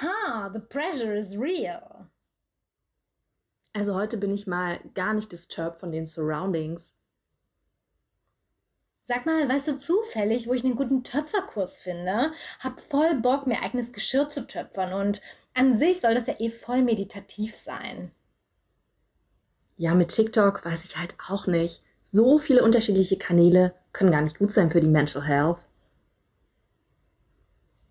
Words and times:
Ha, 0.00 0.50
the 0.52 0.60
pressure 0.60 1.14
is 1.14 1.36
real. 1.38 2.08
Also 3.72 3.94
heute 3.94 4.18
bin 4.18 4.32
ich 4.32 4.46
mal 4.46 4.80
gar 4.94 5.14
nicht 5.14 5.30
disturbed 5.30 5.78
von 5.78 5.92
den 5.92 6.06
Surroundings. 6.06 6.94
Sag 9.02 9.26
mal, 9.26 9.48
weißt 9.48 9.68
du 9.68 9.76
zufällig, 9.76 10.48
wo 10.48 10.54
ich 10.54 10.64
einen 10.64 10.76
guten 10.76 11.04
Töpferkurs 11.04 11.78
finde? 11.78 12.32
Hab 12.60 12.80
voll 12.80 13.16
Bock, 13.20 13.46
mir 13.46 13.62
eigenes 13.62 13.92
Geschirr 13.92 14.30
zu 14.30 14.46
töpfern 14.46 14.94
und 14.94 15.20
an 15.52 15.76
sich 15.76 16.00
soll 16.00 16.14
das 16.14 16.26
ja 16.26 16.34
eh 16.38 16.50
voll 16.50 16.82
meditativ 16.82 17.54
sein. 17.54 18.10
Ja, 19.76 19.94
mit 19.94 20.08
TikTok 20.08 20.64
weiß 20.64 20.84
ich 20.84 20.96
halt 20.96 21.14
auch 21.28 21.46
nicht. 21.46 21.82
So 22.04 22.38
viele 22.38 22.64
unterschiedliche 22.64 23.18
Kanäle 23.18 23.74
können 23.92 24.10
gar 24.10 24.22
nicht 24.22 24.38
gut 24.38 24.50
sein 24.50 24.70
für 24.70 24.80
die 24.80 24.88
Mental 24.88 25.24
Health. 25.24 25.58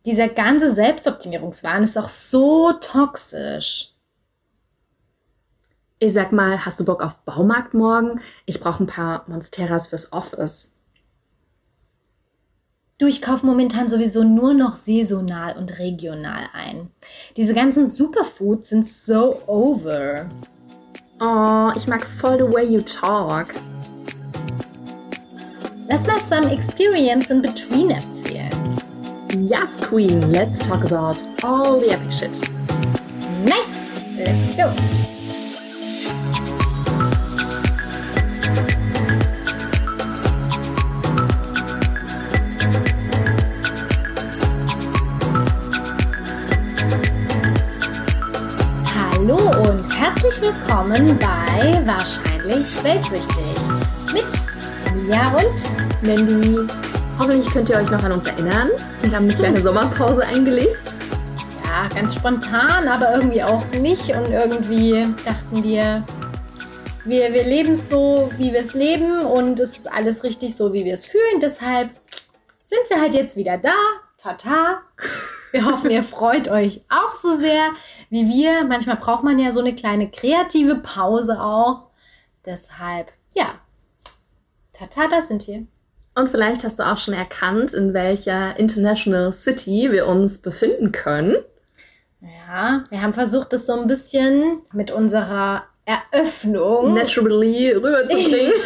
Dieser 0.05 0.27
ganze 0.27 0.75
Selbstoptimierungswahn 0.75 1.83
ist 1.83 1.97
auch 1.97 2.09
so 2.09 2.73
toxisch. 2.73 3.91
Ich 5.99 6.11
sag 6.11 6.33
mal, 6.33 6.65
hast 6.65 6.81
du 6.81 6.83
Bock 6.83 7.01
auf 7.01 7.19
Baumarkt 7.19 7.73
morgen? 7.73 8.19
Ich 8.45 8.59
brauche 8.59 8.83
ein 8.83 8.87
paar 8.87 9.23
Monsteras 9.27 9.87
fürs 9.87 10.11
Office. 10.11 10.73
Du, 12.99 13.07
ich 13.07 13.21
kaufe 13.21 13.45
momentan 13.45 13.87
sowieso 13.87 14.25
nur 14.25 14.53
noch 14.53 14.75
saisonal 14.75 15.55
und 15.55 15.79
regional 15.79 16.49
ein. 16.51 16.91
Diese 17.37 17.53
ganzen 17.53 17.87
Superfoods 17.87 18.69
sind 18.69 18.85
so 18.85 19.41
over. 19.47 20.29
Oh, 21.21 21.71
ich 21.77 21.87
mag 21.87 22.05
voll 22.05 22.37
the 22.37 22.53
way 22.53 22.65
you 22.65 22.81
talk. 22.81 23.53
Lass 25.87 26.05
mal 26.05 26.19
some 26.19 26.51
experience 26.51 27.29
in 27.29 27.41
between 27.41 27.89
erzählen. 27.89 28.82
Yes, 29.35 29.79
Queen, 29.79 30.31
let's 30.31 30.59
talk 30.59 30.83
about 30.83 31.17
all 31.43 31.79
the 31.79 31.89
epic 31.89 32.11
shit. 32.11 32.29
Nice! 33.43 33.81
Let's 34.15 34.55
go! 34.55 34.71
Hallo 48.85 49.71
und 49.71 49.97
herzlich 49.97 50.41
willkommen 50.41 51.17
bei 51.17 51.81
Wahrscheinlich 51.87 52.83
Weltsüchtig 52.83 53.25
mit 54.13 54.25
Mia 54.93 55.35
und 55.35 56.03
Mandy, 56.03 56.67
hoffentlich 57.17 57.51
könnt 57.51 57.69
ihr 57.71 57.77
euch 57.77 57.89
noch 57.89 58.03
an 58.03 58.11
uns 58.11 58.25
erinnern. 58.25 58.69
Wir 59.03 59.17
haben 59.17 59.25
eine 59.25 59.35
kleine 59.35 59.59
Sommerpause 59.59 60.25
eingelegt. 60.25 60.95
ja, 61.65 61.87
ganz 61.93 62.15
spontan, 62.15 62.87
aber 62.87 63.13
irgendwie 63.13 63.43
auch 63.43 63.65
nicht 63.73 64.09
und 64.15 64.31
irgendwie 64.31 65.05
dachten 65.25 65.63
wir, 65.63 66.03
wir, 67.03 67.33
wir 67.33 67.43
leben 67.43 67.73
es 67.73 67.89
so, 67.89 68.31
wie 68.37 68.53
wir 68.53 68.61
es 68.61 68.73
leben 68.73 69.21
und 69.21 69.59
es 69.59 69.77
ist 69.77 69.91
alles 69.91 70.23
richtig 70.23 70.55
so, 70.55 70.71
wie 70.71 70.85
wir 70.85 70.93
es 70.93 71.05
fühlen. 71.05 71.41
Deshalb 71.41 71.91
sind 72.63 72.89
wir 72.89 73.01
halt 73.01 73.13
jetzt 73.13 73.35
wieder 73.35 73.57
da. 73.57 73.75
Tata. 74.17 74.81
Wir 75.51 75.65
hoffen, 75.65 75.91
ihr 75.91 76.01
freut 76.01 76.47
euch 76.47 76.81
auch 76.89 77.13
so 77.13 77.35
sehr 77.35 77.71
wie 78.09 78.29
wir. 78.29 78.63
Manchmal 78.63 78.95
braucht 78.95 79.23
man 79.23 79.37
ja 79.37 79.51
so 79.51 79.59
eine 79.59 79.75
kleine 79.75 80.09
kreative 80.09 80.75
Pause 80.75 81.41
auch. 81.41 81.89
Deshalb, 82.45 83.11
ja. 83.33 83.59
Tata, 84.71 85.09
da 85.09 85.21
sind 85.21 85.45
wir. 85.45 85.67
Und 86.15 86.29
vielleicht 86.29 86.63
hast 86.63 86.79
du 86.79 86.83
auch 86.83 86.97
schon 86.97 87.13
erkannt, 87.13 87.73
in 87.73 87.93
welcher 87.93 88.57
International 88.59 89.31
City 89.31 89.91
wir 89.91 90.07
uns 90.07 90.37
befinden 90.37 90.91
können. 90.91 91.35
Ja, 92.21 92.83
wir 92.89 93.01
haben 93.01 93.13
versucht, 93.13 93.51
das 93.51 93.65
so 93.65 93.73
ein 93.73 93.87
bisschen 93.87 94.61
mit 94.71 94.91
unserer 94.91 95.63
Eröffnung. 95.85 96.93
Naturally 96.93 97.71
rüberzubringen. 97.71 98.53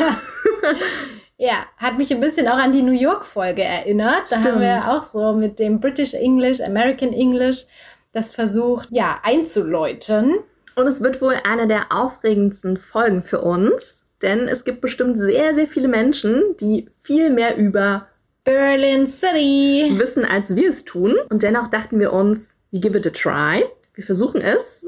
Ja, 1.40 1.68
hat 1.78 2.00
mich 2.00 2.12
ein 2.12 2.20
bisschen 2.20 2.48
auch 2.48 2.58
an 2.58 2.72
die 2.72 2.82
New 2.82 3.00
York-Folge 3.00 3.64
erinnert. 3.64 4.24
Da 4.32 4.40
Stimmt. 4.40 4.46
haben 4.48 4.60
wir 4.60 4.92
auch 4.92 5.04
so 5.04 5.34
mit 5.34 5.60
dem 5.60 5.80
British 5.80 6.16
English, 6.16 6.60
American 6.62 7.14
English 7.14 7.68
das 8.12 8.32
versucht, 8.32 8.88
ja, 8.92 9.20
einzuläuten. 9.22 10.40
Und 10.76 10.88
es 10.88 11.04
wird 11.04 11.22
wohl 11.22 11.36
eine 11.44 11.68
der 11.68 11.92
aufregendsten 11.92 12.78
Folgen 12.78 13.22
für 13.22 13.42
uns, 13.42 13.97
denn 14.22 14.48
es 14.48 14.64
gibt 14.64 14.82
bestimmt 14.82 15.18
sehr, 15.18 15.56
sehr 15.56 15.68
viele 15.68 15.88
Menschen, 15.88 16.56
die 16.60 16.90
viel 17.02 17.30
mehr 17.30 17.58
über 17.58 18.08
Berlin 18.44 19.08
City. 19.08 19.92
wissen, 19.98 20.24
als 20.24 20.56
wir 20.56 20.70
es 20.70 20.86
tun. 20.86 21.16
Und 21.30 21.44
dennoch 21.44 21.68
dachten 21.68 22.00
wir 22.00 22.14
uns, 22.14 22.54
we 22.72 22.80
give 22.80 22.98
it 22.98 23.06
a 23.06 23.10
try. 23.10 23.66
Wir 23.94 24.04
versuchen 24.04 24.42
es, 24.42 24.88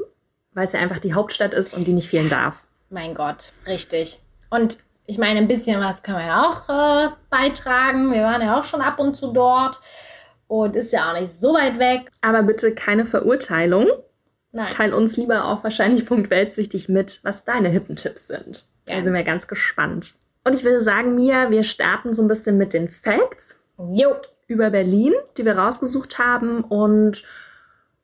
weil 0.54 0.66
es 0.66 0.72
ja 0.72 0.80
einfach 0.80 0.98
die 0.98 1.14
Hauptstadt 1.14 1.52
ist 1.52 1.74
und 1.74 1.86
die 1.86 1.92
nicht 1.92 2.08
fehlen 2.08 2.30
darf. 2.30 2.64
Mein 2.88 3.14
Gott, 3.14 3.52
richtig. 3.66 4.20
Und 4.48 4.78
ich 5.06 5.18
meine, 5.18 5.40
ein 5.40 5.48
bisschen 5.48 5.80
was 5.80 6.02
können 6.02 6.18
wir 6.18 6.26
ja 6.26 6.48
auch 6.48 6.68
äh, 6.68 7.10
beitragen. 7.28 8.12
Wir 8.12 8.22
waren 8.22 8.40
ja 8.40 8.58
auch 8.58 8.64
schon 8.64 8.80
ab 8.80 8.98
und 8.98 9.14
zu 9.14 9.32
dort. 9.32 9.78
Und 10.46 10.74
ist 10.74 10.92
ja 10.92 11.10
auch 11.10 11.20
nicht 11.20 11.32
so 11.40 11.52
weit 11.52 11.78
weg. 11.78 12.10
Aber 12.22 12.42
bitte 12.42 12.74
keine 12.74 13.04
Verurteilung. 13.04 13.88
Nein. 14.52 14.72
Teil 14.72 14.94
uns 14.94 15.16
lieber 15.16 15.44
auf 15.44 15.62
wahrscheinlich.weltsüchtig 15.62 16.88
mit, 16.88 17.20
was 17.22 17.44
deine 17.44 17.68
Hippentipps 17.68 18.26
sind. 18.26 18.64
Da 18.90 18.96
Gerne. 18.96 19.04
sind 19.04 19.14
wir 19.14 19.22
ganz 19.22 19.46
gespannt. 19.46 20.14
Und 20.42 20.54
ich 20.54 20.64
würde 20.64 20.80
sagen, 20.80 21.14
Mia, 21.14 21.50
wir 21.50 21.62
starten 21.62 22.12
so 22.12 22.22
ein 22.22 22.28
bisschen 22.28 22.58
mit 22.58 22.72
den 22.72 22.88
Facts 22.88 23.60
Jo. 23.78 24.16
über 24.48 24.70
Berlin, 24.70 25.12
die 25.36 25.44
wir 25.44 25.56
rausgesucht 25.56 26.18
haben 26.18 26.64
und 26.64 27.22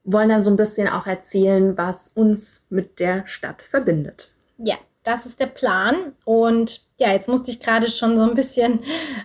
wollen 0.05 0.29
dann 0.29 0.45
so 0.45 0.51
ein 0.51 0.57
bisschen 0.57 0.89
auch 0.89 1.09
erzählen, 1.09 1.77
was 1.77 2.11
uns 2.11 2.67
mit 2.71 3.01
der 3.01 3.27
Stadt 3.27 3.63
verbindet. 3.63 4.31
Ja, 4.59 4.77
das 5.03 5.27
ist 5.27 5.41
der 5.41 5.47
Plan. 5.47 6.13
Und 6.25 6.83
ja, 7.01 7.11
jetzt 7.11 7.29
musste 7.29 7.51
ich 7.51 7.59
gerade 7.59 7.89
schon 7.89 8.17
so 8.17 8.23
ein 8.23 8.35
bisschen 8.35 8.85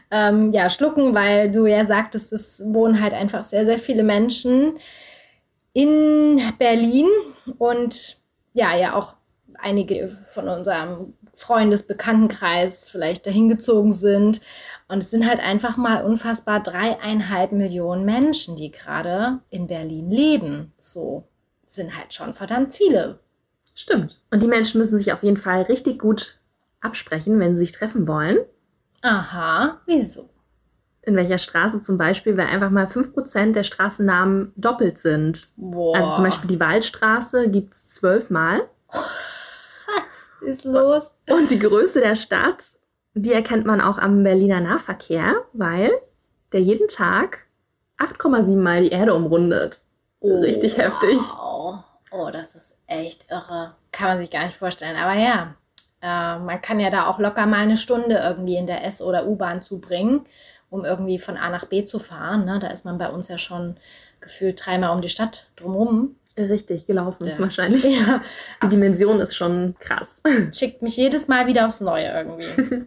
ähm, 0.10 0.52
ja, 0.54 0.72
schlucken, 0.72 1.14
weil 1.14 1.52
du 1.52 1.68
ja 1.68 1.86
sagtest, 1.86 2.34
es 2.34 2.60
wohnen 2.66 3.02
halt 3.02 3.14
einfach 3.14 3.44
sehr, 3.44 3.66
sehr 3.66 3.78
viele 3.78 4.02
Menschen 4.02 4.80
in 5.74 6.42
Berlin 6.58 7.08
und 7.60 8.18
ja, 8.54 8.76
ja 8.76 8.96
auch 8.96 9.14
einige 9.60 10.10
von 10.34 10.50
unserem 10.50 11.14
Freundesbekanntenkreis 11.42 12.88
vielleicht 12.88 13.26
dahin 13.26 13.50
gezogen 13.50 13.92
sind. 13.92 14.42
Und 14.88 15.00
es 15.00 15.10
sind 15.10 15.28
halt 15.28 15.40
einfach 15.40 15.78
mal 15.78 16.04
unfassbar 16.04 16.62
dreieinhalb 16.62 17.52
Millionen 17.52 18.06
Menschen, 18.06 18.56
die 18.56 18.72
gerade 18.72 19.40
in 19.50 19.68
Berlin 19.68 20.12
leben. 20.12 20.74
So 20.78 21.28
sind 21.66 21.98
halt 21.98 22.14
schon 22.14 22.34
verdammt 22.34 22.76
viele. 22.76 23.20
Stimmt. 23.74 24.22
Und 24.30 24.44
die 24.44 24.48
Menschen 24.48 24.78
müssen 24.78 24.98
sich 24.98 25.14
auf 25.14 25.24
jeden 25.24 25.38
Fall 25.38 25.64
richtig 25.64 26.00
gut 26.00 26.38
absprechen, 26.82 27.40
wenn 27.40 27.56
sie 27.56 27.66
sich 27.66 27.72
treffen 27.72 28.08
wollen. 28.08 28.40
Aha, 29.02 29.82
wieso? 29.86 30.30
In 31.04 31.16
welcher 31.16 31.40
Straße 31.40 31.82
zum 31.82 31.98
Beispiel, 31.98 32.38
weil 32.38 32.48
einfach 32.48 32.70
mal 32.70 32.86
5% 32.86 33.54
der 33.54 33.64
Straßennamen 33.64 34.54
doppelt 34.56 35.00
sind. 35.00 35.48
Boah. 35.56 35.98
Also 35.98 36.16
zum 36.16 36.26
Beispiel 36.26 36.50
die 36.50 36.60
Waldstraße 36.60 37.50
gibt 37.50 37.74
es 37.74 37.88
zwölfmal. 37.88 38.70
Ist 40.42 40.64
los? 40.66 41.12
Und 41.30 41.50
die 41.50 41.60
Größe 41.60 42.00
der 42.00 42.16
Stadt, 42.16 42.72
die 43.14 43.34
erkennt 43.34 43.66
man 43.66 43.82
auch 43.82 43.98
am 43.98 44.24
Berliner 44.24 44.60
Nahverkehr, 44.60 45.36
weil 45.54 45.92
der 46.52 46.62
jeden 46.62 46.88
Tag 46.88 47.46
8,7 47.98 48.58
Mal 48.58 48.82
die 48.82 48.90
Erde 48.92 49.14
umrundet. 49.14 49.80
Richtig 50.24 50.78
heftig. 50.78 51.18
Wow. 51.18 51.84
Oh, 52.12 52.30
das 52.32 52.56
ist 52.56 52.76
echt 52.88 53.32
irre. 53.32 53.76
Kann 53.92 54.10
man 54.10 54.20
sich 54.20 54.30
gar 54.30 54.44
nicht 54.44 54.58
vorstellen. 54.58 54.98
Aber 54.98 55.14
ja, 55.14 55.56
äh, 56.02 56.40
man 56.40 56.62
kann 56.62 56.80
ja 56.80 56.90
da 56.90 57.08
auch 57.08 57.20
locker 57.20 57.46
mal 57.46 57.60
eine 57.60 57.78
Stunde 57.78 58.16
irgendwie 58.18 58.58
in 58.58 58.68
der 58.68 58.84
S- 58.86 59.02
oder 59.02 59.28
U-Bahn 59.28 59.62
zubringen, 59.62 60.26
um 60.70 60.84
irgendwie 60.84 61.20
von 61.20 61.38
A 61.38 61.50
nach 61.50 61.66
B 61.66 61.86
zu 61.86 62.00
fahren. 62.00 62.46
Ne? 62.46 62.60
Da 62.60 62.68
ist 62.68 62.86
man 62.86 62.98
bei 62.98 63.10
uns 63.10 63.30
ja 63.30 63.38
schon 63.38 63.78
gefühlt 64.20 64.64
dreimal 64.66 64.94
um 64.94 65.02
die 65.02 65.10
Stadt 65.10 65.48
drumherum. 65.56 66.16
Richtig 66.38 66.88
gelaufen, 66.88 67.28
Ja. 67.28 67.38
wahrscheinlich. 67.40 67.84
Ja, 67.84 68.22
Die 68.64 68.70
Dimension 68.70 69.20
ist 69.20 69.36
schon 69.36 69.76
krass. 69.80 70.24
schickt 70.54 70.82
mich 70.82 70.96
jedes 70.98 71.28
Mal 71.28 71.48
wieder 71.48 71.66
aufs 71.66 71.82
Neue 71.82 72.08
irgendwie. 72.08 72.46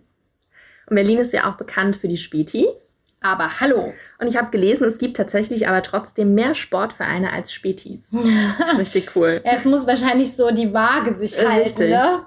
Und 0.87 0.97
Berlin 0.97 1.19
ist 1.19 1.33
ja 1.33 1.51
auch 1.51 1.57
bekannt 1.57 1.97
für 1.97 2.09
die 2.09 2.17
Spätis. 2.17 3.01
Aber 3.21 3.59
hallo. 3.61 3.95
Und 4.21 4.27
ich 4.27 4.37
habe 4.37 4.51
gelesen, 4.51 4.87
es 4.87 4.99
gibt 4.99 5.17
tatsächlich 5.17 5.67
aber 5.67 5.83
trotzdem 5.83 6.35
mehr 6.35 6.55
Sportvereine 6.55 7.33
als 7.33 7.53
Spätis. 7.55 8.15
Richtig 8.79 9.17
cool. 9.17 9.41
Ja, 9.45 9.53
es 9.53 9.65
muss 9.65 9.87
wahrscheinlich 9.87 10.37
so 10.37 10.51
die 10.51 10.75
Waage 10.75 11.13
sich 11.13 11.39
halten, 11.39 11.63
Richtig. 11.63 11.91
ne? 11.91 12.21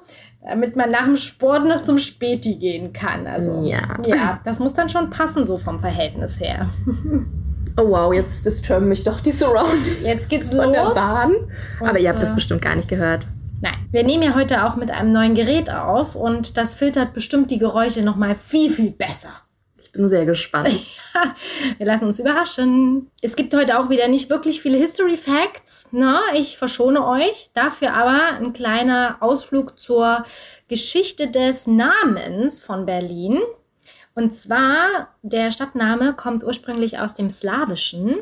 damit 0.43 0.75
man 0.75 0.89
nach 0.89 1.03
dem 1.05 1.17
Sport 1.17 1.65
noch 1.67 1.83
zum 1.83 1.99
Späti 1.99 2.55
gehen 2.55 2.93
kann. 2.93 3.27
Also 3.27 3.63
Ja. 3.63 3.99
ja, 4.05 4.39
das 4.43 4.57
muss 4.59 4.73
dann 4.73 4.89
schon 4.89 5.09
passen 5.11 5.45
so 5.45 5.57
vom 5.57 5.79
Verhältnis 5.79 6.39
her. 6.39 6.69
Oh 7.79 7.89
wow, 7.89 8.11
jetzt 8.11 8.43
disturben 8.43 8.89
mich 8.89 9.03
doch 9.03 9.19
die 9.19 9.29
Surroundings 9.29 10.01
Jetzt 10.01 10.29
geht's 10.31 10.49
von 10.49 10.73
der 10.73 10.85
los. 10.85 10.95
Bahn. 10.95 11.35
Aber 11.79 11.99
ihr 11.99 12.09
habt 12.09 12.23
das 12.23 12.33
bestimmt 12.33 12.63
gar 12.63 12.75
nicht 12.75 12.87
gehört. 12.87 13.27
Nein, 13.61 13.87
wir 13.91 14.03
nehmen 14.03 14.23
ja 14.23 14.33
heute 14.33 14.65
auch 14.65 14.75
mit 14.75 14.89
einem 14.89 15.11
neuen 15.11 15.35
Gerät 15.35 15.69
auf 15.69 16.15
und 16.15 16.57
das 16.57 16.73
filtert 16.73 17.13
bestimmt 17.13 17.51
die 17.51 17.59
Geräusche 17.59 18.01
noch 18.01 18.15
mal 18.15 18.33
viel 18.33 18.71
viel 18.71 18.89
besser. 18.89 19.29
Ich 19.79 19.91
bin 19.91 20.07
sehr 20.07 20.25
gespannt. 20.25 20.69
ja, 21.13 21.35
wir 21.77 21.85
lassen 21.85 22.05
uns 22.05 22.19
überraschen. 22.19 23.11
Es 23.21 23.35
gibt 23.35 23.53
heute 23.53 23.79
auch 23.79 23.89
wieder 23.89 24.07
nicht 24.07 24.31
wirklich 24.31 24.59
viele 24.59 24.77
History 24.77 25.15
Facts. 25.15 25.87
Na, 25.91 26.21
ich 26.35 26.57
verschone 26.57 27.05
euch. 27.07 27.51
Dafür 27.53 27.93
aber 27.93 28.37
ein 28.37 28.53
kleiner 28.53 29.17
Ausflug 29.19 29.79
zur 29.79 30.23
Geschichte 30.67 31.29
des 31.29 31.67
Namens 31.67 32.59
von 32.59 32.87
Berlin. 32.87 33.39
Und 34.17 34.33
zwar, 34.33 35.09
der 35.21 35.51
Stadtname 35.51 36.15
kommt 36.15 36.43
ursprünglich 36.43 36.97
aus 36.97 37.13
dem 37.13 37.29
Slawischen 37.29 38.15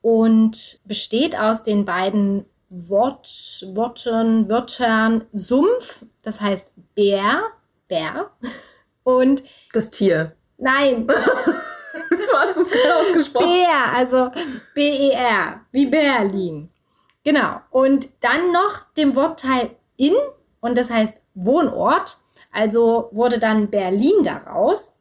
und 0.00 0.80
besteht 0.86 1.38
aus 1.38 1.62
den 1.62 1.84
beiden 1.84 2.46
Wort, 2.70 3.62
Worten, 3.74 4.48
Wörtern 4.48 5.26
Sumpf, 5.32 6.02
das 6.22 6.40
heißt 6.40 6.72
Bär, 6.94 7.42
Bär, 7.88 8.30
und 9.02 9.44
das 9.74 9.90
Tier. 9.90 10.32
Nein. 10.56 11.06
so 11.12 12.38
hast 12.38 12.56
du 12.56 12.62
es 12.62 12.70
gerade 12.70 12.96
ausgesprochen. 12.96 13.46
Bär, 13.46 13.92
also 13.94 14.30
B-E-R, 14.74 15.60
wie 15.72 15.84
Berlin. 15.84 16.70
Genau. 17.22 17.60
Und 17.68 18.08
dann 18.22 18.50
noch 18.50 18.80
dem 18.96 19.14
Wortteil 19.14 19.76
in, 19.98 20.14
und 20.60 20.78
das 20.78 20.90
heißt 20.90 21.20
Wohnort. 21.34 22.16
Also 22.50 23.10
wurde 23.12 23.38
dann 23.38 23.68
Berlin 23.68 24.22
daraus. 24.22 24.93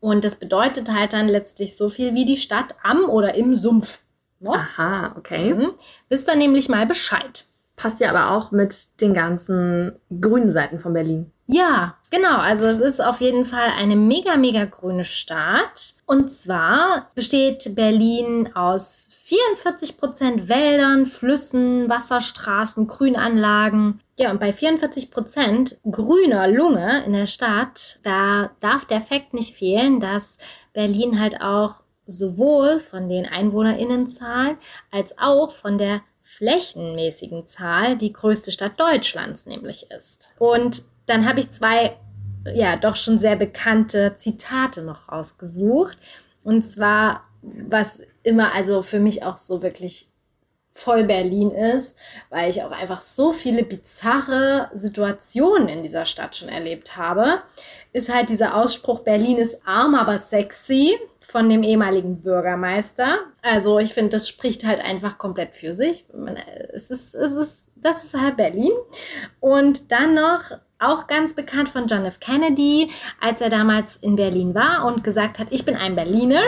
Und 0.00 0.24
das 0.24 0.36
bedeutet 0.36 0.92
halt 0.92 1.12
dann 1.12 1.28
letztlich 1.28 1.76
so 1.76 1.88
viel 1.88 2.14
wie 2.14 2.24
die 2.24 2.36
Stadt 2.36 2.74
am 2.82 3.08
oder 3.08 3.34
im 3.34 3.54
Sumpf. 3.54 3.98
Ne? 4.40 4.50
Aha, 4.50 5.14
okay. 5.16 5.54
Mhm. 5.54 5.70
Wisst 6.08 6.28
ihr 6.28 6.36
nämlich 6.36 6.68
mal 6.68 6.86
Bescheid. 6.86 7.46
Passt 7.76 8.00
ja 8.00 8.10
aber 8.10 8.36
auch 8.36 8.50
mit 8.50 9.00
den 9.00 9.14
ganzen 9.14 9.96
grünen 10.20 10.48
Seiten 10.48 10.78
von 10.78 10.92
Berlin. 10.92 11.32
Ja, 11.50 11.96
genau. 12.10 12.36
Also 12.36 12.66
es 12.66 12.78
ist 12.78 13.00
auf 13.00 13.22
jeden 13.22 13.46
Fall 13.46 13.70
eine 13.74 13.96
mega, 13.96 14.36
mega 14.36 14.66
grüne 14.66 15.02
Stadt. 15.04 15.94
Und 16.04 16.30
zwar 16.30 17.10
besteht 17.14 17.74
Berlin 17.74 18.50
aus 18.54 19.08
44 19.24 19.96
Prozent 19.96 20.48
Wäldern, 20.50 21.06
Flüssen, 21.06 21.88
Wasserstraßen, 21.88 22.86
Grünanlagen. 22.86 24.00
Ja, 24.18 24.30
und 24.30 24.40
bei 24.40 24.52
44 24.52 25.10
Prozent 25.10 25.78
grüner 25.90 26.48
Lunge 26.48 27.02
in 27.06 27.14
der 27.14 27.26
Stadt, 27.26 27.98
da 28.04 28.50
darf 28.60 28.84
der 28.84 29.00
Fakt 29.00 29.32
nicht 29.32 29.54
fehlen, 29.54 30.00
dass 30.00 30.36
Berlin 30.74 31.18
halt 31.18 31.40
auch 31.40 31.82
sowohl 32.06 32.78
von 32.78 33.08
den 33.08 33.24
EinwohnerInnenzahlen 33.24 34.58
als 34.90 35.16
auch 35.18 35.52
von 35.52 35.78
der 35.78 36.02
flächenmäßigen 36.20 37.46
Zahl 37.46 37.96
die 37.96 38.12
größte 38.12 38.52
Stadt 38.52 38.78
Deutschlands 38.78 39.46
nämlich 39.46 39.90
ist. 39.90 40.32
Und 40.38 40.84
dann 41.08 41.26
habe 41.28 41.40
ich 41.40 41.50
zwei, 41.50 41.96
ja, 42.54 42.76
doch 42.76 42.96
schon 42.96 43.18
sehr 43.18 43.36
bekannte 43.36 44.14
Zitate 44.16 44.82
noch 44.82 45.10
rausgesucht. 45.10 45.98
Und 46.42 46.62
zwar, 46.62 47.24
was 47.42 48.00
immer 48.22 48.54
also 48.54 48.82
für 48.82 49.00
mich 49.00 49.22
auch 49.22 49.36
so 49.36 49.62
wirklich 49.62 50.08
voll 50.78 51.04
Berlin 51.04 51.50
ist, 51.50 51.98
weil 52.30 52.50
ich 52.50 52.62
auch 52.62 52.70
einfach 52.70 53.00
so 53.00 53.32
viele 53.32 53.64
bizarre 53.64 54.70
Situationen 54.74 55.68
in 55.68 55.82
dieser 55.82 56.04
Stadt 56.04 56.36
schon 56.36 56.48
erlebt 56.48 56.96
habe, 56.96 57.42
ist 57.92 58.12
halt 58.12 58.28
dieser 58.30 58.56
Ausspruch, 58.56 59.00
Berlin 59.00 59.38
ist 59.38 59.66
arm, 59.66 59.96
aber 59.96 60.18
sexy 60.18 60.96
von 61.20 61.50
dem 61.50 61.62
ehemaligen 61.62 62.22
Bürgermeister. 62.22 63.18
Also 63.42 63.78
ich 63.78 63.92
finde, 63.92 64.10
das 64.10 64.28
spricht 64.28 64.64
halt 64.64 64.80
einfach 64.80 65.18
komplett 65.18 65.54
für 65.54 65.74
sich. 65.74 66.06
Es 66.72 66.90
ist, 66.90 67.14
es 67.14 67.32
ist, 67.32 67.70
das 67.76 68.04
ist 68.04 68.14
halt 68.14 68.36
Berlin. 68.36 68.72
Und 69.40 69.90
dann 69.90 70.14
noch 70.14 70.52
auch 70.78 71.06
ganz 71.06 71.34
bekannt 71.34 71.68
von 71.68 71.86
John 71.86 72.04
F. 72.04 72.20
Kennedy, 72.20 72.90
als 73.20 73.40
er 73.40 73.50
damals 73.50 73.96
in 73.96 74.16
Berlin 74.16 74.54
war 74.54 74.84
und 74.84 75.04
gesagt 75.04 75.38
hat, 75.38 75.48
ich 75.50 75.64
bin 75.64 75.76
ein 75.76 75.96
Berliner. 75.96 76.42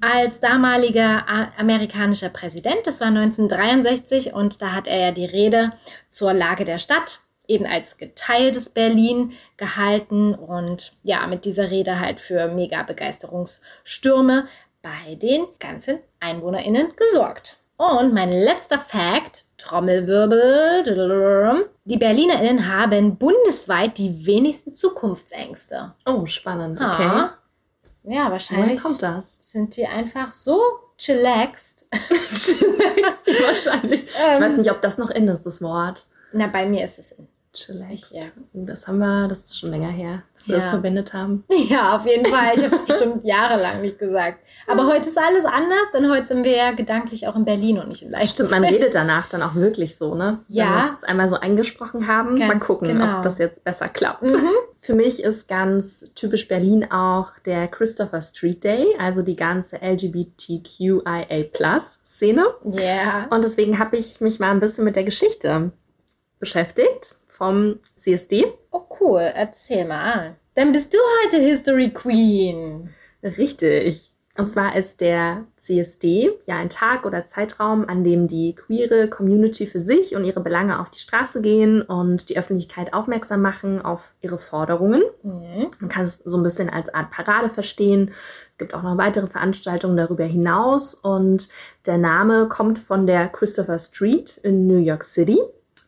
Als 0.00 0.40
damaliger 0.40 1.24
amerikanischer 1.56 2.28
Präsident, 2.28 2.80
das 2.84 3.00
war 3.00 3.08
1963, 3.08 4.34
und 4.34 4.60
da 4.60 4.72
hat 4.72 4.86
er 4.86 4.98
ja 4.98 5.10
die 5.12 5.24
Rede 5.24 5.72
zur 6.10 6.34
Lage 6.34 6.64
der 6.64 6.78
Stadt 6.78 7.20
eben 7.46 7.66
als 7.66 7.98
geteiltes 7.98 8.70
Berlin 8.70 9.32
gehalten 9.56 10.34
und 10.34 10.94
ja, 11.02 11.26
mit 11.26 11.44
dieser 11.44 11.70
Rede 11.70 12.00
halt 12.00 12.20
für 12.20 12.48
mega 12.48 12.82
Begeisterungsstürme 12.82 14.48
bei 14.82 15.14
den 15.14 15.46
ganzen 15.58 15.98
EinwohnerInnen 16.20 16.92
gesorgt. 16.96 17.58
Und 17.76 18.14
mein 18.14 18.30
letzter 18.30 18.78
Fact, 18.78 19.46
Trommelwirbel. 19.58 21.68
Die 21.84 21.96
BerlinerInnen 21.96 22.68
haben 22.68 23.16
bundesweit 23.16 23.98
die 23.98 24.26
wenigsten 24.26 24.74
Zukunftsängste. 24.74 25.94
Oh, 26.06 26.26
spannend, 26.26 26.80
okay. 26.80 27.02
Ja, 27.02 27.34
ja 28.04 28.30
wahrscheinlich. 28.30 28.82
Woher 28.82 28.90
kommt 28.90 29.02
das? 29.02 29.38
Sind 29.42 29.76
die 29.76 29.86
einfach 29.86 30.30
so 30.30 30.60
chillaxed. 30.98 31.86
chillaxed, 32.34 33.26
wahrscheinlich. 33.26 34.04
ich 34.04 34.40
weiß 34.40 34.52
ähm. 34.52 34.58
nicht, 34.58 34.70
ob 34.70 34.80
das 34.80 34.98
noch 34.98 35.10
in 35.10 35.26
ist, 35.28 35.44
das 35.44 35.60
Wort. 35.60 36.06
Na, 36.32 36.46
bei 36.46 36.66
mir 36.66 36.84
ist 36.84 36.98
es 36.98 37.12
in. 37.12 37.28
Chillaxed. 37.54 38.14
Ja. 38.14 38.22
Oh, 38.52 38.64
das 38.66 38.86
haben 38.88 38.98
wir, 38.98 39.28
das 39.28 39.44
ist 39.44 39.58
schon 39.58 39.70
länger 39.70 39.88
her, 39.88 40.24
dass 40.34 40.48
wir 40.48 40.56
ja. 40.56 40.60
das 40.60 40.68
verwendet 40.70 41.14
haben. 41.14 41.44
Ja, 41.68 41.96
auf 41.96 42.06
jeden 42.06 42.26
Fall. 42.26 42.52
Ich 42.56 42.64
habe 42.64 42.76
es 42.76 42.84
bestimmt 42.84 43.24
jahrelang 43.24 43.80
nicht 43.80 43.98
gesagt. 43.98 44.40
Aber 44.66 44.86
heute 44.86 45.08
ist 45.08 45.16
alles 45.16 45.46
anders, 45.46 45.90
denn 45.94 46.10
heute 46.10 46.26
sind 46.26 46.44
wir 46.44 46.54
ja 46.54 46.72
gedanklich 46.72 47.26
auch 47.26 47.36
in 47.36 47.44
Berlin 47.44 47.78
und 47.78 47.88
nicht 47.88 48.02
in 48.02 48.10
Leipzig. 48.10 48.30
Stimmt, 48.30 48.50
man 48.50 48.64
redet 48.74 48.94
danach 48.94 49.28
dann 49.28 49.42
auch 49.42 49.54
wirklich 49.54 49.96
so, 49.96 50.14
ne? 50.14 50.40
Ja. 50.48 50.64
Wenn 50.64 50.74
wir 50.74 50.84
es 50.84 50.90
jetzt 50.90 51.08
einmal 51.08 51.28
so 51.28 51.36
eingesprochen 51.36 52.06
haben, 52.06 52.38
ganz 52.38 52.52
mal 52.52 52.58
gucken, 52.58 52.88
genau. 52.88 53.16
ob 53.16 53.22
das 53.22 53.38
jetzt 53.38 53.64
besser 53.64 53.88
klappt. 53.88 54.24
Mhm. 54.24 54.50
Für 54.80 54.92
mich 54.94 55.22
ist 55.22 55.48
ganz 55.48 56.12
typisch 56.14 56.46
Berlin 56.48 56.90
auch 56.90 57.30
der 57.46 57.68
Christopher 57.68 58.20
Street 58.20 58.62
Day, 58.62 58.88
also 58.98 59.22
die 59.22 59.36
ganze 59.36 59.80
LGBTQIA-Szene. 59.80 62.44
Ja. 62.64 62.80
Yeah. 62.80 63.26
Und 63.30 63.42
deswegen 63.42 63.78
habe 63.78 63.96
ich 63.96 64.20
mich 64.20 64.38
mal 64.40 64.50
ein 64.50 64.60
bisschen 64.60 64.84
mit 64.84 64.96
der 64.96 65.04
Geschichte 65.04 65.72
beschäftigt 66.38 67.16
vom 67.34 67.80
CSD. 67.96 68.46
Oh 68.70 68.84
cool, 69.00 69.20
erzähl 69.34 69.86
mal. 69.86 70.36
Dann 70.54 70.70
bist 70.70 70.94
du 70.94 70.98
heute 71.24 71.38
History 71.38 71.90
Queen. 71.90 72.90
Richtig. 73.22 74.12
Und 74.36 74.46
zwar 74.46 74.74
ist 74.74 75.00
der 75.00 75.44
CSD 75.56 76.30
ja 76.44 76.56
ein 76.56 76.68
Tag 76.68 77.06
oder 77.06 77.24
Zeitraum, 77.24 77.88
an 77.88 78.02
dem 78.02 78.26
die 78.26 78.54
queere 78.54 79.08
Community 79.08 79.66
für 79.66 79.78
sich 79.78 80.16
und 80.16 80.24
ihre 80.24 80.40
Belange 80.40 80.80
auf 80.80 80.90
die 80.90 80.98
Straße 80.98 81.40
gehen 81.40 81.82
und 81.82 82.28
die 82.28 82.36
Öffentlichkeit 82.36 82.94
aufmerksam 82.94 83.42
machen 83.42 83.80
auf 83.80 84.12
ihre 84.20 84.38
Forderungen. 84.38 85.02
Mhm. 85.22 85.70
Man 85.78 85.88
kann 85.88 86.04
es 86.04 86.18
so 86.18 86.36
ein 86.36 86.42
bisschen 86.42 86.68
als 86.68 86.92
Art 86.92 87.12
Parade 87.12 87.48
verstehen. 87.48 88.12
Es 88.50 88.58
gibt 88.58 88.74
auch 88.74 88.82
noch 88.82 88.98
weitere 88.98 89.28
Veranstaltungen 89.28 89.96
darüber 89.96 90.24
hinaus 90.24 90.94
und 90.94 91.48
der 91.86 91.98
Name 91.98 92.48
kommt 92.48 92.80
von 92.80 93.06
der 93.06 93.28
Christopher 93.28 93.78
Street 93.78 94.38
in 94.42 94.66
New 94.66 94.78
York 94.78 95.04
City. 95.04 95.38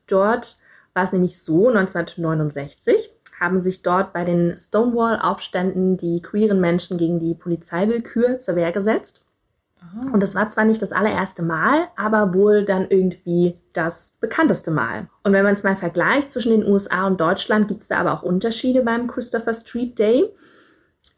Dort 0.07 0.59
war 0.97 1.05
es 1.05 1.13
nämlich 1.13 1.41
so, 1.41 1.69
1969 1.69 3.13
haben 3.39 3.61
sich 3.61 3.83
dort 3.83 4.15
bei 4.15 4.25
den 4.25 4.57
Stonewall-Aufständen 4.57 5.99
die 5.99 6.23
queeren 6.23 6.59
Menschen 6.59 6.97
gegen 6.97 7.19
die 7.19 7.35
Polizeiwillkür 7.35 8.39
zur 8.39 8.57
Wehr 8.57 8.73
gesetzt. 8.73 9.23
Aha. 9.79 10.11
Und 10.13 10.23
das 10.23 10.35
war 10.35 10.49
zwar 10.49 10.65
nicht 10.65 10.81
das 10.81 10.93
allererste 10.93 11.43
Mal, 11.43 11.89
aber 11.97 12.33
wohl 12.33 12.65
dann 12.65 12.87
irgendwie 12.89 13.59
das 13.75 14.17
bekannteste 14.21 14.71
Mal. 14.71 15.09
Und 15.23 15.35
wenn 15.35 15.45
man 15.45 15.53
es 15.53 15.65
mal 15.65 15.77
vergleicht 15.77 16.31
zwischen 16.31 16.51
den 16.51 16.67
USA 16.67 17.07
und 17.07 17.21
Deutschland, 17.21 17.69
gibt 17.69 17.83
es 17.83 17.89
da 17.89 17.99
aber 17.99 18.15
auch 18.15 18.23
Unterschiede 18.23 18.83
beim 18.83 19.07
Christopher 19.07 19.53
Street 19.53 19.99
Day. 19.99 20.25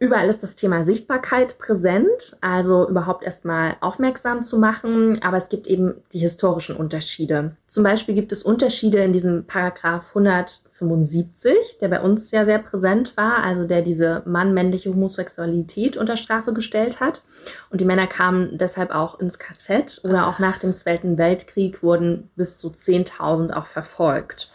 Überall 0.00 0.28
ist 0.28 0.44
das 0.44 0.54
Thema 0.54 0.84
Sichtbarkeit 0.84 1.58
präsent, 1.58 2.36
also 2.40 2.88
überhaupt 2.88 3.24
erstmal 3.24 3.76
aufmerksam 3.80 4.44
zu 4.44 4.56
machen, 4.56 5.20
aber 5.24 5.38
es 5.38 5.48
gibt 5.48 5.66
eben 5.66 5.94
die 6.12 6.20
historischen 6.20 6.76
Unterschiede. 6.76 7.56
Zum 7.66 7.82
Beispiel 7.82 8.14
gibt 8.14 8.30
es 8.30 8.44
Unterschiede 8.44 8.98
in 8.98 9.12
diesem 9.12 9.44
Paragraph 9.46 10.10
175, 10.10 11.78
der 11.80 11.88
bei 11.88 12.00
uns 12.00 12.30
ja 12.30 12.44
sehr 12.44 12.60
präsent 12.60 13.16
war, 13.16 13.42
also 13.42 13.64
der 13.64 13.82
diese 13.82 14.22
mann-männliche 14.24 14.90
Homosexualität 14.90 15.96
unter 15.96 16.16
Strafe 16.16 16.52
gestellt 16.52 17.00
hat. 17.00 17.22
Und 17.70 17.80
die 17.80 17.84
Männer 17.84 18.06
kamen 18.06 18.56
deshalb 18.56 18.92
auch 18.92 19.18
ins 19.18 19.40
KZ 19.40 20.02
oder 20.04 20.28
auch 20.28 20.38
nach 20.38 20.58
dem 20.58 20.76
Zweiten 20.76 21.18
Weltkrieg 21.18 21.82
wurden 21.82 22.30
bis 22.36 22.58
zu 22.58 22.68
10.000 22.68 23.52
auch 23.52 23.66
verfolgt. 23.66 24.48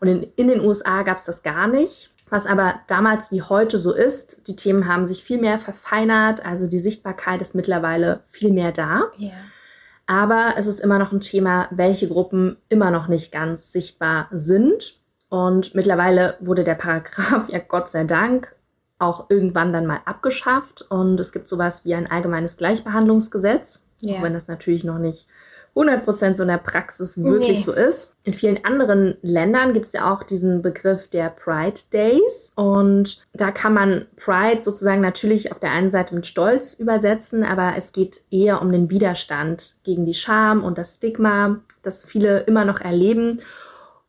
Und 0.00 0.08
in, 0.08 0.26
in 0.36 0.48
den 0.48 0.60
USA 0.60 1.02
gab 1.02 1.16
es 1.16 1.24
das 1.24 1.42
gar 1.42 1.66
nicht. 1.66 2.10
Was 2.28 2.46
aber 2.46 2.80
damals 2.88 3.30
wie 3.30 3.42
heute 3.42 3.78
so 3.78 3.92
ist, 3.92 4.48
die 4.48 4.56
Themen 4.56 4.88
haben 4.88 5.06
sich 5.06 5.22
viel 5.22 5.38
mehr 5.38 5.58
verfeinert, 5.58 6.44
also 6.44 6.66
die 6.66 6.78
Sichtbarkeit 6.78 7.40
ist 7.40 7.54
mittlerweile 7.54 8.20
viel 8.24 8.52
mehr 8.52 8.72
da. 8.72 9.04
Yeah. 9.18 9.32
Aber 10.06 10.54
es 10.56 10.66
ist 10.66 10.80
immer 10.80 10.98
noch 10.98 11.12
ein 11.12 11.20
Thema, 11.20 11.68
welche 11.70 12.08
Gruppen 12.08 12.56
immer 12.68 12.90
noch 12.90 13.06
nicht 13.08 13.32
ganz 13.32 13.72
sichtbar 13.72 14.28
sind. 14.32 14.98
Und 15.28 15.74
mittlerweile 15.74 16.36
wurde 16.40 16.64
der 16.64 16.74
Paragraph 16.74 17.48
ja 17.48 17.58
Gott 17.58 17.88
sei 17.88 18.04
Dank 18.04 18.54
auch 18.98 19.26
irgendwann 19.28 19.72
dann 19.72 19.86
mal 19.86 20.00
abgeschafft. 20.04 20.82
Und 20.82 21.20
es 21.20 21.32
gibt 21.32 21.48
sowas 21.48 21.84
wie 21.84 21.94
ein 21.94 22.10
allgemeines 22.10 22.56
Gleichbehandlungsgesetz, 22.56 23.86
yeah. 24.02 24.18
auch 24.18 24.22
wenn 24.22 24.34
das 24.34 24.48
natürlich 24.48 24.82
noch 24.82 24.98
nicht 24.98 25.28
100% 25.76 26.34
so 26.34 26.42
in 26.42 26.48
der 26.48 26.56
Praxis 26.56 27.22
wirklich 27.22 27.58
Nee. 27.58 27.64
so 27.64 27.72
ist. 27.72 28.14
In 28.24 28.32
vielen 28.32 28.64
anderen 28.64 29.18
Ländern 29.20 29.74
gibt 29.74 29.86
es 29.86 29.92
ja 29.92 30.10
auch 30.12 30.22
diesen 30.22 30.62
Begriff 30.62 31.06
der 31.08 31.28
Pride 31.28 31.80
Days. 31.92 32.50
Und 32.54 33.20
da 33.34 33.50
kann 33.50 33.74
man 33.74 34.06
Pride 34.16 34.62
sozusagen 34.62 35.02
natürlich 35.02 35.52
auf 35.52 35.60
der 35.60 35.72
einen 35.72 35.90
Seite 35.90 36.14
mit 36.14 36.26
Stolz 36.26 36.72
übersetzen, 36.72 37.44
aber 37.44 37.74
es 37.76 37.92
geht 37.92 38.22
eher 38.30 38.62
um 38.62 38.72
den 38.72 38.88
Widerstand 38.88 39.74
gegen 39.84 40.06
die 40.06 40.14
Scham 40.14 40.64
und 40.64 40.78
das 40.78 40.94
Stigma, 40.94 41.60
das 41.82 42.06
viele 42.06 42.40
immer 42.40 42.64
noch 42.64 42.80
erleben. 42.80 43.42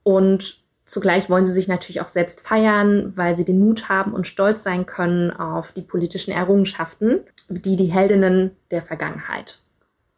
Und 0.03 0.61
zugleich 0.85 1.29
wollen 1.29 1.45
sie 1.45 1.51
sich 1.51 1.67
natürlich 1.67 1.99
auch 1.99 2.07
selbst 2.07 2.47
feiern, 2.47 3.11
weil 3.17 3.35
sie 3.35 3.43
den 3.43 3.59
Mut 3.59 3.89
haben 3.89 4.13
und 4.13 4.25
stolz 4.25 4.63
sein 4.63 4.85
können 4.85 5.31
auf 5.31 5.73
die 5.73 5.81
politischen 5.81 6.31
Errungenschaften, 6.31 7.19
die 7.49 7.75
die 7.75 7.87
Heldinnen 7.87 8.51
der 8.71 8.81
Vergangenheit 8.81 9.59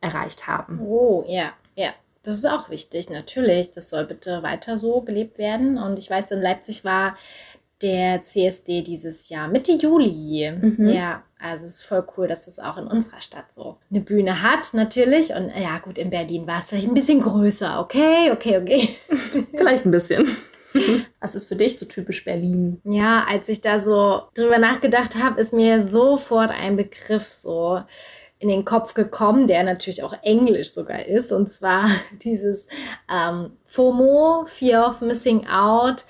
erreicht 0.01 0.47
haben. 0.47 0.79
Oh, 0.81 1.23
ja, 1.27 1.53
ja. 1.75 1.89
Das 2.23 2.35
ist 2.37 2.45
auch 2.45 2.69
wichtig, 2.69 3.09
natürlich. 3.09 3.71
Das 3.71 3.89
soll 3.89 4.05
bitte 4.05 4.43
weiter 4.43 4.75
so 4.75 5.01
gelebt 5.01 5.37
werden. 5.37 5.77
Und 5.77 5.97
ich 5.97 6.09
weiß, 6.09 6.31
in 6.31 6.41
Leipzig 6.41 6.83
war 6.83 7.15
der 7.81 8.19
CSD 8.21 8.81
dieses 8.81 9.29
Jahr 9.29 9.47
Mitte 9.47 9.71
Juli. 9.71 10.51
Mhm. 10.51 10.89
Ja, 10.89 11.23
also 11.39 11.65
es 11.65 11.75
ist 11.75 11.83
voll 11.83 12.05
cool, 12.17 12.27
dass 12.27 12.47
es 12.47 12.59
auch 12.59 12.77
in 12.77 12.87
unserer 12.87 13.21
Stadt 13.21 13.53
so 13.53 13.77
eine 13.89 14.01
Bühne 14.01 14.41
hat, 14.41 14.73
natürlich. 14.73 15.33
Und 15.33 15.53
ja, 15.55 15.79
gut, 15.79 15.97
in 15.97 16.09
Berlin 16.09 16.45
war 16.45 16.59
es 16.59 16.67
vielleicht 16.67 16.87
ein 16.87 16.93
bisschen 16.93 17.21
größer. 17.21 17.79
Okay, 17.79 18.31
okay, 18.31 18.57
okay. 18.57 18.89
Vielleicht 19.55 19.85
ein 19.85 19.91
bisschen. 19.91 20.27
Was 21.19 21.35
ist 21.35 21.47
für 21.47 21.55
dich 21.55 21.77
so 21.77 21.85
typisch 21.85 22.25
Berlin? 22.25 22.81
Ja, 22.83 23.25
als 23.27 23.47
ich 23.49 23.61
da 23.61 23.79
so 23.79 24.23
drüber 24.33 24.57
nachgedacht 24.57 25.15
habe, 25.15 25.39
ist 25.39 25.53
mir 25.53 25.79
sofort 25.79 26.51
ein 26.51 26.75
Begriff 26.75 27.31
so 27.31 27.81
in 28.39 28.47
den 28.47 28.63
Kopf 28.63 28.93
gekommen, 28.93 29.47
der 29.47 29.63
natürlich 29.63 30.01
auch 30.03 30.15
Englisch 30.21 30.71
sogar 30.73 31.05
ist. 31.05 31.31
Und 31.31 31.49
zwar 31.49 31.89
dieses 32.23 32.67
ähm, 33.11 33.51
FOMO, 33.65 34.45
Fear 34.47 34.87
of 34.87 35.01
Missing 35.01 35.47
Out, 35.47 36.05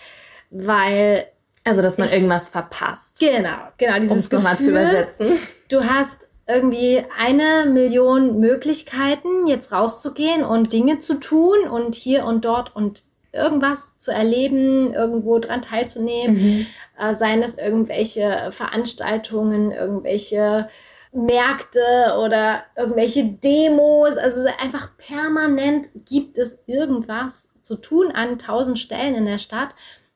weil, 0.51 1.25
Also, 1.63 1.81
dass 1.81 1.97
man 1.97 2.09
irgendwas 2.09 2.49
verpasst. 2.49 3.19
genau, 3.19 3.57
genau, 3.77 3.95
Um 3.95 4.01
dieses 4.01 4.25
es 4.25 4.31
nochmal 4.31 4.57
zu 4.57 4.69
übersetzen. 4.69 5.37
du 5.69 5.83
hast 5.83 6.27
irgendwie 6.47 7.03
eine 7.17 7.65
Million 7.69 8.39
Möglichkeiten, 8.39 9.47
jetzt 9.47 9.71
rauszugehen 9.71 10.43
und 10.43 10.73
Dinge 10.73 10.99
zu 10.99 11.15
tun 11.15 11.67
und 11.69 11.93
hier 11.93 12.25
und 12.25 12.45
dort 12.45 12.75
und 12.75 13.03
irgendwas 13.31 13.97
zu 13.99 14.11
erleben, 14.11 14.91
irgendwo 14.93 15.37
dran 15.37 15.61
teilzunehmen, 15.61 16.65
äh, 16.99 17.13
seien 17.13 17.43
es 17.43 17.59
irgendwelche 17.59 18.49
Veranstaltungen, 18.51 19.71
irgendwelche 19.71 20.67
Märkte 21.11 22.17
oder 22.23 22.63
irgendwelche 22.75 23.23
Demos. 23.25 24.17
Also 24.17 24.47
einfach 24.59 24.97
permanent 24.97 25.87
gibt 26.05 26.37
es 26.37 26.59
irgendwas 26.67 27.47
zu 27.61 27.75
tun 27.75 28.11
an 28.11 28.39
tausend 28.39 28.79
Stellen 28.79 29.15
in 29.15 29.25
der 29.25 29.37
Stadt. 29.37 29.69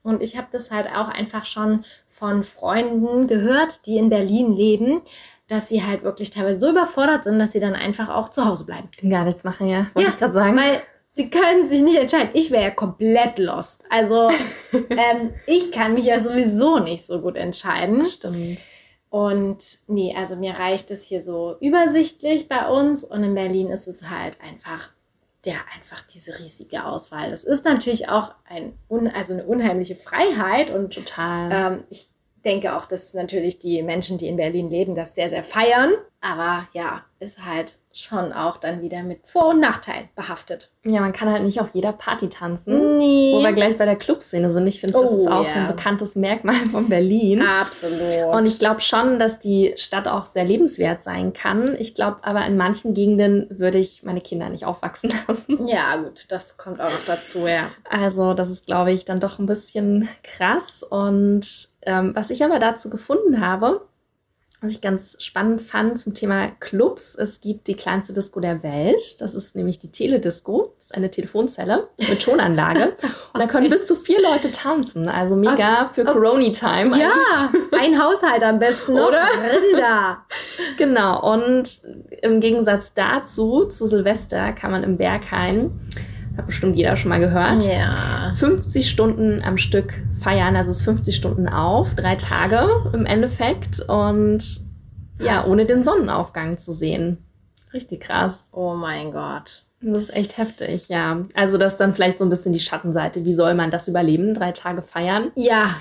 Und 0.03 0.21
ich 0.21 0.37
habe 0.37 0.47
das 0.51 0.69
halt 0.69 0.87
auch 0.87 1.07
einfach 1.07 1.45
schon 1.45 1.85
von 2.09 2.43
Freunden 2.43 3.27
gehört, 3.27 3.85
die 3.85 3.97
in 3.97 4.09
Berlin 4.09 4.55
leben, 4.55 5.01
dass 5.47 5.69
sie 5.69 5.83
halt 5.83 6.03
wirklich 6.03 6.29
teilweise 6.29 6.59
so 6.59 6.69
überfordert 6.69 7.23
sind, 7.23 7.39
dass 7.39 7.51
sie 7.51 7.59
dann 7.59 7.75
einfach 7.75 8.09
auch 8.09 8.29
zu 8.29 8.45
Hause 8.45 8.65
bleiben. 8.65 8.89
Gar 9.09 9.25
nichts 9.25 9.43
machen, 9.43 9.67
ja. 9.67 9.87
Wollte 9.93 10.09
ich 10.09 10.17
gerade 10.17 10.33
sagen. 10.33 10.57
Weil 10.57 10.81
sie 11.13 11.29
können 11.29 11.65
sich 11.65 11.81
nicht 11.81 11.97
entscheiden. 11.97 12.29
Ich 12.33 12.51
wäre 12.51 12.63
ja 12.63 12.71
komplett 12.71 13.39
lost. 13.39 13.85
Also 13.89 14.29
ähm, 14.73 15.33
ich 15.47 15.71
kann 15.71 15.93
mich 15.93 16.05
ja 16.05 16.19
sowieso 16.19 16.79
nicht 16.79 17.05
so 17.05 17.21
gut 17.21 17.35
entscheiden. 17.35 18.05
Stimmt. 18.05 18.59
Und 19.13 19.77
nee, 19.85 20.15
also 20.17 20.35
mir 20.35 20.53
reicht 20.57 20.89
es 20.89 21.03
hier 21.03 21.21
so 21.21 21.55
übersichtlich 21.59 22.49
bei 22.49 22.67
uns 22.67 23.03
und 23.03 23.23
in 23.23 23.35
Berlin 23.35 23.67
ist 23.67 23.87
es 23.87 24.09
halt 24.09 24.41
einfach, 24.41 24.89
ja, 25.45 25.57
einfach 25.75 26.01
diese 26.07 26.39
riesige 26.39 26.83
Auswahl. 26.83 27.29
Das 27.29 27.43
ist 27.43 27.63
natürlich 27.63 28.09
auch 28.09 28.33
ein, 28.45 28.73
also 29.13 29.33
eine 29.33 29.43
unheimliche 29.43 29.95
Freiheit 29.95 30.71
und 30.73 30.95
Total. 30.95 31.73
ähm, 31.73 31.83
ich 31.91 32.09
denke 32.43 32.75
auch, 32.75 32.87
dass 32.87 33.13
natürlich 33.13 33.59
die 33.59 33.83
Menschen, 33.83 34.17
die 34.17 34.27
in 34.27 34.35
Berlin 34.35 34.71
leben, 34.71 34.95
das 34.95 35.13
sehr, 35.13 35.29
sehr 35.29 35.43
feiern. 35.43 35.91
Aber 36.19 36.67
ja, 36.73 37.03
ist 37.19 37.45
halt 37.45 37.77
schon 37.95 38.33
auch 38.33 38.57
dann 38.57 38.81
wieder 38.81 39.03
mit 39.03 39.25
Vor- 39.27 39.49
und 39.49 39.59
Nachteilen 39.59 40.09
behaftet. 40.15 40.71
Ja, 40.83 40.99
man 41.01 41.13
kann 41.13 41.29
halt 41.31 41.43
nicht 41.43 41.61
auf 41.61 41.69
jeder 41.73 41.93
Party 41.93 42.27
tanzen. 42.27 42.97
Nee. 42.97 43.33
Wo 43.35 43.43
wir 43.43 43.53
gleich 43.53 43.77
bei 43.77 43.85
der 43.85 43.95
Clubszene 43.95 44.49
sind. 44.49 44.65
Ich 44.65 44.79
finde, 44.81 44.97
das 44.97 45.11
Oh, 45.11 45.15
ist 45.15 45.27
auch 45.27 45.45
ja. 45.45 45.53
ein 45.53 45.67
bekanntes 45.67 46.15
Merkmal 46.15 46.55
von 46.71 46.89
Berlin. 46.89 47.43
Absolut. 47.43 47.99
Und 48.33 48.47
ich 48.47 48.57
glaube 48.57 48.81
schon, 48.81 49.19
dass 49.19 49.39
die 49.39 49.73
Stadt 49.77 50.07
auch 50.07 50.25
sehr 50.25 50.43
lebenswert 50.43 51.03
sein 51.03 51.33
kann. 51.33 51.75
Ich 51.77 51.93
glaube 51.93 52.17
aber, 52.23 52.43
in 52.47 52.57
manchen 52.57 52.95
Gegenden 52.95 53.45
würde 53.51 53.77
ich 53.77 54.01
meine 54.01 54.21
Kinder 54.21 54.49
nicht 54.49 54.65
aufwachsen 54.65 55.13
lassen. 55.27 55.67
ja, 55.67 55.95
gut, 55.97 56.25
das 56.29 56.57
kommt 56.57 56.81
auch 56.81 56.89
noch 56.91 57.05
dazu, 57.05 57.45
ja. 57.47 57.67
Also, 57.87 58.33
das 58.33 58.49
ist, 58.49 58.65
glaube 58.65 58.91
ich, 58.91 59.05
dann 59.05 59.19
doch 59.19 59.37
ein 59.37 59.45
bisschen 59.45 60.09
krass. 60.23 60.81
Und 60.81 61.69
ähm, 61.83 62.15
was 62.15 62.31
ich 62.31 62.43
aber 62.43 62.57
dazu 62.57 62.89
gefunden 62.89 63.39
habe, 63.39 63.81
was 64.63 64.71
ich 64.71 64.81
ganz 64.81 65.17
spannend 65.19 65.61
fand 65.61 65.99
zum 65.99 66.13
Thema 66.13 66.47
Clubs, 66.59 67.15
es 67.15 67.41
gibt 67.41 67.67
die 67.67 67.75
kleinste 67.75 68.13
Disco 68.13 68.39
der 68.39 68.63
Welt. 68.63 69.19
Das 69.19 69.35
ist 69.35 69.55
nämlich 69.55 69.77
die 69.77 69.91
Teledisco. 69.91 70.73
Das 70.77 70.85
ist 70.85 70.95
eine 70.95 71.11
Telefonzelle 71.11 71.89
mit 71.97 72.21
Tonanlage. 72.21 72.93
Und 73.33 73.39
da 73.41 73.47
können 73.47 73.69
bis 73.69 73.87
zu 73.87 73.95
vier 73.95 74.21
Leute 74.21 74.51
tanzen. 74.51 75.09
Also 75.09 75.35
mega 75.35 75.89
für 75.93 76.05
Corona-Time. 76.05 76.97
Ja, 76.97 77.13
ein 77.77 78.01
Haushalt 78.01 78.43
am 78.43 78.59
besten, 78.59 78.93
noch. 78.93 79.09
Oder? 79.09 79.23
Rinder. 79.25 80.25
Genau, 80.77 81.33
und 81.33 81.81
im 82.21 82.39
Gegensatz 82.39 82.93
dazu, 82.93 83.65
zu 83.65 83.85
Silvester, 83.85 84.53
kann 84.53 84.71
man 84.71 84.83
im 84.83 84.97
Berghain, 84.97 85.71
hat 86.37 86.45
bestimmt 86.47 86.75
jeder 86.75 86.95
schon 86.95 87.09
mal 87.09 87.19
gehört, 87.19 87.63
Ja. 87.63 88.31
50 88.37 88.89
Stunden 88.89 89.41
am 89.43 89.57
Stück 89.57 89.93
feiern. 90.21 90.55
Also 90.55 90.71
es 90.71 90.77
ist 90.77 90.83
50 90.83 91.15
Stunden 91.15 91.47
auf, 91.47 91.93
drei 91.95 92.15
Tage 92.15 92.67
im 92.93 93.05
Endeffekt 93.05 93.79
und 93.87 94.61
ja, 95.19 95.35
Krass. 95.37 95.47
ohne 95.47 95.65
den 95.65 95.83
Sonnenaufgang 95.83 96.57
zu 96.57 96.71
sehen. 96.71 97.17
Richtig 97.73 98.01
krass. 98.01 98.49
Oh 98.51 98.73
mein 98.73 99.11
Gott. 99.11 99.63
Das 99.81 100.03
ist 100.03 100.15
echt 100.15 100.37
heftig, 100.37 100.87
ja. 100.89 101.25
Also 101.35 101.57
das 101.57 101.73
ist 101.73 101.77
dann 101.79 101.93
vielleicht 101.93 102.17
so 102.17 102.25
ein 102.25 102.29
bisschen 102.29 102.53
die 102.53 102.59
Schattenseite. 102.59 103.25
Wie 103.25 103.33
soll 103.33 103.53
man 103.53 103.69
das 103.69 103.87
überleben? 103.87 104.33
Drei 104.33 104.51
Tage 104.53 104.81
feiern 104.81 105.31
Ja, 105.35 105.75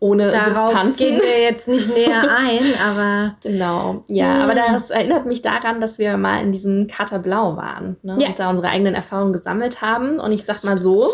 ohne 0.00 0.30
darauf 0.30 0.70
Substanzen. 0.70 0.98
gehen 0.98 1.20
wir 1.22 1.40
jetzt 1.40 1.68
nicht 1.68 1.94
näher 1.94 2.22
ein, 2.36 2.60
aber 2.84 3.36
Genau, 3.42 4.02
ja, 4.08 4.34
Hm. 4.34 4.40
aber 4.42 4.54
das 4.54 4.90
erinnert 4.90 5.26
mich 5.26 5.42
daran, 5.42 5.80
dass 5.80 5.98
wir 5.98 6.16
mal 6.16 6.42
in 6.42 6.52
diesem 6.52 6.86
Kater 6.88 7.18
Blau 7.18 7.56
waren 7.56 7.96
ne? 8.02 8.16
Ja. 8.18 8.28
und 8.28 8.38
da 8.38 8.50
unsere 8.50 8.68
eigenen 8.68 8.94
Erfahrungen 8.94 9.32
gesammelt 9.32 9.80
haben. 9.82 10.18
Und 10.18 10.32
ich 10.32 10.44
sag 10.44 10.64
mal 10.64 10.76
so, 10.78 11.06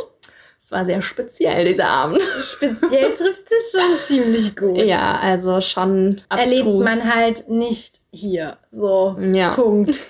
es 0.59 0.73
war 0.73 0.85
sehr 0.85 1.03
speziell, 1.03 1.65
dieser 1.65 1.89
Abend. 1.89 2.23
speziell 2.41 3.13
trifft 3.15 3.45
es 3.51 3.71
schon 3.73 3.99
ziemlich 4.07 4.57
gut. 4.57 4.79
Ja, 4.79 5.19
also 5.21 5.61
schon 5.61 6.21
abstrus. 6.29 6.53
Erlebt 6.61 6.85
man 6.85 7.15
halt 7.15 7.49
nicht 7.49 8.01
hier. 8.13 8.57
So, 8.71 9.17
Ja. 9.21 9.51
Punkt. 9.51 10.01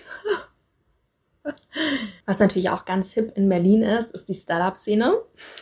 Was 2.26 2.38
natürlich 2.38 2.70
auch 2.70 2.84
ganz 2.84 3.12
hip 3.12 3.32
in 3.36 3.48
Berlin 3.48 3.82
ist, 3.82 4.12
ist 4.12 4.28
die 4.28 4.34
Startup-Szene. 4.34 5.14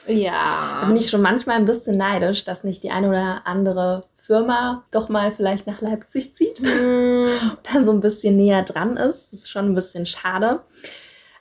Da 0.06 0.12
Ja. 0.12 0.84
bin 0.86 0.96
ich 0.96 1.08
schon 1.10 1.22
manchmal 1.22 1.56
ein 1.56 1.64
bisschen 1.64 1.96
neidisch, 1.96 2.44
dass 2.44 2.64
nicht 2.64 2.82
die 2.82 2.90
eine 2.90 3.08
oder 3.08 3.42
andere 3.46 4.04
Firma 4.16 4.84
doch 4.90 5.08
mal 5.08 5.32
vielleicht 5.32 5.66
nach 5.66 5.80
Leipzig 5.80 6.32
zieht. 6.34 6.58
Hm, 6.60 7.28
da 7.72 7.82
so 7.82 7.90
ein 7.92 8.00
bisschen 8.00 8.36
näher 8.36 8.62
dran 8.62 8.96
ist. 8.96 9.32
Das 9.32 9.40
ist 9.40 9.50
schon 9.50 9.66
ein 9.66 9.74
bisschen 9.74 10.06
schade. 10.06 10.60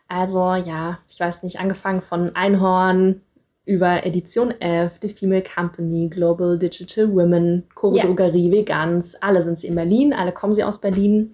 Also 0.07 0.53
ja, 0.55 0.99
ich 1.07 1.19
weiß 1.19 1.43
nicht, 1.43 1.59
angefangen 1.59 2.01
von 2.01 2.35
Einhorn 2.35 3.21
über 3.65 4.05
Edition 4.05 4.51
F, 4.59 4.97
The 5.01 5.07
Female 5.07 5.41
Company, 5.43 6.09
Global 6.09 6.59
Digital 6.59 7.09
Women, 7.15 7.63
Chore. 7.73 7.97
Drogerie, 8.01 8.51
Vegans, 8.51 9.15
alle 9.21 9.41
sind 9.41 9.57
sie 9.57 9.67
in 9.67 9.75
Berlin, 9.75 10.13
alle 10.13 10.33
kommen 10.33 10.53
sie 10.53 10.65
aus 10.65 10.81
Berlin. 10.81 11.33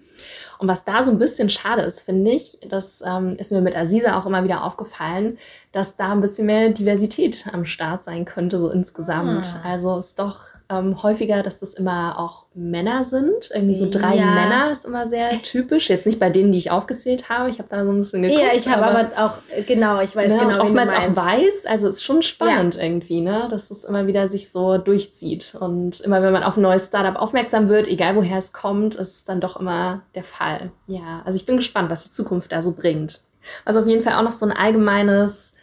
Und 0.60 0.68
was 0.68 0.84
da 0.84 1.04
so 1.04 1.12
ein 1.12 1.18
bisschen 1.18 1.50
schade 1.50 1.84
ist, 1.84 2.02
finde 2.02 2.32
ich, 2.32 2.60
das 2.68 3.02
ähm, 3.06 3.30
ist 3.30 3.52
mir 3.52 3.62
mit 3.62 3.78
Aziza 3.78 4.20
auch 4.20 4.26
immer 4.26 4.44
wieder 4.44 4.66
aufgefallen, 4.66 5.38
dass 5.72 5.96
da 5.96 6.12
ein 6.12 6.20
bisschen 6.20 6.48
mehr 6.48 6.70
Diversität 6.70 7.46
am 7.54 7.64
Start 7.64 8.04
sein 8.04 8.26
könnte, 8.26 8.60
so 8.60 8.70
insgesamt. 8.70 9.56
Ah. 9.64 9.70
Also 9.70 9.98
ist 9.98 10.20
doch 10.20 10.42
ähm, 10.70 11.02
häufiger, 11.02 11.42
dass 11.42 11.60
das 11.60 11.74
immer 11.74 12.20
auch 12.20 12.46
Männer 12.54 13.04
sind. 13.04 13.50
Irgendwie 13.54 13.74
so 13.74 13.90
drei 13.90 14.16
Ja. 14.16 14.26
Männer 14.26 14.72
ist 14.72 14.86
immer 14.86 15.08
sehr 15.08 15.42
typisch. 15.42 15.90
Jetzt 15.90 16.06
nicht 16.06 16.20
bei 16.20 16.30
denen, 16.30 16.52
die 16.52 16.58
ich 16.60 16.70
aufgezählt 16.70 17.30
habe. 17.30 17.50
Ich 17.50 17.58
habe 17.58 17.70
da 17.70 17.84
so 17.84 17.92
ein 17.92 17.98
bisschen 17.98 18.22
geguckt. 18.22 18.42
ja, 18.42 18.54
ich 18.54 18.68
habe 18.68 18.86
aber, 18.86 19.10
auch, 19.18 19.38
äh, 19.56 19.64
genau, 19.64 20.00
ich 20.02 20.16
weiß 20.16 20.32
ne, 20.32 20.40
genau, 20.40 20.62
oftmals 20.62 20.94
auch 20.94 21.16
weiß. 21.16 21.66
Also 21.66 21.88
ist 21.88 22.04
schon 22.04 22.22
spannend 22.22 22.78
irgendwie, 22.80 23.22
ne? 23.22 23.48
dass 23.50 23.72
es 23.72 23.84
immer 23.84 24.06
wieder 24.06 24.28
sich 24.28 24.52
so 24.52 24.78
durchzieht. 24.78 25.56
Und 25.60 26.02
immer 26.02 26.22
wenn 26.22 26.34
man 26.34 26.44
auf 26.44 26.58
ein 26.58 26.62
neues 26.62 26.88
Startup 26.88 27.16
aufmerksam 27.16 27.68
wird, 27.70 27.88
egal 27.88 28.16
woher 28.16 28.38
es 28.38 28.54
kommt, 28.54 28.96
ist 28.96 29.16
es 29.16 29.26
dann 29.26 29.42
doch 29.42 29.60
immer 29.60 30.02
der 30.14 30.24
Fall. 30.24 30.72
Ja, 30.86 31.22
also 31.26 31.38
ich 31.38 31.46
bin 31.46 31.58
gespannt, 31.58 31.90
was 31.90 32.04
die 32.04 32.12
Zukunft 32.12 32.52
da 32.52 32.62
so 32.62 32.74
bringt. 32.74 33.22
Was 33.66 33.76
auf 33.76 33.88
jeden 33.88 34.04
Fall 34.04 34.14
auch 34.14 34.24
noch 34.24 34.34
so 34.34 34.46
ein 34.46 34.52
allgemeines 34.52 35.54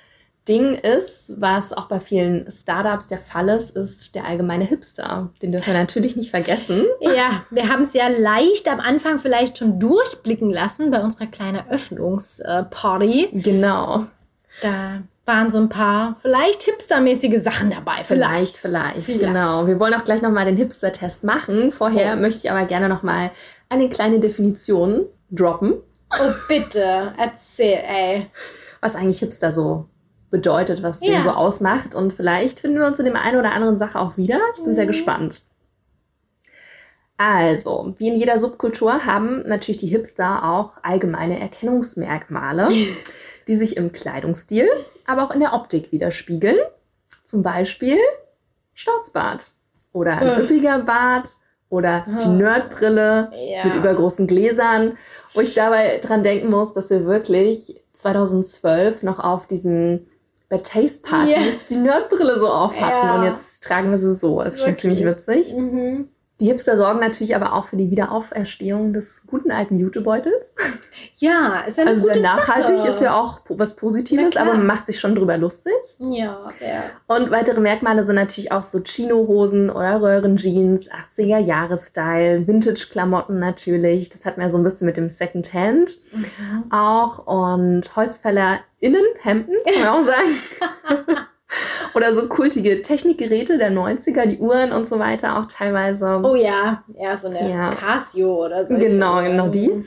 Ding 0.49 0.75
ist, 0.75 1.35
was 1.41 1.73
auch 1.73 1.87
bei 1.87 2.01
vielen 2.01 2.51
Startups 2.51 3.09
der 3.09 3.19
Fall 3.19 3.49
ist, 3.49 3.77
ist 3.77 4.15
der 4.15 4.25
allgemeine 4.25 4.65
Hipster. 4.65 5.31
Den 5.43 5.51
dürfen 5.51 5.69
wir 5.69 5.75
natürlich 5.75 6.17
nicht 6.17 6.31
vergessen. 6.31 6.85
Ja, 7.01 7.45
wir 7.51 7.69
haben 7.69 7.83
es 7.83 7.95
ja 7.95 8.09
leicht 8.09 8.69
am 8.69 8.81
Anfang 8.81 9.19
vielleicht 9.19 9.59
schon 9.59 9.79
durchblicken 9.79 10.51
lassen 10.51 10.91
bei 10.91 11.01
unserer 11.01 11.27
kleinen 11.27 11.63
Öffnungsparty. 11.71 13.29
Genau. 13.33 14.07
Da 14.61 15.03
waren 15.25 15.51
so 15.51 15.59
ein 15.59 15.69
paar 15.69 16.17
vielleicht 16.21 16.65
hipstermäßige 16.65 17.41
Sachen 17.43 17.71
dabei. 17.71 18.03
Vielleicht, 18.05 18.57
vielleicht, 18.57 19.05
vielleicht. 19.05 19.21
genau. 19.21 19.67
Wir 19.67 19.79
wollen 19.81 19.95
auch 19.95 20.05
gleich 20.05 20.21
nochmal 20.21 20.45
den 20.45 20.57
Hipster-Test 20.57 21.25
machen. 21.25 21.73
Vorher 21.73 22.15
oh. 22.15 22.21
möchte 22.21 22.47
ich 22.47 22.51
aber 22.51 22.65
gerne 22.65 22.89
nochmal 22.89 23.31
eine 23.69 23.89
kleine 23.89 24.21
Definition 24.21 25.07
droppen. 25.31 25.75
Oh, 26.13 26.33
bitte, 26.49 27.15
erzähl, 27.19 27.83
ey. 27.87 28.27
Was 28.81 28.95
eigentlich 28.95 29.21
Hipster 29.21 29.51
so 29.51 29.89
bedeutet, 30.31 30.83
was 30.83 31.05
ja. 31.05 31.13
den 31.13 31.23
so 31.23 31.31
ausmacht. 31.31 31.95
Und 31.95 32.13
vielleicht 32.13 32.61
finden 32.61 32.79
wir 32.79 32.87
uns 32.87 32.99
in 32.99 33.05
dem 33.05 33.17
einen 33.17 33.39
oder 33.39 33.53
anderen 33.53 33.77
Sache 33.77 33.99
auch 33.99 34.17
wieder. 34.17 34.41
Ich 34.55 34.63
bin 34.63 34.71
mhm. 34.71 34.75
sehr 34.75 34.87
gespannt. 34.87 35.43
Also, 37.19 37.95
wie 37.97 38.09
in 38.09 38.17
jeder 38.17 38.39
Subkultur 38.39 39.07
haben 39.07 39.43
natürlich 39.47 39.79
die 39.79 39.87
Hipster 39.87 40.45
auch 40.45 40.73
allgemeine 40.83 41.41
Erkennungsmerkmale, 41.41 42.69
die 43.49 43.55
sich 43.55 43.77
im 43.77 43.93
Kleidungsstil, 43.93 44.69
aber 45.07 45.25
auch 45.25 45.31
in 45.31 45.41
der 45.41 45.55
Optik 45.55 45.93
widerspiegeln. 45.93 46.59
Zum 47.25 47.43
Beispiel 47.43 47.99
Schnauzbart 48.75 49.51
oder 49.93 50.19
ein 50.19 50.43
üppiger 50.43 50.81
Bart 50.81 51.31
oder 51.71 52.07
die 52.23 52.29
Nerdbrille 52.29 53.33
ja. 53.35 53.65
mit 53.65 53.75
übergroßen 53.75 54.27
Gläsern, 54.27 54.97
wo 55.33 55.41
ich 55.41 55.55
dabei 55.55 55.99
dran 55.99 56.23
denken 56.23 56.51
muss, 56.51 56.75
dass 56.75 56.91
wir 56.91 57.07
wirklich 57.07 57.83
2012 57.93 59.03
noch 59.03 59.19
auf 59.19 59.47
diesen 59.47 60.07
bei 60.49 60.59
Taste-Partys 60.59 61.29
yeah. 61.29 61.53
die 61.69 61.77
Nerdbrille 61.77 62.39
so 62.39 62.49
auf 62.49 62.81
hatten 62.81 63.07
ja. 63.07 63.15
und 63.17 63.25
jetzt 63.25 63.63
tragen 63.65 63.91
wir 63.91 63.99
sie 63.99 64.15
so. 64.15 64.41
Ist 64.41 64.61
schon 64.61 64.77
ziemlich 64.77 65.05
witzig. 65.05 65.53
Mhm. 65.53 66.09
Die 66.39 66.47
Hipster 66.47 66.77
sorgen 66.77 67.01
natürlich 67.01 67.35
aber 67.35 67.55
auch 67.55 67.69
für 67.69 67.77
die 67.77 67.91
Wiederauferstehung 67.91 68.93
des 68.93 69.27
guten 69.27 69.51
alten 69.51 69.79
Jutebeutels. 69.79 70.57
Ja, 71.17 71.61
ist 71.67 71.79
eine 71.79 71.91
also 71.91 72.03
gute 72.03 72.21
sehr 72.21 72.23
nachhaltig, 72.23 72.77
Sache. 72.77 72.89
ist 72.89 73.01
ja 73.01 73.19
auch 73.19 73.41
was 73.49 73.75
Positives, 73.75 74.37
aber 74.37 74.53
man 74.53 74.67
macht 74.67 74.87
sich 74.87 75.01
schon 75.01 75.15
drüber 75.15 75.39
lustig. 75.39 75.73
Ja, 75.99 76.49
ja. 76.61 76.85
Und 77.07 77.31
weitere 77.31 77.61
Merkmale 77.61 78.05
sind 78.05 78.17
natürlich 78.17 78.53
auch 78.53 78.63
so 78.63 78.81
Chino-Hosen 78.81 79.71
oder 79.71 80.03
Röhrenjeans, 80.03 80.91
80er-Jahre-Style, 80.91 82.47
Vintage-Klamotten 82.47 83.39
natürlich. 83.39 84.11
Das 84.11 84.27
hat 84.27 84.37
man 84.37 84.47
ja 84.47 84.51
so 84.51 84.59
ein 84.59 84.65
bisschen 84.65 84.87
mit 84.87 84.99
dem 84.99 85.09
Second-Hand 85.09 85.99
mhm. 86.13 86.71
auch. 86.71 87.27
Und 87.27 87.97
HolzfällerInnen, 87.97 89.05
Hemden, 89.21 89.55
kann 89.65 89.83
man 89.83 89.89
auch 89.89 90.03
sagen. 90.03 91.27
Oder 91.97 92.13
so 92.13 92.29
kultige 92.29 92.83
Technikgeräte 92.83 93.57
der 93.57 93.73
90er, 93.73 94.27
die 94.27 94.37
Uhren 94.37 94.73
und 94.73 94.87
so 94.87 94.99
weiter 94.99 95.39
auch 95.39 95.47
teilweise. 95.47 96.21
Oh 96.23 96.35
ja, 96.35 96.85
ja, 96.95 97.17
so 97.17 97.29
eine 97.29 97.51
ja. 97.51 97.71
Casio 97.71 98.45
oder 98.45 98.67
so. 98.67 98.77
Genau, 98.77 99.23
genau 99.23 99.49
die. 99.49 99.85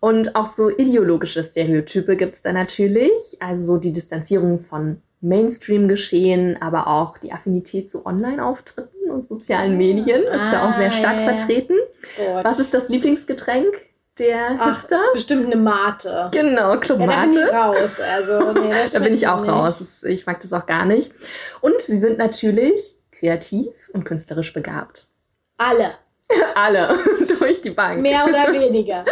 Und 0.00 0.34
auch 0.34 0.46
so 0.46 0.70
ideologische 0.70 1.44
Stereotype 1.44 2.16
gibt 2.16 2.34
es 2.34 2.40
da 2.40 2.54
natürlich. 2.54 3.12
Also 3.40 3.74
so 3.74 3.78
die 3.78 3.92
Distanzierung 3.92 4.58
von 4.58 5.02
Mainstream-Geschehen, 5.20 6.56
aber 6.62 6.86
auch 6.86 7.18
die 7.18 7.30
Affinität 7.30 7.90
zu 7.90 8.06
Online-Auftritten 8.06 9.10
und 9.10 9.22
sozialen 9.22 9.76
Medien 9.76 10.22
ist 10.22 10.40
ah, 10.40 10.50
da 10.50 10.68
auch 10.68 10.72
sehr 10.72 10.92
stark 10.92 11.16
ja, 11.16 11.30
ja. 11.30 11.36
vertreten. 11.36 11.74
Gott. 12.16 12.42
Was 12.42 12.58
ist 12.58 12.72
das 12.72 12.88
Lieblingsgetränk? 12.88 13.89
Der 14.20 14.56
Ach, 14.58 14.68
Hipster. 14.68 15.00
Bestimmt 15.12 15.46
eine 15.46 15.56
Mate. 15.56 16.28
Genau, 16.32 16.78
Club 16.78 17.00
ja, 17.00 17.06
Mate. 17.06 17.30
Da 17.30 17.30
bin 17.30 17.48
ich 17.48 17.52
raus. 17.52 18.00
Also, 18.00 18.52
nee, 18.60 18.72
da 18.92 18.98
bin 19.00 19.14
ich 19.14 19.26
auch 19.26 19.40
nicht. 19.40 19.50
raus. 19.50 20.04
ich 20.04 20.26
mag 20.26 20.40
das 20.40 20.52
auch 20.52 20.66
gar 20.66 20.84
nicht. 20.84 21.12
Und 21.60 21.80
sie 21.80 21.98
sind 21.98 22.18
natürlich 22.18 22.96
kreativ 23.10 23.68
und 23.92 24.04
künstlerisch 24.04 24.52
begabt. 24.52 25.08
Alle. 25.56 25.92
Alle, 26.54 26.96
durch 27.40 27.60
die 27.60 27.70
Bank. 27.70 28.02
Mehr 28.02 28.24
oder 28.24 28.52
weniger. 28.52 29.04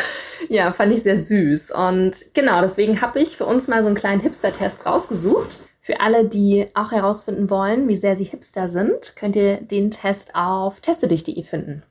ja, 0.48 0.72
fand 0.72 0.92
ich 0.92 1.02
sehr 1.02 1.18
süß. 1.18 1.72
Und 1.72 2.32
genau, 2.32 2.60
deswegen 2.60 3.00
habe 3.00 3.18
ich 3.18 3.36
für 3.36 3.44
uns 3.46 3.66
mal 3.66 3.82
so 3.82 3.88
einen 3.88 3.96
kleinen 3.96 4.20
Hipster-Test 4.20 4.86
rausgesucht. 4.86 5.62
Für 5.80 6.00
alle, 6.00 6.26
die 6.26 6.68
auch 6.74 6.92
herausfinden 6.92 7.48
wollen, 7.50 7.88
wie 7.88 7.96
sehr 7.96 8.14
sie 8.14 8.24
Hipster 8.24 8.68
sind, 8.68 9.16
könnt 9.16 9.36
ihr 9.36 9.56
den 9.56 9.90
Test 9.90 10.34
auf 10.34 10.80
testedich.de 10.80 11.42
finden. 11.42 11.82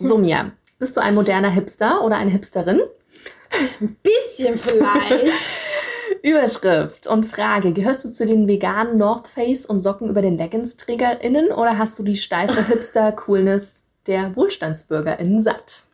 So, 0.00 0.16
Mia, 0.16 0.52
bist 0.78 0.96
du 0.96 1.00
ein 1.00 1.14
moderner 1.14 1.50
Hipster 1.50 2.04
oder 2.04 2.16
eine 2.16 2.30
Hipsterin? 2.30 2.80
Ein 3.80 3.96
bisschen 4.02 4.58
vielleicht. 4.58 5.32
Überschrift 6.22 7.06
und 7.06 7.24
Frage: 7.24 7.72
Gehörst 7.72 8.04
du 8.04 8.10
zu 8.10 8.26
den 8.26 8.48
veganen 8.48 8.96
North 8.96 9.28
Face 9.28 9.66
und 9.66 9.78
Socken 9.78 10.08
über 10.08 10.22
den 10.22 10.36
Leggings-TrägerInnen 10.36 11.50
oder 11.52 11.78
hast 11.78 11.98
du 11.98 12.02
die 12.02 12.16
steife 12.16 12.66
Hipster-Coolness 12.66 13.84
der 14.06 14.34
WohlstandsbürgerInnen 14.36 15.38
satt? 15.38 15.84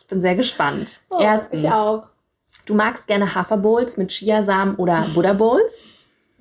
Ich 0.00 0.06
bin 0.06 0.20
sehr 0.20 0.34
gespannt. 0.34 1.00
Oh, 1.10 1.18
Erstens, 1.20 1.62
ich 1.62 1.70
auch. 1.70 2.08
Du 2.66 2.74
magst 2.74 3.06
gerne 3.06 3.34
Haferbowls 3.34 3.96
mit 3.96 4.10
Chiasamen 4.10 4.76
oder 4.76 5.06
Buddha 5.14 5.32
Bowls? 5.32 5.86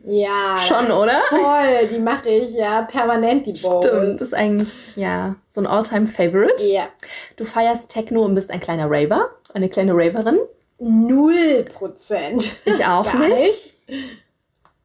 Ja. 0.06 0.58
Schon, 0.60 0.92
oder? 0.92 1.20
Voll, 1.30 1.88
die 1.92 2.00
mache 2.00 2.30
ich 2.30 2.54
ja 2.54 2.84
permanent, 2.84 3.46
die 3.46 3.54
Bowls. 3.54 3.86
Stimmt, 3.86 4.14
das 4.14 4.22
ist 4.22 4.34
eigentlich 4.34 4.96
ja 4.96 5.36
so 5.48 5.62
ein 5.62 5.68
All-Time-Favorite. 5.68 6.66
Ja. 6.68 6.88
Du 7.36 7.46
feierst 7.46 7.90
Techno 7.90 8.24
und 8.24 8.36
bist 8.36 8.52
ein 8.52 8.60
kleiner 8.60 8.88
Raver, 8.90 9.30
eine 9.54 9.70
kleine 9.70 9.94
Raverin. 9.94 10.40
Null 10.80 11.66
Prozent. 11.74 12.50
Ich 12.66 12.86
auch 12.86 13.12
Gar 13.12 13.28
nicht. 13.28 13.76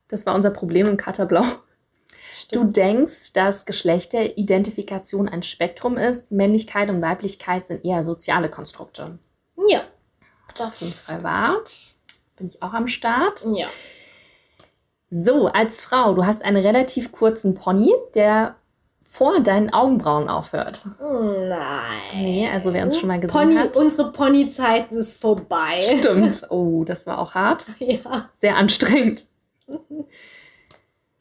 Das 0.09 0.27
war 0.27 0.35
unser 0.35 0.51
Problem 0.51 0.87
im 0.89 0.97
Katerblau. 0.97 1.45
Du 2.53 2.65
denkst, 2.65 3.33
dass 3.33 3.65
Geschlechteridentifikation 3.65 5.29
ein 5.29 5.43
Spektrum 5.43 5.97
ist. 5.97 6.31
Männlichkeit 6.31 6.89
und 6.91 7.01
Weiblichkeit 7.01 7.67
sind 7.67 7.85
eher 7.85 8.05
soziale 8.05 8.49
Konstrukte. 8.51 9.19
Ja. 9.69 9.85
Das 10.49 10.61
auf 10.61 10.77
jeden 10.77 10.93
Fall 10.93 11.23
wahr. 11.23 11.57
Bin 12.37 12.47
ich 12.47 12.63
auch 12.63 12.73
am 12.75 12.87
Start. 12.87 13.45
Ja. 13.55 13.67
So, 15.17 15.47
als 15.47 15.81
Frau, 15.81 16.13
du 16.15 16.27
hast 16.27 16.45
einen 16.45 16.57
relativ 16.57 17.13
kurzen 17.13 17.55
Pony, 17.55 17.95
der 18.17 18.57
vor 19.01 19.39
deinen 19.39 19.73
Augenbrauen 19.73 20.29
aufhört. 20.29 20.83
Nein. 21.01 21.61
Nee, 22.17 22.49
also 22.53 22.73
wer 22.73 22.83
uns 22.83 22.99
schon 22.99 23.07
mal 23.07 23.21
gesehen 23.21 23.33
Pony, 23.33 23.55
hat. 23.55 23.77
Unsere 23.77 24.11
Ponyzeit 24.11 24.91
ist 24.91 25.21
vorbei. 25.21 25.83
Stimmt. 25.83 26.43
Oh, 26.51 26.83
das 26.83 27.07
war 27.07 27.21
auch 27.21 27.37
hart. 27.37 27.67
Ja. 27.79 28.29
Sehr 28.33 28.57
anstrengend. 28.57 29.27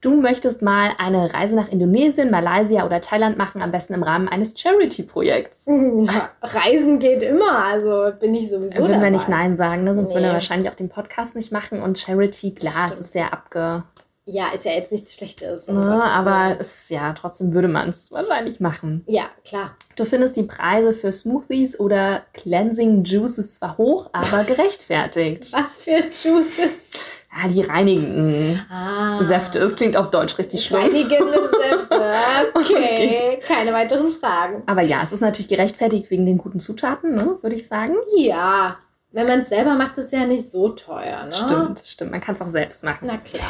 Du 0.03 0.19
möchtest 0.19 0.61
mal 0.61 0.91
eine 0.97 1.33
Reise 1.33 1.55
nach 1.55 1.69
Indonesien, 1.69 2.29
Malaysia 2.29 2.85
oder 2.85 2.99
Thailand 2.99 3.37
machen, 3.37 3.61
am 3.61 3.71
besten 3.71 3.93
im 3.93 4.03
Rahmen 4.03 4.27
eines 4.27 4.53
Charity-Projekts. 4.59 5.65
Reisen 6.41 6.99
geht 6.99 7.23
immer, 7.23 7.65
also 7.65 8.11
bin 8.19 8.35
ich 8.35 8.49
sowieso 8.49 8.79
Würden 8.79 8.91
dabei. 8.91 9.03
wir 9.05 9.11
nicht 9.11 9.29
Nein 9.29 9.55
sagen, 9.55 9.85
ne? 9.85 9.95
sonst 9.95 10.09
nee. 10.09 10.15
würden 10.15 10.25
wir 10.25 10.33
wahrscheinlich 10.33 10.69
auch 10.69 10.75
den 10.75 10.89
Podcast 10.89 11.37
nicht 11.37 11.53
machen. 11.53 11.81
Und 11.81 11.97
Charity, 11.97 12.53
klar, 12.53 12.89
es 12.89 12.99
ist 12.99 13.13
sehr 13.13 13.31
abge... 13.31 13.85
Ja, 14.25 14.47
ist 14.53 14.63
ja 14.63 14.71
jetzt 14.71 14.91
nichts 14.91 15.15
Schlechtes. 15.15 15.67
Ne, 15.67 16.01
aber 16.03 16.55
es, 16.57 16.87
ja, 16.87 17.11
trotzdem 17.11 17.53
würde 17.53 17.67
man 17.67 17.89
es 17.89 18.09
wahrscheinlich 18.09 18.61
machen. 18.61 19.03
Ja, 19.05 19.25
klar. 19.45 19.75
Du 19.97 20.05
findest 20.05 20.37
die 20.37 20.43
Preise 20.43 20.93
für 20.93 21.11
Smoothies 21.11 21.77
oder 21.77 22.23
Cleansing 22.33 23.03
Juices 23.03 23.55
zwar 23.55 23.77
hoch, 23.77 24.09
aber 24.13 24.43
gerechtfertigt. 24.47 25.51
Was 25.51 25.77
für 25.77 25.97
Juices? 25.97 26.91
Ja, 27.35 27.47
die 27.47 27.61
reinigenden 27.61 28.61
ah. 28.69 29.23
Säfte. 29.23 29.59
Es 29.59 29.75
klingt 29.75 29.97
auf 29.97 30.11
Deutsch 30.11 30.37
richtig 30.37 30.63
schlimm. 30.63 30.81
Reinigende 30.81 31.49
Säfte. 31.49 31.93
Okay. 32.53 32.73
okay. 32.73 33.39
Keine 33.47 33.73
weiteren 33.73 34.09
Fragen. 34.09 34.63
Aber 34.65 34.81
ja, 34.81 35.01
es 35.03 35.11
ist 35.11 35.21
natürlich 35.21 35.47
gerechtfertigt 35.47 36.09
wegen 36.11 36.25
den 36.25 36.37
guten 36.37 36.59
Zutaten, 36.59 37.15
ne, 37.15 37.37
würde 37.41 37.55
ich 37.55 37.67
sagen. 37.67 37.95
Ja. 38.17 38.77
Wenn 39.11 39.27
man 39.27 39.39
es 39.39 39.49
selber 39.49 39.75
macht, 39.75 39.97
ist 39.97 40.05
es 40.05 40.11
ja 40.11 40.25
nicht 40.25 40.49
so 40.49 40.69
teuer, 40.69 41.25
ne? 41.25 41.33
Stimmt, 41.33 41.81
stimmt. 41.85 42.11
Man 42.11 42.21
kann 42.21 42.35
es 42.35 42.41
auch 42.41 42.49
selbst 42.49 42.83
machen. 42.83 43.05
Na 43.07 43.17
klar. 43.17 43.49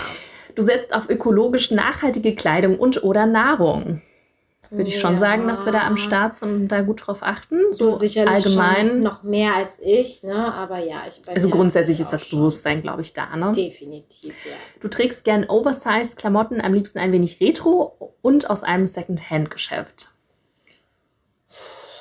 Du 0.55 0.61
setzt 0.61 0.93
auf 0.93 1.09
ökologisch 1.09 1.71
nachhaltige 1.71 2.35
Kleidung 2.35 2.77
und 2.77 3.03
oder 3.03 3.25
Nahrung 3.25 4.01
würde 4.77 4.89
ich 4.89 4.99
schon 4.99 5.13
ja. 5.13 5.19
sagen, 5.19 5.47
dass 5.47 5.65
wir 5.65 5.71
da 5.71 5.85
am 5.85 5.97
Start 5.97 6.35
sind 6.35 6.53
und 6.53 6.67
da 6.67 6.81
gut 6.81 7.05
drauf 7.05 7.19
achten. 7.21 7.59
So 7.71 7.91
du 7.91 7.91
sicherlich 7.91 8.45
allgemein. 8.45 9.01
noch 9.01 9.23
mehr 9.23 9.55
als 9.55 9.79
ich, 9.79 10.23
ne? 10.23 10.53
Aber 10.53 10.79
ja, 10.79 11.03
ich 11.07 11.21
Also 11.29 11.49
grundsätzlich 11.49 11.99
ist 11.99 12.11
das 12.11 12.29
Bewusstsein, 12.29 12.81
glaube 12.81 13.01
ich, 13.01 13.13
da, 13.13 13.35
ne? 13.35 13.51
Definitiv, 13.53 14.33
ja. 14.45 14.55
Du 14.81 14.87
trägst 14.87 15.23
gern 15.25 15.45
Oversized 15.47 16.17
Klamotten, 16.17 16.59
am 16.59 16.73
liebsten 16.73 16.99
ein 16.99 17.11
wenig 17.11 17.39
Retro 17.39 18.15
und 18.21 18.49
aus 18.49 18.63
einem 18.63 18.85
Second-Hand-Geschäft. 18.85 20.09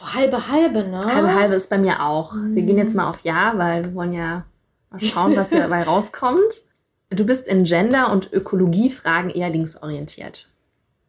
Halbe, 0.02 0.48
halbe, 0.48 0.84
ne? 0.84 1.04
Halbe, 1.04 1.34
halbe 1.34 1.54
ist 1.54 1.70
bei 1.70 1.78
mir 1.78 2.02
auch. 2.02 2.32
Mhm. 2.32 2.56
Wir 2.56 2.62
gehen 2.62 2.78
jetzt 2.78 2.94
mal 2.94 3.08
auf 3.08 3.20
Ja, 3.22 3.52
weil 3.56 3.84
wir 3.84 3.94
wollen 3.94 4.12
ja 4.12 4.44
mal 4.90 5.00
schauen, 5.00 5.36
was 5.36 5.50
hier 5.50 5.60
dabei 5.62 5.82
rauskommt. 5.84 6.64
Du 7.10 7.24
bist 7.24 7.46
in 7.46 7.64
Gender- 7.64 8.10
und 8.10 8.32
Ökologiefragen 8.32 9.30
eher 9.30 9.50
linksorientiert. 9.50 10.48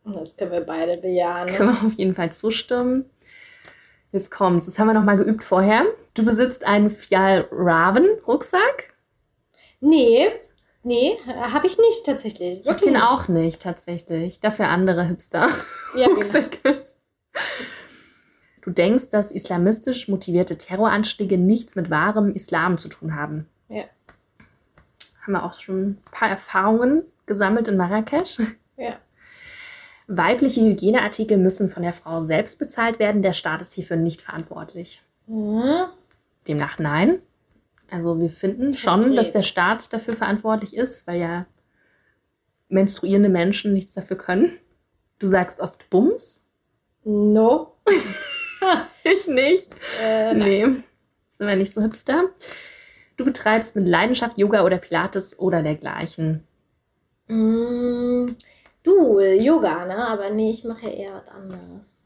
Das 0.06 0.36
können 0.36 0.52
wir 0.52 0.62
beide 0.62 0.98
bejahen. 0.98 1.48
Ne? 1.48 1.54
Können 1.54 1.74
wir 1.74 1.88
auf 1.88 1.94
jeden 1.94 2.14
Fall 2.14 2.32
zustimmen. 2.32 3.10
Jetzt 4.12 4.30
kommt's. 4.30 4.66
Das 4.66 4.78
haben 4.78 4.88
wir 4.88 4.94
noch 4.94 5.04
mal 5.04 5.18
geübt 5.18 5.44
vorher. 5.44 5.86
Du 6.14 6.24
besitzt 6.24 6.66
einen 6.66 6.90
Fjall 6.90 7.48
Raven 7.52 8.08
Rucksack? 8.28 8.94
Nee. 9.80 10.28
Nee, 10.84 11.18
habe 11.26 11.66
ich 11.66 11.78
nicht 11.78 12.06
tatsächlich. 12.06 12.62
Ich 12.62 12.68
hab 12.68 12.82
den 12.82 12.98
auch 12.98 13.30
nicht 13.30 13.62
tatsächlich. 13.62 14.42
Dafür 14.42 14.68
andere 14.68 15.06
Hipster. 15.06 15.48
Ja, 15.96 16.08
genau. 16.08 16.16
Rucksäcke. 16.16 16.86
Du 18.62 18.70
denkst, 18.70 19.10
dass 19.10 19.32
islamistisch 19.32 20.08
motivierte 20.08 20.58
Terroranschläge 20.58 21.38
nichts 21.38 21.76
mit 21.76 21.90
wahrem 21.90 22.34
Islam 22.34 22.78
zu 22.78 22.90
tun 22.90 23.16
haben. 23.16 23.48
Ja. 23.70 23.84
Haben 25.22 25.34
wir 25.34 25.44
auch 25.44 25.54
schon 25.54 25.82
ein 25.84 26.02
paar 26.12 26.30
Erfahrungen 26.30 27.04
gesammelt 27.26 27.68
in 27.70 27.78
Marrakesch. 27.78 28.38
Weibliche 30.08 30.62
Hygieneartikel 30.62 31.38
müssen 31.38 31.70
von 31.70 31.84
der 31.84 31.94
Frau 31.94 32.22
selbst 32.22 32.60
bezahlt 32.60 33.00
werden. 33.00 33.22
Der 33.22 33.34
Staat 33.34 33.62
ist 33.62 33.74
hierfür 33.74 33.98
nicht 33.98 34.22
verantwortlich. 34.22 35.02
Mhm. 35.28 35.86
Demnach 36.48 36.80
nein. 36.80 37.22
Also 37.90 38.20
wir 38.20 38.30
finden 38.30 38.74
schon, 38.74 39.16
dass 39.16 39.32
der 39.32 39.42
Staat 39.42 39.94
dafür 39.94 40.16
verantwortlich 40.16 40.76
ist, 40.76 41.08
weil 41.08 41.20
ja 41.20 41.46
menstruierende 42.68 43.30
Menschen 43.30 43.74
nichts 43.74 43.94
dafür 43.94 44.18
können. 44.18 44.58
Du 45.20 45.28
sagst 45.28 45.60
oft 45.60 45.90
Bums. 45.90 46.46
No. 47.04 47.76
Ich 49.04 49.28
nicht. 49.28 49.68
Äh, 50.02 50.34
nein. 50.34 50.38
Nee, 50.38 50.84
sind 51.28 51.48
wir 51.48 51.56
nicht 51.58 51.74
so 51.74 51.82
hipster. 51.82 52.30
Du 53.18 53.26
betreibst 53.26 53.76
mit 53.76 53.86
Leidenschaft 53.86 54.38
Yoga 54.38 54.64
oder 54.64 54.78
Pilates 54.78 55.38
oder 55.38 55.62
dergleichen. 55.62 56.48
Mm, 57.28 58.28
Du, 58.84 59.20
Yoga, 59.20 59.86
ne? 59.86 60.08
Aber 60.08 60.30
nee, 60.30 60.52
ich 60.52 60.64
mache 60.64 60.88
ja 60.88 60.92
eher 60.92 61.14
was 61.16 61.30
anderes. 61.30 62.02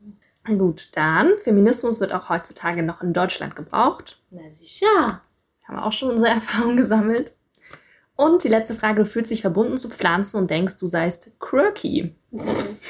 Gut, 0.45 0.89
dann, 0.93 1.37
Feminismus 1.39 1.99
wird 1.99 2.13
auch 2.13 2.29
heutzutage 2.29 2.83
noch 2.83 3.01
in 3.01 3.13
Deutschland 3.13 3.55
gebraucht. 3.55 4.19
Na 4.29 4.49
sicher. 4.51 5.21
Haben 5.67 5.75
wir 5.77 5.85
auch 5.85 5.91
schon 5.91 6.11
unsere 6.11 6.29
Erfahrungen 6.33 6.77
gesammelt. 6.77 7.33
Und 8.15 8.43
die 8.43 8.47
letzte 8.47 8.73
Frage, 8.73 9.03
du 9.03 9.05
fühlst 9.05 9.29
dich 9.29 9.41
verbunden 9.41 9.77
zu 9.77 9.89
Pflanzen 9.89 10.37
und 10.37 10.49
denkst, 10.49 10.77
du 10.79 10.87
seist 10.87 11.39
quirky. 11.39 12.15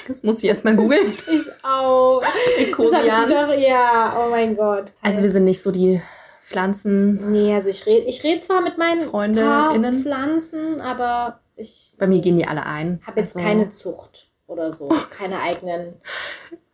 Das 0.08 0.24
muss 0.24 0.40
ich 0.40 0.46
erstmal 0.46 0.76
googeln. 0.76 1.14
Ich 1.28 1.48
auch. 1.64 2.22
Das 2.22 2.94
hab 2.94 3.04
ich 3.04 3.34
doch, 3.34 3.54
ja, 3.54 4.18
oh 4.24 4.30
mein 4.30 4.56
Gott. 4.56 4.94
Also 5.02 5.22
wir 5.22 5.30
sind 5.30 5.44
nicht 5.44 5.62
so 5.62 5.72
die 5.72 6.02
Pflanzen. 6.42 7.32
Nee, 7.32 7.54
also 7.54 7.68
ich 7.68 7.86
rede 7.86 8.06
ich 8.06 8.24
red 8.24 8.42
zwar 8.42 8.62
mit 8.62 8.78
meinen 8.78 9.02
FreundInnen. 9.02 10.02
Pflanzen, 10.02 10.80
aber 10.80 11.42
ich 11.58 11.96
Bei 11.98 12.08
mir 12.08 12.20
gehen 12.22 12.38
die 12.38 12.48
alle 12.48 12.66
ein. 12.66 13.00
habe 13.06 13.20
jetzt 13.20 13.36
Also, 13.36 13.48
keine 13.48 13.70
Zucht 13.70 14.30
oder 14.48 14.72
so. 14.72 14.90
Keine 15.10 15.40
eigenen. 15.42 15.96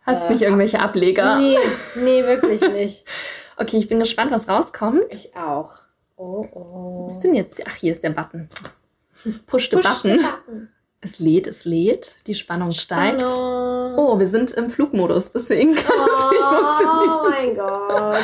Hast 0.05 0.25
äh, 0.25 0.31
nicht 0.33 0.41
irgendwelche 0.43 0.79
Ableger. 0.79 1.37
Nee, 1.37 1.57
nee, 1.95 2.23
wirklich 2.25 2.61
nicht. 2.71 3.05
Okay, 3.55 3.77
ich 3.77 3.87
bin 3.87 3.99
gespannt, 3.99 4.31
was 4.31 4.49
rauskommt. 4.49 5.05
Ich 5.13 5.37
auch. 5.37 5.73
Oh, 6.17 6.47
oh. 6.53 7.05
Was 7.05 7.13
ist 7.17 7.19
denn 7.23 7.35
jetzt? 7.35 7.61
Ach, 7.67 7.75
hier 7.75 7.91
ist 7.91 8.03
der 8.03 8.09
Button. 8.09 8.49
Push 9.45 9.69
the 9.69 9.75
Push 9.77 9.85
the 10.01 10.07
button. 10.09 10.17
button. 10.23 10.69
Es 11.01 11.19
lädt, 11.19 11.45
es 11.45 11.63
lädt. 11.63 12.17
Die 12.25 12.33
Spannung 12.33 12.71
steigt. 12.71 13.21
Spannung. 13.21 13.93
Oh, 13.95 14.17
wir 14.17 14.25
sind 14.25 14.49
im 14.53 14.71
Flugmodus, 14.71 15.31
deswegen 15.33 15.75
kann 15.75 15.83
das 15.85 16.31
nicht 16.31 16.41
Oh 16.41 16.55
funktionieren. 16.55 17.29
mein 17.29 17.55
Gott. 17.55 18.15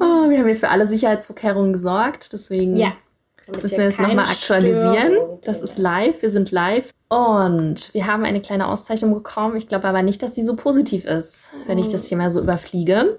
Oh, 0.00 0.28
wir 0.28 0.38
haben 0.38 0.46
hier 0.46 0.56
für 0.56 0.68
alle 0.68 0.86
Sicherheitsvorkehrungen 0.86 1.72
gesorgt, 1.72 2.34
deswegen 2.34 2.76
Ja. 2.76 2.92
Damit 3.48 3.62
müssen 3.62 3.78
wir 3.78 3.84
jetzt 3.84 4.00
nochmal 4.00 4.26
aktualisieren. 4.26 5.12
Störung 5.12 5.40
Das 5.42 5.62
ist 5.62 5.78
live, 5.78 6.20
wir 6.20 6.30
sind 6.30 6.50
live. 6.50 6.92
Und 7.08 7.92
wir 7.94 8.06
haben 8.06 8.24
eine 8.24 8.40
kleine 8.40 8.68
Auszeichnung 8.68 9.14
bekommen. 9.14 9.56
Ich 9.56 9.68
glaube 9.68 9.88
aber 9.88 10.02
nicht, 10.02 10.22
dass 10.22 10.34
sie 10.34 10.44
so 10.44 10.54
positiv 10.54 11.06
ist, 11.06 11.44
wenn 11.66 11.78
ich 11.78 11.88
das 11.88 12.04
hier 12.04 12.18
mal 12.18 12.30
so 12.30 12.40
überfliege. 12.40 13.18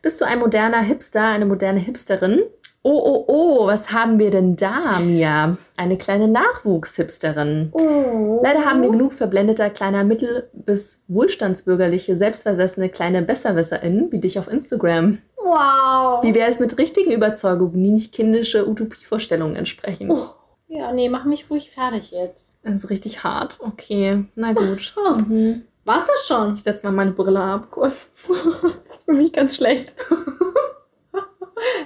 Bist 0.00 0.20
du 0.20 0.24
ein 0.24 0.38
moderner 0.38 0.80
Hipster, 0.80 1.24
eine 1.24 1.44
moderne 1.44 1.80
Hipsterin? 1.80 2.40
Oh, 2.82 3.02
oh, 3.04 3.24
oh, 3.26 3.66
was 3.66 3.92
haben 3.92 4.18
wir 4.18 4.30
denn 4.30 4.56
da, 4.56 5.00
Mia? 5.00 5.58
Eine 5.76 5.98
kleine 5.98 6.28
Nachwuchshipsterin. 6.28 7.68
Oh. 7.72 8.40
Leider 8.42 8.64
haben 8.64 8.80
wir 8.80 8.90
genug 8.90 9.12
verblendeter 9.12 9.68
kleiner 9.68 10.04
Mittel- 10.04 10.48
bis 10.52 11.02
wohlstandsbürgerliche, 11.08 12.16
selbstversessene 12.16 12.88
kleine 12.88 13.20
BesserwisserInnen 13.22 14.10
wie 14.12 14.20
dich 14.20 14.38
auf 14.38 14.48
Instagram. 14.48 15.18
Wow. 15.42 16.22
Wie 16.22 16.34
wäre 16.34 16.48
es 16.50 16.60
mit 16.60 16.76
richtigen 16.78 17.12
Überzeugungen, 17.12 17.82
die 17.82 17.90
nicht 17.90 18.12
kindische 18.12 18.68
Utopievorstellungen 18.68 19.56
entsprechen? 19.56 20.10
Oh. 20.10 20.28
Ja, 20.68 20.92
nee, 20.92 21.08
mach 21.08 21.24
mich 21.24 21.48
ruhig 21.50 21.70
fertig 21.70 22.10
jetzt. 22.10 22.44
Das 22.62 22.74
ist 22.74 22.90
richtig 22.90 23.24
hart. 23.24 23.58
Okay, 23.60 24.24
na 24.34 24.52
gut. 24.52 24.94
Oh. 25.02 25.14
Mhm. 25.14 25.62
War's 25.84 26.06
das 26.06 26.26
schon? 26.26 26.54
Ich 26.54 26.62
setze 26.62 26.84
mal 26.84 26.92
meine 26.92 27.12
Brille 27.12 27.40
ab 27.40 27.68
kurz. 27.70 28.10
ich 28.28 28.98
fühle 29.06 29.18
mich 29.18 29.32
ganz 29.32 29.56
schlecht. 29.56 29.94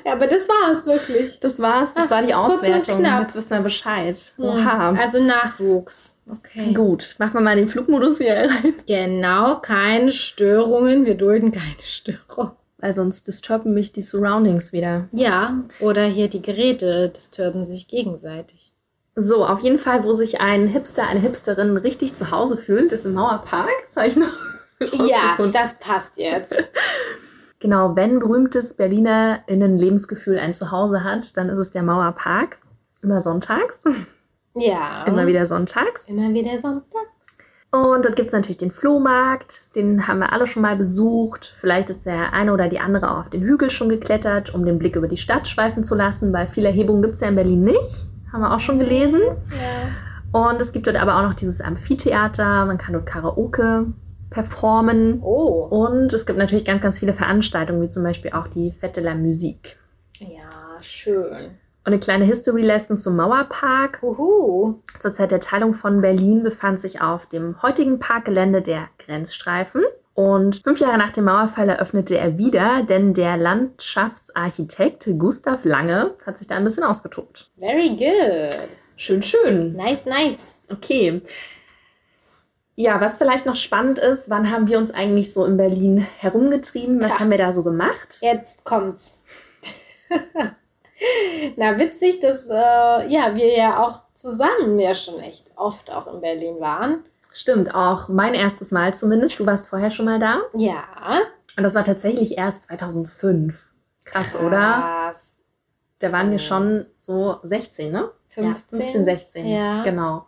Ja, 0.05 0.13
aber 0.13 0.27
das 0.27 0.47
war's 0.49 0.85
wirklich. 0.85 1.41
Das 1.41 1.59
war's, 1.61 1.95
das 1.95 2.07
Ach, 2.07 2.11
war 2.11 2.23
die 2.23 2.35
Auswertung. 2.35 2.99
knapp. 2.99 3.23
Jetzt 3.23 3.37
wissen 3.37 3.57
wir 3.57 3.63
Bescheid. 3.63 4.19
Hm. 4.37 4.45
Oha. 4.45 4.91
Also 4.99 5.23
Nachwuchs. 5.23 6.15
Okay. 6.31 6.75
Gut, 6.75 7.17
machen 7.19 7.35
wir 7.35 7.41
mal 7.41 7.57
den 7.57 7.69
Flugmodus 7.69 8.21
wieder 8.21 8.51
rein. 8.51 8.75
Genau, 8.87 9.57
keine 9.61 10.11
Störungen. 10.13 11.07
Wir 11.07 11.15
dulden 11.17 11.53
keine 11.53 11.83
Störung. 11.83 12.51
Weil 12.83 12.93
sonst 12.93 13.29
disturben 13.29 13.73
mich 13.73 13.93
die 13.93 14.03
Surroundings 14.03 14.73
wieder. 14.73 15.09
Ja, 15.13 15.63
oder 15.81 16.05
hier 16.05 16.29
die 16.29 16.43
Geräte 16.43 17.09
disturben 17.09 17.65
sich 17.65 17.87
gegenseitig. 17.87 18.73
So, 19.15 19.47
auf 19.47 19.61
jeden 19.61 19.79
Fall, 19.79 20.05
wo 20.05 20.15
sich 20.15 20.41
ein 20.41 20.67
Hipster, 20.67 21.07
eine 21.07 21.21
Hipsterin 21.21 21.77
richtig 21.77 22.17
zu 22.17 22.33
Hause 22.33 22.57
fühlt, 22.57 22.91
ist 22.93 23.07
im 23.07 23.15
Mauerpark. 23.15 23.71
Das 23.85 23.97
habe 23.97 24.09
ich 24.09 24.17
noch 24.17 24.33
Ja, 25.07 25.37
das 25.53 25.79
passt 25.79 26.19
jetzt. 26.19 26.55
Genau, 27.61 27.95
wenn 27.95 28.19
berühmtes 28.19 28.75
BerlinerInnen 28.75 29.79
Lebensgefühl 29.79 30.37
ein 30.37 30.53
Zuhause 30.53 31.05
hat, 31.05 31.37
dann 31.37 31.49
ist 31.49 31.61
es 31.61 31.71
der 31.71 31.85
Mauerpark. 31.85 32.59
Immer 33.03 33.21
sonntags. 33.21 33.85
Ja. 34.57 35.05
Immer 35.05 35.29
wieder 35.29 35.47
sonntags. 35.47 36.09
Immer 36.09 36.35
wieder 36.35 36.59
sonntags. 36.59 37.12
Und 37.73 38.05
dort 38.05 38.17
gibt 38.17 38.29
es 38.29 38.35
natürlich 38.35 38.59
den 38.59 38.71
Flohmarkt. 38.71 39.75
Den 39.75 40.07
haben 40.07 40.19
wir 40.19 40.33
alle 40.33 40.47
schon 40.47 40.61
mal 40.61 40.77
besucht. 40.77 41.55
Vielleicht 41.59 41.89
ist 41.89 42.05
der 42.05 42.35
eine 42.35 42.53
oder 42.53 42.69
die 42.69 42.81
andere 42.81 43.11
auch 43.11 43.21
auf 43.21 43.31
den 43.31 43.41
Hügel 43.41 43.71
schon 43.71 43.89
geklettert, 43.89 44.55
um 44.55 44.67
den 44.67 44.79
Blick 44.79 44.95
über 44.95 45.09
die 45.09 45.17
Stadt 45.17 45.49
schweifen 45.49 45.83
zu 45.83 45.95
lassen, 45.95 46.35
weil 46.35 46.49
viele 46.49 46.69
Erhebungen 46.69 47.01
gibt 47.01 47.15
es 47.15 47.21
ja 47.21 47.29
in 47.29 47.35
Berlin 47.35 47.65
nicht. 47.65 48.07
Haben 48.31 48.43
wir 48.43 48.55
auch 48.55 48.61
schon 48.61 48.79
gelesen. 48.79 49.23
Ja. 49.23 50.49
Und 50.49 50.61
es 50.61 50.73
gibt 50.73 50.87
dort 50.87 50.97
aber 50.97 51.17
auch 51.17 51.23
noch 51.23 51.35
dieses 51.35 51.63
Amphitheater. 51.63 52.67
Man 52.67 52.77
kann 52.77 52.93
dort 52.93 53.07
Karaoke 53.07 53.87
performen. 54.29 55.23
Oh. 55.23 55.67
Und 55.71 56.13
es 56.13 56.27
gibt 56.27 56.39
natürlich 56.39 56.67
ganz, 56.67 56.83
ganz 56.83 56.99
viele 56.99 57.15
Veranstaltungen, 57.15 57.81
wie 57.81 57.89
zum 57.89 58.03
Beispiel 58.03 58.33
auch 58.33 58.49
die 58.49 58.71
Fête 58.71 58.97
de 58.97 59.05
la 59.05 59.15
Musique. 59.15 59.77
Ja, 60.19 60.83
schön. 60.83 61.53
Und 61.85 61.93
eine 61.93 61.99
kleine 61.99 62.25
History 62.25 62.63
Lesson 62.63 62.97
zum 62.97 63.17
Mauerpark. 63.17 64.01
Uhu. 64.05 64.77
Zur 65.01 65.13
Zeit 65.13 65.33
der 65.33 65.41
Teilung 65.41 65.75
von 65.75 66.01
Berlin 66.01 66.45
befand 66.45 66.81
sich 66.81 67.01
auf 67.01 67.27
dem 67.27 67.61
heutigen 67.61 67.99
Parkgelände 67.99 68.63
der 68.63 68.89
Grenzstreifen. 68.99 69.83
Und 70.15 70.63
fünf 70.63 70.79
Jahre 70.79 70.99
nach 70.99 71.11
dem 71.11 71.25
Mauerfall 71.25 71.69
eröffnete 71.69 72.17
er 72.17 72.39
wieder, 72.39 72.85
denn 72.85 73.15
der 73.15 73.37
Landschaftsarchitekt 73.37 75.09
Gustav 75.19 75.65
Lange 75.65 76.15
hat 76.25 76.39
sich 76.39 76.47
da 76.47 76.55
ein 76.55 76.65
bisschen 76.65 76.85
ausgetobt. 76.85 77.51
Very 77.59 77.89
good. 77.97 78.69
Schön, 78.97 79.23
schön. 79.25 79.73
Nice, 79.73 80.05
nice. 80.07 80.55
Okay. 80.71 81.21
Ja, 82.77 83.01
was 83.01 83.19
vielleicht 83.19 83.45
noch 83.45 83.57
spannend 83.57 83.99
ist, 83.99 84.31
wann 84.31 84.53
haben 84.53 84.69
wir 84.69 84.79
uns 84.79 84.93
eigentlich 84.93 85.33
so 85.33 85.45
in 85.45 85.57
Berlin 85.57 86.07
herumgetrieben? 86.19 87.03
Was 87.03 87.09
Tja. 87.09 87.21
haben 87.21 87.31
wir 87.31 87.39
da 87.39 87.53
so 87.53 87.65
gemacht? 87.65 88.19
Jetzt 88.21 88.63
kommt's. 88.65 89.19
Na, 91.57 91.79
witzig, 91.79 92.21
dass 92.21 92.49
äh, 92.49 92.53
ja, 92.53 93.35
wir 93.35 93.57
ja 93.57 93.83
auch 93.83 94.03
zusammen 94.15 94.79
ja 94.79 94.95
schon 94.95 95.21
echt 95.21 95.51
oft 95.57 95.91
auch 95.91 96.13
in 96.13 96.21
Berlin 96.21 96.61
waren. 96.61 97.05
Stimmt, 97.33 97.75
auch 97.75 98.09
mein 98.09 98.35
erstes 98.35 98.73
Mal 98.73 98.95
zumindest. 98.95 99.41
Du 99.41 99.47
warst 99.47 99.69
vorher 99.69 99.91
schon 99.91 100.05
mal 100.05 100.19
da. 100.19 100.43
Ja. 100.55 100.85
Und 101.57 101.63
das 101.63 101.75
war 101.75 101.85
tatsächlich 101.85 102.37
erst 102.37 102.65
2005. 102.65 103.55
Krass, 104.05 104.37
oder? 104.37 104.59
Krass. 104.59 105.39
Da 105.99 106.13
waren 106.13 106.31
wir 106.31 106.39
schon 106.39 106.87
so 106.99 107.37
16, 107.43 107.93
ne? 107.93 108.11
15? 108.31 108.45
Ja, 108.45 108.81
15, 108.83 109.05
16. 109.05 109.47
Ja. 109.47 109.83
Genau. 109.83 110.27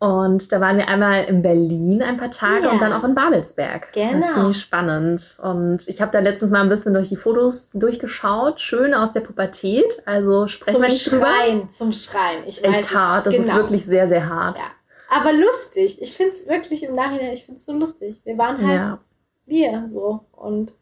Und 0.00 0.50
da 0.50 0.62
waren 0.62 0.78
wir 0.78 0.88
einmal 0.88 1.24
in 1.24 1.42
Berlin 1.42 2.02
ein 2.02 2.16
paar 2.16 2.30
Tage 2.30 2.64
Ja. 2.64 2.70
und 2.72 2.80
dann 2.80 2.92
auch 2.94 3.04
in 3.04 3.14
Babelsberg. 3.14 3.92
Genau. 3.92 4.26
Ziemlich 4.28 4.58
spannend. 4.58 5.36
Und 5.42 5.86
ich 5.88 6.00
habe 6.00 6.10
da 6.10 6.20
letztens 6.20 6.50
mal 6.50 6.62
ein 6.62 6.70
bisschen 6.70 6.94
durch 6.94 7.10
die 7.10 7.16
Fotos 7.16 7.68
durchgeschaut. 7.74 8.60
Schön 8.60 8.94
aus 8.94 9.12
der 9.12 9.20
Pubertät. 9.20 10.02
Also 10.06 10.46
sprechen 10.48 10.76
Zum 10.76 10.82
wir 10.82 10.88
nicht 10.88 11.12
drüber. 11.12 11.26
Schreien, 11.26 11.70
zum 11.70 11.92
Schreien. 11.92 12.44
Ich 12.46 12.62
weiß 12.62 12.70
Echt 12.78 12.80
es 12.88 12.94
hart. 12.94 13.26
Das 13.26 13.34
ist 13.34 13.44
genau. 13.46 13.56
wirklich 13.58 13.84
sehr, 13.84 14.08
sehr 14.08 14.26
hart. 14.26 14.56
Ja. 14.58 14.64
Aber 15.10 15.34
lustig. 15.34 16.00
Ich 16.00 16.16
finde 16.16 16.32
es 16.32 16.48
wirklich 16.48 16.82
im 16.82 16.94
Nachhinein, 16.94 17.34
ich 17.34 17.44
finde 17.44 17.58
es 17.58 17.66
so 17.66 17.72
lustig. 17.74 18.22
Wir 18.24 18.38
waren 18.38 18.66
halt 18.66 18.84
Ja. 18.86 18.98
wir 19.44 19.86
so. 19.86 20.20
Und 20.32 20.72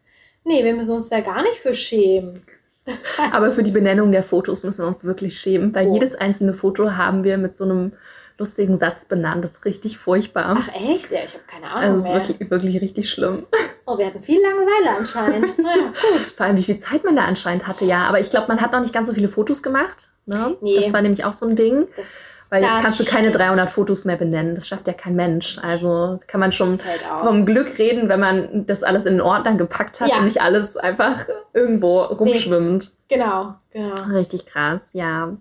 nee, 0.44 0.62
wir 0.62 0.74
müssen 0.74 0.92
uns 0.94 1.08
da 1.08 1.18
gar 1.22 1.42
nicht 1.42 1.56
für 1.56 1.74
schämen. 1.74 2.42
Aber 3.32 3.50
für 3.50 3.64
die 3.64 3.72
Benennung 3.72 4.12
der 4.12 4.22
Fotos 4.22 4.62
müssen 4.62 4.82
wir 4.82 4.86
uns 4.88 5.04
wirklich 5.04 5.36
schämen, 5.40 5.74
weil 5.74 5.88
Oh. 5.88 5.94
jedes 5.94 6.14
einzelne 6.14 6.54
Foto 6.54 6.92
haben 6.92 7.24
wir 7.24 7.36
mit 7.36 7.56
so 7.56 7.64
einem 7.64 7.92
lustigen 8.38 8.76
Satz 8.76 9.04
benannt. 9.04 9.42
Das 9.44 9.52
ist 9.52 9.64
richtig 9.64 9.98
furchtbar. 9.98 10.56
Ach 10.60 10.68
echt? 10.74 11.10
Ja, 11.10 11.20
ich 11.24 11.34
habe 11.34 11.44
keine 11.46 11.66
Ahnung 11.70 11.82
also 11.82 11.96
es 11.96 12.04
ist 12.06 12.28
wirklich, 12.28 12.50
wirklich 12.50 12.80
richtig 12.80 13.10
schlimm. 13.10 13.46
Oh, 13.84 13.98
wir 13.98 14.06
hatten 14.06 14.22
viel 14.22 14.40
Langeweile 14.40 14.96
anscheinend. 14.98 15.58
naja, 15.58 15.92
gut. 16.12 16.28
Vor 16.36 16.46
allem, 16.46 16.56
wie 16.56 16.62
viel 16.62 16.78
Zeit 16.78 17.04
man 17.04 17.16
da 17.16 17.24
anscheinend 17.24 17.66
hatte, 17.66 17.84
ja. 17.84 18.06
Aber 18.08 18.20
ich 18.20 18.30
glaube, 18.30 18.46
man 18.48 18.60
hat 18.60 18.72
noch 18.72 18.80
nicht 18.80 18.92
ganz 18.92 19.08
so 19.08 19.14
viele 19.14 19.28
Fotos 19.28 19.62
gemacht. 19.62 20.10
Ne? 20.26 20.56
Nee. 20.60 20.80
Das 20.80 20.92
war 20.92 21.02
nämlich 21.02 21.24
auch 21.24 21.32
so 21.32 21.46
ein 21.46 21.56
Ding. 21.56 21.88
Das, 21.96 22.06
Weil 22.50 22.62
jetzt 22.62 22.74
das 22.74 22.82
kannst 22.82 23.00
du 23.00 23.04
keine 23.04 23.28
stimmt. 23.28 23.40
300 23.40 23.70
Fotos 23.70 24.04
mehr 24.04 24.16
benennen. 24.16 24.54
Das 24.54 24.68
schafft 24.68 24.86
ja 24.86 24.92
kein 24.92 25.16
Mensch. 25.16 25.58
Also 25.62 26.20
kann 26.26 26.38
man 26.38 26.52
schon 26.52 26.78
Fällt 26.78 27.10
aus. 27.10 27.26
vom 27.26 27.46
Glück 27.46 27.78
reden, 27.78 28.08
wenn 28.10 28.20
man 28.20 28.66
das 28.66 28.82
alles 28.82 29.06
in 29.06 29.14
den 29.14 29.20
Ordner 29.22 29.54
gepackt 29.54 30.00
hat 30.00 30.10
Ja. 30.10 30.18
und 30.18 30.26
nicht 30.26 30.42
alles 30.42 30.76
einfach 30.76 31.24
irgendwo 31.54 32.02
rumschwimmt. 32.02 32.92
Genau, 33.08 33.54
genau. 33.70 33.94
Richtig 34.12 34.44
krass, 34.44 34.90
ja. 34.92 35.34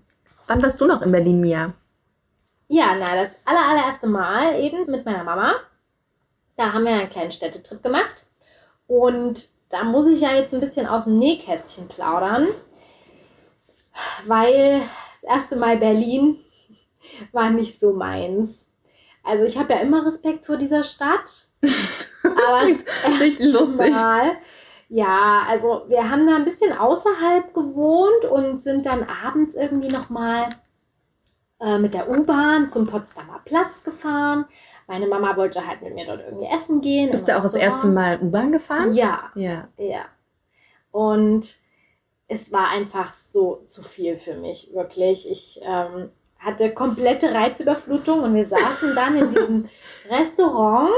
Wann 0.47 0.61
warst 0.61 0.79
du 0.79 0.85
noch 0.85 1.01
in 1.01 1.11
Berlin, 1.11 1.41
Mia? 1.41 1.73
Ja, 2.67 2.95
na, 2.99 3.15
das 3.15 3.39
aller, 3.45 3.65
allererste 3.65 4.07
Mal 4.07 4.59
eben 4.59 4.89
mit 4.91 5.05
meiner 5.05 5.23
Mama. 5.23 5.55
Da 6.57 6.73
haben 6.73 6.85
wir 6.85 6.93
einen 6.93 7.09
kleinen 7.09 7.31
Städtetrip 7.31 7.81
gemacht. 7.81 8.25
Und 8.87 9.47
da 9.69 9.83
muss 9.83 10.07
ich 10.07 10.21
ja 10.21 10.33
jetzt 10.33 10.53
ein 10.53 10.59
bisschen 10.59 10.87
aus 10.87 11.05
dem 11.05 11.17
Nähkästchen 11.17 11.87
plaudern, 11.87 12.47
weil 14.25 14.81
das 15.13 15.23
erste 15.23 15.55
Mal 15.55 15.77
Berlin 15.77 16.39
war 17.31 17.49
nicht 17.49 17.79
so 17.79 17.93
meins. 17.93 18.65
Also 19.23 19.45
ich 19.45 19.57
habe 19.57 19.73
ja 19.73 19.79
immer 19.79 20.05
Respekt 20.05 20.45
vor 20.45 20.57
dieser 20.57 20.83
Stadt. 20.83 21.47
aber 22.23 22.59
klingt 22.65 22.85
das 22.87 23.19
richtig 23.19 23.51
lustig. 23.51 23.91
Mal, 23.91 24.37
ja, 24.89 25.43
also 25.49 25.83
wir 25.87 26.09
haben 26.09 26.27
da 26.27 26.35
ein 26.35 26.45
bisschen 26.45 26.77
außerhalb 26.77 27.53
gewohnt 27.53 28.25
und 28.29 28.57
sind 28.57 28.85
dann 28.85 29.05
abends 29.25 29.55
irgendwie 29.55 29.89
nochmal 29.89 30.49
äh, 31.59 31.77
mit 31.79 31.93
der 31.93 32.09
U-Bahn 32.09 32.69
zum 32.69 32.85
Potsdamer 32.87 33.41
Platz 33.45 33.83
gefahren. 33.83 34.45
Meine 34.87 35.07
Mama 35.07 35.35
wollte 35.35 35.65
halt 35.65 35.81
mit 35.81 35.93
mir 35.95 36.05
dort 36.05 36.21
irgendwie 36.21 36.47
essen 36.47 36.81
gehen. 36.81 37.11
Bist 37.11 37.27
du 37.27 37.35
auch 37.37 37.41
das 37.41 37.55
erste 37.55 37.87
Mal 37.87 38.19
U-Bahn 38.21 38.51
gefahren? 38.51 38.93
Ja, 38.93 39.31
Ja. 39.35 39.67
ja. 39.77 40.05
Und 40.91 41.55
es 42.27 42.51
war 42.51 42.69
einfach 42.69 43.13
so 43.13 43.63
zu 43.67 43.83
viel 43.83 44.17
für 44.17 44.35
mich, 44.35 44.73
wirklich. 44.73 45.29
Ich 45.29 45.61
ähm, 45.63 46.09
hatte 46.39 46.71
komplette 46.71 47.33
Reizüberflutung 47.33 48.21
und 48.23 48.35
wir 48.35 48.45
saßen 48.45 48.95
dann 48.95 49.17
in 49.17 49.29
diesem 49.29 49.69
Restaurant 50.09 50.91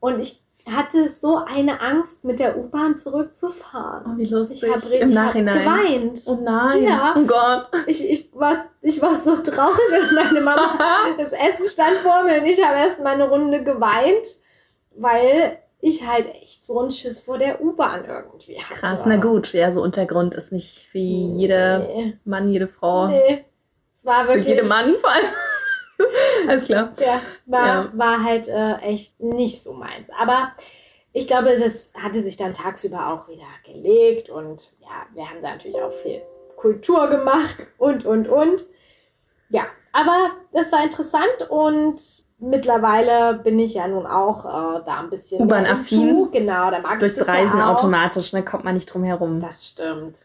und 0.00 0.20
ich 0.20 0.42
hatte 0.66 1.08
so 1.08 1.36
eine 1.36 1.80
Angst, 1.80 2.24
mit 2.24 2.38
der 2.40 2.58
U-Bahn 2.58 2.96
zurückzufahren. 2.96 4.04
Oh, 4.14 4.18
wie 4.18 4.26
lustig. 4.26 4.62
Ich 4.64 4.74
habe 4.74 4.94
Im 4.96 5.08
hab 5.16 5.26
Nachhinein. 5.26 5.58
geweint. 5.60 6.22
Oh 6.26 6.38
nein. 6.42 6.82
Ja. 6.82 7.14
Oh 7.16 7.22
Gott. 7.24 7.68
Ich, 7.86 8.08
ich, 8.08 8.30
war, 8.34 8.64
ich 8.80 9.00
war 9.00 9.14
so 9.14 9.36
traurig 9.36 9.78
und 10.00 10.12
meine 10.14 10.40
Mama, 10.40 10.78
das 11.18 11.32
Essen 11.32 11.64
stand 11.66 11.96
vor 11.98 12.24
mir 12.24 12.40
und 12.40 12.46
ich 12.46 12.62
habe 12.64 12.78
erst 12.78 12.98
mal 13.00 13.14
eine 13.14 13.28
Runde 13.28 13.62
geweint, 13.62 14.26
weil 14.96 15.58
ich 15.80 16.04
halt 16.06 16.26
echt 16.42 16.66
so 16.66 16.80
einen 16.80 16.90
Schiss 16.90 17.20
vor 17.20 17.38
der 17.38 17.62
U-Bahn 17.62 18.04
irgendwie 18.04 18.58
hatte. 18.60 18.74
Krass, 18.74 19.02
na 19.06 19.16
gut. 19.18 19.52
Ja, 19.52 19.70
so 19.70 19.82
Untergrund 19.82 20.34
ist 20.34 20.50
nicht 20.50 20.88
für 20.90 20.98
jeder 20.98 21.80
Nee, 21.80 22.18
Mann, 22.24 22.50
jede 22.50 22.66
Frau. 22.66 23.06
nee. 23.08 23.44
Es 23.94 24.04
war 24.04 24.22
Für 24.22 24.28
wirklich. 24.34 24.48
jeden 24.48 24.68
Mann 24.68 24.94
vor 25.00 25.10
allem. 25.10 25.24
Alles 26.48 26.64
klar. 26.66 26.92
Ja, 26.98 27.20
war, 27.46 27.66
Ja. 27.66 27.90
war 27.94 28.22
halt 28.24 28.48
äh, 28.48 28.76
echt 28.78 29.20
nicht 29.20 29.62
so 29.62 29.72
meins. 29.72 30.10
Aber 30.20 30.52
ich 31.12 31.26
glaube, 31.26 31.56
das 31.58 31.92
hatte 32.00 32.20
sich 32.20 32.36
dann 32.36 32.54
tagsüber 32.54 33.08
auch 33.12 33.28
wieder 33.28 33.46
gelegt 33.64 34.28
und 34.30 34.70
ja, 34.80 35.06
wir 35.14 35.28
haben 35.28 35.42
da 35.42 35.50
natürlich 35.50 35.80
auch 35.80 35.92
viel 35.92 36.22
Kultur 36.56 37.08
gemacht 37.08 37.56
und, 37.78 38.04
und, 38.04 38.28
und. 38.28 38.64
Ja, 39.48 39.62
aber 39.92 40.30
das 40.52 40.72
war 40.72 40.82
interessant 40.82 41.48
und 41.48 42.00
mittlerweile 42.38 43.38
bin 43.42 43.58
ich 43.58 43.74
ja 43.74 43.88
nun 43.88 44.06
auch 44.06 44.44
äh, 44.44 44.82
da 44.84 45.00
ein 45.00 45.08
bisschen 45.10 45.40
U-Bahn-affin. 45.42 46.30
Genau, 46.30 46.70
da 46.70 46.80
mag 46.80 46.94
ich 46.94 46.98
Durchs 47.00 47.16
das 47.16 47.28
Reisen 47.28 47.58
ja 47.58 47.70
auch. 47.70 47.78
automatisch, 47.78 48.32
ne, 48.32 48.44
kommt 48.44 48.64
man 48.64 48.74
nicht 48.74 48.92
drum 48.92 49.04
herum. 49.04 49.40
Das 49.40 49.66
stimmt. 49.66 50.18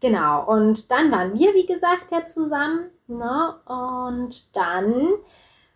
Genau. 0.00 0.44
Und 0.46 0.90
dann 0.90 1.10
waren 1.10 1.34
wir, 1.38 1.54
wie 1.54 1.66
gesagt, 1.66 2.10
ja 2.12 2.24
zusammen. 2.24 2.90
Ne? 3.08 3.54
Und 3.66 4.54
dann, 4.54 5.08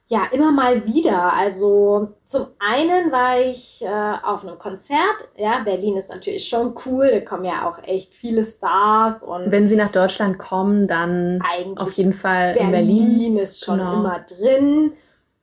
ja, 0.06 0.26
immer 0.30 0.52
mal 0.52 0.86
wieder. 0.86 1.32
Also 1.32 2.10
zum 2.24 2.46
einen 2.60 3.10
war 3.10 3.40
ich 3.40 3.82
äh, 3.82 4.14
auf 4.22 4.44
einem 4.46 4.58
Konzert. 4.58 5.28
Ja, 5.36 5.60
Berlin 5.64 5.96
ist 5.96 6.08
natürlich 6.10 6.46
schon 6.48 6.74
cool. 6.86 7.10
Da 7.10 7.20
kommen 7.20 7.44
ja 7.44 7.68
auch 7.68 7.78
echt 7.82 8.14
viele 8.14 8.44
Stars. 8.44 9.22
Und 9.22 9.50
Wenn 9.50 9.66
sie 9.66 9.76
nach 9.76 9.90
Deutschland 9.90 10.38
kommen, 10.38 10.86
dann 10.86 11.40
eigentlich 11.42 11.80
auf 11.80 11.92
jeden 11.92 12.12
Fall 12.12 12.52
Berlin, 12.52 12.66
in 12.66 12.70
Berlin. 12.72 13.36
ist 13.38 13.64
schon 13.64 13.78
Genau. 13.78 13.94
immer 13.94 14.20
drin. 14.20 14.92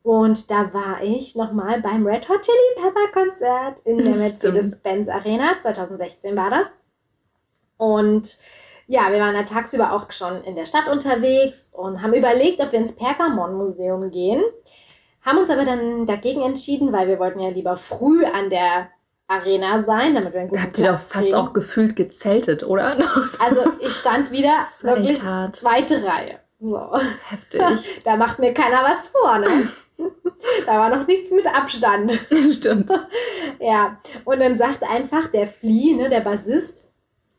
Und 0.02 0.50
da 0.50 0.72
war 0.72 1.02
ich 1.02 1.36
nochmal 1.36 1.82
beim 1.82 2.06
Red 2.06 2.26
Hot 2.30 2.40
Chili 2.40 2.56
Pepper 2.76 3.12
Konzert 3.12 3.80
in 3.80 3.98
der. 3.98 4.06
Mercedes-Benz 4.16 5.08
Arena. 5.10 5.56
2016 5.60 6.34
war 6.34 6.48
das. 6.48 6.72
Und 7.76 8.38
ja, 8.90 9.12
wir 9.12 9.20
waren 9.20 9.34
da 9.34 9.44
tagsüber 9.44 9.92
auch 9.92 10.10
schon 10.10 10.42
in 10.42 10.56
der 10.56 10.66
Stadt 10.66 10.88
unterwegs 10.88 11.68
und 11.70 12.02
haben 12.02 12.12
überlegt, 12.12 12.60
ob 12.60 12.72
wir 12.72 12.80
ins 12.80 12.96
Pergamon-Museum 12.96 14.10
gehen. 14.10 14.42
Haben 15.22 15.38
uns 15.38 15.48
aber 15.48 15.64
dann 15.64 16.06
dagegen 16.06 16.42
entschieden, 16.42 16.92
weil 16.92 17.06
wir 17.06 17.20
wollten 17.20 17.38
ja 17.38 17.50
lieber 17.50 17.76
früh 17.76 18.24
an 18.24 18.50
der 18.50 18.88
Arena 19.28 19.80
sein, 19.80 20.16
damit 20.16 20.32
wir 20.32 20.40
einen 20.40 20.48
guten 20.48 20.62
habt 20.62 20.78
ihr 20.80 20.90
doch 20.90 20.98
fast 20.98 21.26
kriegen. 21.26 21.36
auch 21.36 21.52
gefühlt 21.52 21.94
gezeltet, 21.94 22.64
oder? 22.64 22.92
Also 23.38 23.62
ich 23.78 23.92
stand 23.92 24.32
wieder 24.32 24.66
wirklich 24.82 25.20
zweite 25.52 26.04
Reihe. 26.04 26.40
So. 26.58 26.90
Heftig. 27.28 27.62
Da 28.04 28.16
macht 28.16 28.40
mir 28.40 28.52
keiner 28.52 28.82
was 28.82 29.06
vor, 29.06 29.38
ne? 29.38 29.68
da 30.66 30.78
war 30.78 30.90
noch 30.90 31.06
nichts 31.06 31.30
mit 31.30 31.46
Abstand. 31.46 32.18
Stimmt. 32.50 32.90
Ja. 33.60 33.98
Und 34.24 34.40
dann 34.40 34.56
sagt 34.56 34.82
einfach 34.82 35.28
der 35.28 35.46
Flea, 35.46 35.94
ne, 35.94 36.08
der 36.08 36.20
Bassist, 36.20 36.89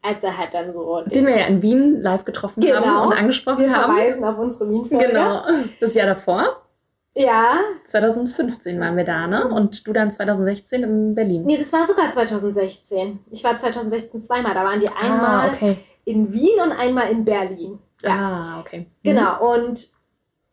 als 0.01 0.23
er 0.23 0.37
halt 0.37 0.53
dann 0.53 0.73
so. 0.73 1.01
Den 1.05 1.25
wir 1.27 1.37
ja 1.39 1.45
in 1.45 1.61
Wien 1.61 2.01
live 2.01 2.23
getroffen 2.25 2.61
Genau. 2.61 2.85
haben 2.85 3.07
und 3.07 3.13
angesprochen 3.17 3.59
wir 3.65 3.75
haben. 3.75 3.93
verweisen 3.95 4.23
auf 4.23 4.37
unsere 4.37 4.69
Wien-Folge. 4.69 5.05
Genau. 5.07 5.41
Das 5.79 5.93
Jahr 5.93 6.07
davor, 6.07 6.61
Ja. 7.13 7.59
2015 7.83 8.79
waren 8.79 8.95
wir 8.97 9.03
da, 9.03 9.27
ne? 9.27 9.47
Und 9.49 9.85
du 9.85 9.93
dann 9.93 10.09
2016 10.09 10.83
in 10.83 11.13
Berlin. 11.15 11.43
Nee, 11.45 11.57
das 11.57 11.71
war 11.73 11.83
sogar 11.85 12.09
2016. 12.11 13.19
Ich 13.31 13.43
war 13.43 13.57
2016 13.57 14.23
zweimal. 14.23 14.53
Da 14.53 14.63
waren 14.63 14.79
die 14.79 14.89
einmal 14.89 15.49
Ah, 15.49 15.51
okay. 15.53 15.77
in 16.05 16.31
Wien 16.33 16.59
und 16.63 16.71
einmal 16.71 17.09
in 17.11 17.23
Berlin. 17.25 17.79
Ja. 18.01 18.09
Ah, 18.11 18.59
okay. 18.61 18.87
Genau, 19.03 19.53
und 19.53 19.89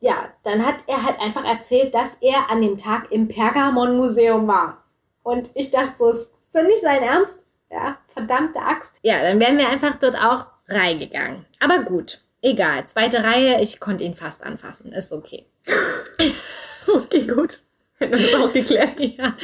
ja, 0.01 0.15
dann 0.45 0.65
hat 0.67 0.77
er 0.87 1.05
halt 1.05 1.19
einfach 1.21 1.45
erzählt, 1.45 1.95
dass 1.95 2.17
er 2.21 2.51
an 2.51 2.61
dem 2.61 2.77
Tag 2.77 3.11
im 3.11 3.27
Pergamon-Museum 3.29 4.47
war. 4.47 4.85
Und 5.23 5.51
ich 5.55 5.71
dachte 5.71 5.93
so, 5.97 6.11
ist 6.11 6.31
das 6.53 6.63
nicht 6.65 6.81
sein 6.83 7.03
Ernst? 7.03 7.45
Ja, 7.71 7.99
verdammte 8.13 8.61
Axt. 8.61 8.97
Ja, 9.03 9.21
dann 9.21 9.41
wären 9.41 9.59
wir 9.59 9.69
einfach 9.69 9.97
dort 9.97 10.17
auch 10.17 10.47
reingegangen. 10.69 11.45
Aber 11.61 11.81
gut, 11.85 12.21
egal. 12.43 12.87
Zweite 12.87 13.23
Reihe, 13.25 13.61
ich 13.61 13.81
konnte 13.81 14.05
ihn 14.05 14.15
fast 14.15 14.43
anfassen. 14.43 14.93
Ist 14.93 15.13
okay. 15.13 15.47
Okay, 16.91 17.27
gut. 17.27 17.59
Hätten 17.99 18.17
wir 18.17 18.27
das 18.31 18.35
auch 18.41 18.53
geklärt. 18.53 19.01
Ja, 19.01 19.35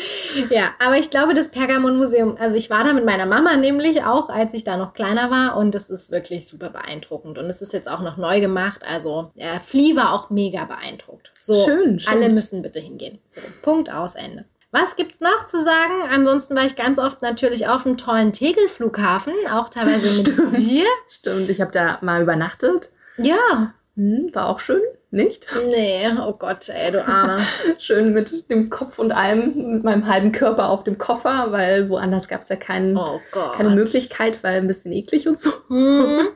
ja, 0.51 0.71
aber 0.79 0.97
ich 0.99 1.11
glaube, 1.11 1.35
das 1.35 1.51
Pergamon-Museum, 1.51 2.37
also 2.39 2.55
ich 2.57 2.71
war 2.71 2.83
da 2.85 2.93
mit 2.93 3.05
meiner 3.05 3.27
Mama 3.27 3.57
nämlich 3.57 4.03
auch, 4.05 4.29
als 4.31 4.55
ich 4.55 4.65
da 4.65 4.77
noch 4.77 4.95
kleiner 4.95 5.31
war 5.31 5.57
und 5.57 5.75
das 5.75 5.91
ist 5.91 6.11
wirklich 6.11 6.47
super 6.47 6.71
beeindruckend 6.71 7.37
und 7.39 7.47
es 7.47 7.61
ist 7.63 7.73
jetzt 7.73 7.89
auch 7.89 8.01
noch 8.01 8.17
neu 8.17 8.41
gemacht, 8.41 8.83
also 8.85 9.31
der 9.37 9.61
Flea 9.61 9.95
war 9.95 10.13
auch 10.13 10.31
mega 10.31 10.65
beeindruckt. 10.65 11.33
So, 11.37 11.65
Schön, 11.65 12.01
schön. 12.01 12.13
alle 12.13 12.31
müssen 12.31 12.63
bitte 12.63 12.81
hingehen. 12.81 13.19
So, 13.31 13.41
Punkt, 13.63 13.93
aus, 13.93 14.15
Ende. 14.15 14.45
Was 14.75 14.97
gibt's 14.97 15.21
noch 15.21 15.47
zu 15.47 15.63
sagen? 15.63 16.03
Ansonsten 16.11 16.57
war 16.57 16.65
ich 16.65 16.75
ganz 16.75 16.99
oft 16.99 17.23
natürlich 17.23 17.69
auf 17.69 17.87
einem 17.87 17.97
tollen 17.97 18.33
Tegel-Flughafen, 18.33 19.33
auch 19.49 19.69
teilweise 19.69 20.19
mit 20.19 20.29
Stimmt. 20.31 20.59
dir. 20.59 20.85
Stimmt, 21.09 21.49
ich 21.49 21.61
habe 21.61 21.71
da 21.71 21.99
mal 22.01 22.23
übernachtet. 22.23 22.89
Ja. 23.17 23.73
Hm, 23.95 24.31
war 24.33 24.49
auch 24.49 24.59
schön, 24.59 24.83
nicht? 25.13 25.47
Nee, 25.67 26.11
oh 26.21 26.33
Gott, 26.33 26.69
ey, 26.71 26.91
du 26.91 27.07
Arme. 27.07 27.39
Schön 27.79 28.13
mit 28.15 28.51
dem 28.51 28.69
Kopf 28.69 28.99
und 28.99 29.13
allem, 29.13 29.75
mit 29.75 29.85
meinem 29.85 30.09
halben 30.09 30.33
Körper 30.33 30.69
auf 30.69 30.83
dem 30.83 30.99
Koffer, 30.99 31.53
weil 31.53 31.89
woanders 31.89 32.27
gab 32.27 32.41
es 32.41 32.49
ja 32.49 32.57
keinen, 32.57 32.97
Oh 32.97 33.21
keine 33.53 33.71
Möglichkeit, 33.71 34.43
weil 34.43 34.57
ein 34.57 34.67
bisschen 34.67 34.91
eklig 34.91 35.29
und 35.29 35.39
so. 35.39 35.51
Mhm. 35.69 36.31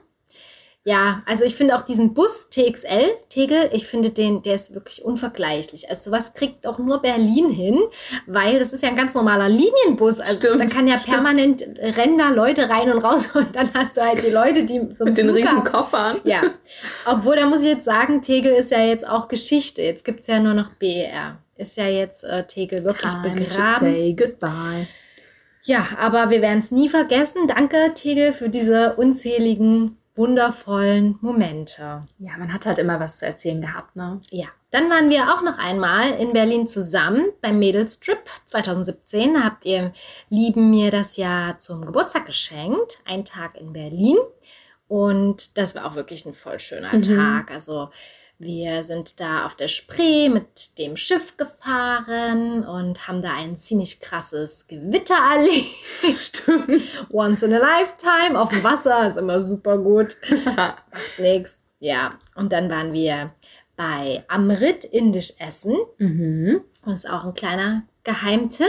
Ja, 0.89 1.23
also 1.27 1.45
ich 1.45 1.55
finde 1.55 1.77
auch 1.77 1.83
diesen 1.83 2.15
Bus 2.15 2.49
TXL, 2.49 3.11
Tegel, 3.29 3.69
ich 3.75 3.87
finde 3.87 4.09
den, 4.09 4.41
der 4.43 4.55
ist 4.55 4.73
wirklich 4.75 5.05
unvergleichlich. 5.05 5.91
Also 5.91 6.09
sowas 6.09 6.33
kriegt 6.33 6.67
auch 6.67 6.79
nur 6.79 7.03
Berlin 7.03 7.51
hin, 7.51 7.79
weil 8.27 8.59
das 8.59 8.73
ist 8.73 8.83
ja 8.83 8.89
ein 8.89 8.97
ganz 8.97 9.13
normaler 9.15 9.51
Linienbus. 9.51 10.19
Also 10.19 10.39
Stimmt, 10.39 10.61
da 10.63 10.65
kann 10.65 10.89
ja 10.89 10.97
stimmt. 10.97 11.15
permanent 11.15 11.63
rennen 11.79 12.17
da 12.17 12.31
Leute 12.31 12.71
rein 12.71 12.91
und 12.91 13.05
raus 13.05 13.29
und 13.35 13.55
dann 13.55 13.69
hast 13.75 13.99
du 13.99 14.01
halt 14.01 14.27
die 14.27 14.31
Leute, 14.31 14.65
die 14.65 14.95
zum 14.95 15.09
Mit 15.09 15.19
den 15.19 15.29
riesen 15.29 15.59
Flughafen- 15.63 15.71
Koffern. 15.71 16.21
Ja, 16.25 16.41
obwohl 17.05 17.37
da 17.37 17.45
muss 17.45 17.61
ich 17.61 17.69
jetzt 17.69 17.85
sagen, 17.85 18.23
Tegel 18.23 18.53
ist 18.55 18.71
ja 18.71 18.81
jetzt 18.83 19.07
auch 19.07 19.29
Geschichte. 19.29 19.83
Jetzt 19.83 20.07
gibt 20.07 20.21
es 20.21 20.27
ja 20.29 20.41
nur 20.41 20.55
noch 20.55 20.71
BER. 20.79 21.37
Ist 21.57 21.77
ja 21.77 21.87
jetzt 21.87 22.25
äh, 22.25 22.47
Tegel 22.47 22.85
wirklich 22.85 23.13
Time 23.13 23.35
to 23.35 23.45
begraben. 23.45 23.93
say 23.95 24.15
goodbye. 24.15 24.87
Ja, 25.65 25.87
aber 25.99 26.31
wir 26.31 26.41
werden 26.41 26.61
es 26.61 26.71
nie 26.71 26.89
vergessen. 26.89 27.47
Danke, 27.47 27.93
Tegel, 27.95 28.33
für 28.33 28.49
diese 28.49 28.95
unzähligen, 28.95 29.99
wundervollen 30.19 31.19
Momente. 31.23 32.03
Ja, 32.19 32.37
man 32.37 32.53
hat 32.53 32.67
halt 32.67 32.79
immer 32.79 33.01
was 33.01 33.19
zu 33.19 33.27
erzählen 33.27 33.61
gehabt, 33.61 33.97
ne? 33.97 34.21
Ja, 34.31 34.49
dann 34.71 34.91
waren 34.91 35.09
wir 35.09 35.33
auch 35.33 35.41
noch 35.41 35.59
einmal 35.59 36.11
in 36.11 36.35
Berlin 36.35 36.67
zusammen 36.67 37.31
beim 37.41 37.59
Mädelstrip 37.59 38.19
2017. 38.45 39.35
Da 39.35 39.45
habt 39.45 39.65
ihr 39.65 39.93
Lieben 40.29 40.71
mir 40.71 40.91
das 40.91 41.17
ja 41.17 41.57
zum 41.59 41.87
Geburtstag 41.87 42.27
geschenkt. 42.27 42.99
Ein 43.07 43.25
Tag 43.25 43.59
in 43.59 43.73
Berlin. 43.73 44.19
Und 44.89 45.57
das 45.57 45.75
war 45.75 45.87
auch 45.87 45.95
wirklich 45.95 46.27
ein 46.27 46.35
voll 46.35 46.59
schöner 46.59 46.95
mhm. 46.95 47.03
Tag. 47.03 47.51
Also 47.51 47.91
wir 48.39 48.85
sind 48.85 49.19
da 49.19 49.45
auf 49.47 49.57
der 49.57 49.67
Spree 49.67 50.29
mit 50.29 50.79
dem 50.79 50.97
Schiff 50.97 51.37
gefahren 51.37 52.65
und 52.65 53.09
haben 53.09 53.21
da 53.21 53.33
ein 53.35 53.57
ziemlich 53.57 54.01
krasses 54.01 54.69
Gewitter 54.69 55.17
erlebt. 55.35 56.17
Stimmt. 56.17 57.07
Once 57.11 57.43
in 57.43 57.53
a 57.53 57.59
lifetime 57.59 58.41
auf 58.41 58.51
dem 58.51 58.63
Wasser 58.63 59.07
ist 59.07 59.17
immer 59.17 59.41
super 59.41 59.79
gut. 59.79 60.17
Macht 60.57 60.83
nix. 61.19 61.59
Ja, 61.81 62.11
und 62.37 62.53
dann 62.53 62.71
waren 62.71 62.93
wir 62.93 63.33
bei 63.77 64.25
Amrit 64.29 64.85
Indisch 64.85 65.33
essen. 65.39 65.77
Mhm. 65.99 66.63
Das 66.85 67.05
ist 67.05 67.11
auch 67.11 67.25
ein 67.25 67.35
kleiner 67.35 67.83
Geheimtipp. 68.05 68.67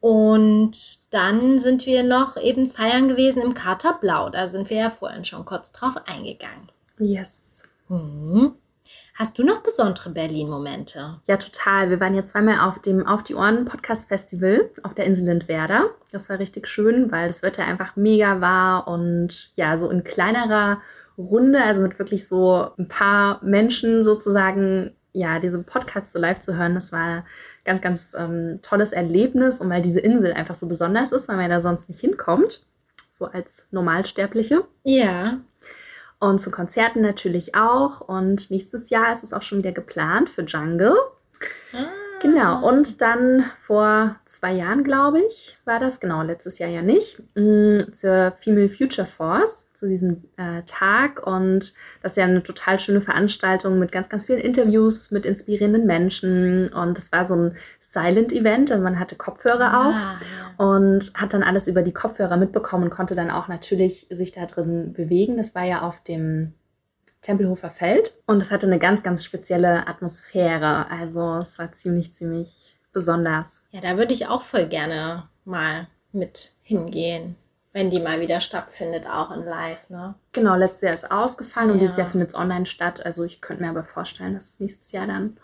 Und 0.00 1.12
dann 1.12 1.58
sind 1.58 1.86
wir 1.86 2.02
noch 2.02 2.36
eben 2.36 2.66
feiern 2.66 3.08
gewesen 3.08 3.42
im 3.42 3.54
Kater 3.54 3.98
Blau. 4.00 4.30
Da 4.30 4.48
sind 4.48 4.68
wir 4.68 4.78
ja 4.78 4.90
vorhin 4.90 5.24
schon 5.24 5.44
kurz 5.44 5.72
drauf 5.72 5.94
eingegangen. 6.06 6.70
Yes. 6.98 7.62
Mhm. 7.88 8.56
Hast 9.14 9.38
du 9.38 9.44
noch 9.44 9.62
besondere 9.62 10.10
Berlin-Momente? 10.10 11.20
Ja, 11.26 11.36
total. 11.36 11.90
Wir 11.90 12.00
waren 12.00 12.14
ja 12.14 12.24
zweimal 12.24 12.66
auf 12.66 12.78
dem 12.80 13.06
Auf 13.06 13.22
die 13.22 13.34
Ohren 13.34 13.66
Podcast 13.66 14.08
Festival 14.08 14.70
auf 14.82 14.94
der 14.94 15.04
Insel 15.04 15.26
Lindwerder. 15.26 15.90
Das 16.10 16.30
war 16.30 16.38
richtig 16.38 16.66
schön, 16.66 17.12
weil 17.12 17.28
das 17.28 17.42
Wetter 17.42 17.64
einfach 17.64 17.94
mega 17.94 18.40
war 18.40 18.88
und 18.88 19.52
ja, 19.54 19.76
so 19.76 19.90
in 19.90 20.02
kleinerer 20.02 20.80
Runde, 21.18 21.62
also 21.62 21.82
mit 21.82 21.98
wirklich 21.98 22.26
so 22.26 22.70
ein 22.78 22.88
paar 22.88 23.38
Menschen 23.44 24.02
sozusagen, 24.02 24.96
ja, 25.12 25.40
diese 25.40 25.62
Podcasts 25.62 26.12
so 26.12 26.18
live 26.18 26.40
zu 26.40 26.56
hören, 26.56 26.74
das 26.74 26.90
war 26.90 27.26
ganz, 27.64 27.82
ganz 27.82 28.14
ähm, 28.18 28.60
tolles 28.62 28.92
Erlebnis 28.92 29.60
und 29.60 29.68
weil 29.68 29.82
diese 29.82 30.00
Insel 30.00 30.32
einfach 30.32 30.54
so 30.54 30.66
besonders 30.66 31.12
ist, 31.12 31.28
weil 31.28 31.36
man 31.36 31.50
da 31.50 31.60
sonst 31.60 31.90
nicht 31.90 32.00
hinkommt, 32.00 32.64
so 33.10 33.26
als 33.26 33.68
Normalsterbliche. 33.70 34.64
Ja. 34.84 35.38
Und 36.22 36.38
zu 36.38 36.52
Konzerten 36.52 37.00
natürlich 37.00 37.56
auch. 37.56 38.00
Und 38.00 38.48
nächstes 38.48 38.90
Jahr 38.90 39.12
ist 39.12 39.24
es 39.24 39.32
auch 39.32 39.42
schon 39.42 39.58
wieder 39.58 39.72
geplant 39.72 40.30
für 40.30 40.42
Jungle. 40.42 40.94
Ah. 41.72 42.01
Genau, 42.22 42.64
und 42.68 43.00
dann 43.00 43.46
vor 43.58 44.14
zwei 44.26 44.52
Jahren, 44.52 44.84
glaube 44.84 45.20
ich, 45.26 45.58
war 45.64 45.80
das, 45.80 45.98
genau, 45.98 46.22
letztes 46.22 46.60
Jahr 46.60 46.70
ja 46.70 46.80
nicht, 46.80 47.20
mm, 47.34 47.78
zur 47.92 48.32
Female 48.38 48.68
Future 48.68 49.08
Force, 49.08 49.72
zu 49.74 49.88
diesem 49.88 50.22
äh, 50.36 50.62
Tag. 50.66 51.26
Und 51.26 51.74
das 52.00 52.12
ist 52.12 52.16
ja 52.16 52.24
eine 52.24 52.44
total 52.44 52.78
schöne 52.78 53.00
Veranstaltung 53.00 53.80
mit 53.80 53.90
ganz, 53.90 54.08
ganz 54.08 54.26
vielen 54.26 54.38
Interviews 54.38 55.10
mit 55.10 55.26
inspirierenden 55.26 55.84
Menschen. 55.84 56.72
Und 56.72 56.96
das 56.96 57.10
war 57.10 57.24
so 57.24 57.34
ein 57.34 57.56
Silent-Event, 57.80 58.70
also 58.70 58.84
man 58.84 59.00
hatte 59.00 59.16
Kopfhörer 59.16 59.72
ah, 59.72 59.88
auf 59.88 59.94
ja. 59.96 60.64
und 60.64 61.12
hat 61.14 61.34
dann 61.34 61.42
alles 61.42 61.66
über 61.66 61.82
die 61.82 61.92
Kopfhörer 61.92 62.36
mitbekommen 62.36 62.84
und 62.84 62.90
konnte 62.90 63.16
dann 63.16 63.32
auch 63.32 63.48
natürlich 63.48 64.06
sich 64.10 64.30
da 64.30 64.46
drin 64.46 64.92
bewegen. 64.92 65.38
Das 65.38 65.56
war 65.56 65.64
ja 65.64 65.82
auf 65.82 66.00
dem 66.04 66.54
Tempelhofer 67.22 67.70
Feld. 67.70 68.12
Und 68.26 68.42
es 68.42 68.50
hatte 68.50 68.66
eine 68.66 68.78
ganz, 68.78 69.02
ganz 69.02 69.24
spezielle 69.24 69.86
Atmosphäre. 69.86 70.90
Also 70.90 71.38
es 71.38 71.58
war 71.58 71.72
ziemlich, 71.72 72.12
ziemlich 72.12 72.76
besonders. 72.92 73.64
Ja, 73.70 73.80
da 73.80 73.96
würde 73.96 74.12
ich 74.12 74.26
auch 74.26 74.42
voll 74.42 74.66
gerne 74.66 75.28
mal 75.44 75.88
mit 76.12 76.52
hingehen, 76.62 77.36
wenn 77.72 77.90
die 77.90 78.00
mal 78.00 78.20
wieder 78.20 78.40
stattfindet, 78.40 79.06
auch 79.06 79.30
in 79.30 79.44
Live, 79.44 79.88
ne? 79.88 80.14
Genau, 80.32 80.56
letztes 80.56 80.82
Jahr 80.82 80.92
ist 80.92 81.10
ausgefallen 81.10 81.68
ja. 81.68 81.72
und 81.74 81.80
dieses 81.80 81.96
Jahr 81.96 82.08
findet 82.08 82.30
es 82.30 82.34
online 82.34 82.66
statt. 82.66 83.04
Also 83.04 83.24
ich 83.24 83.40
könnte 83.40 83.62
mir 83.62 83.70
aber 83.70 83.84
vorstellen, 83.84 84.34
dass 84.34 84.48
es 84.48 84.60
nächstes 84.60 84.92
Jahr 84.92 85.06
dann 85.06 85.38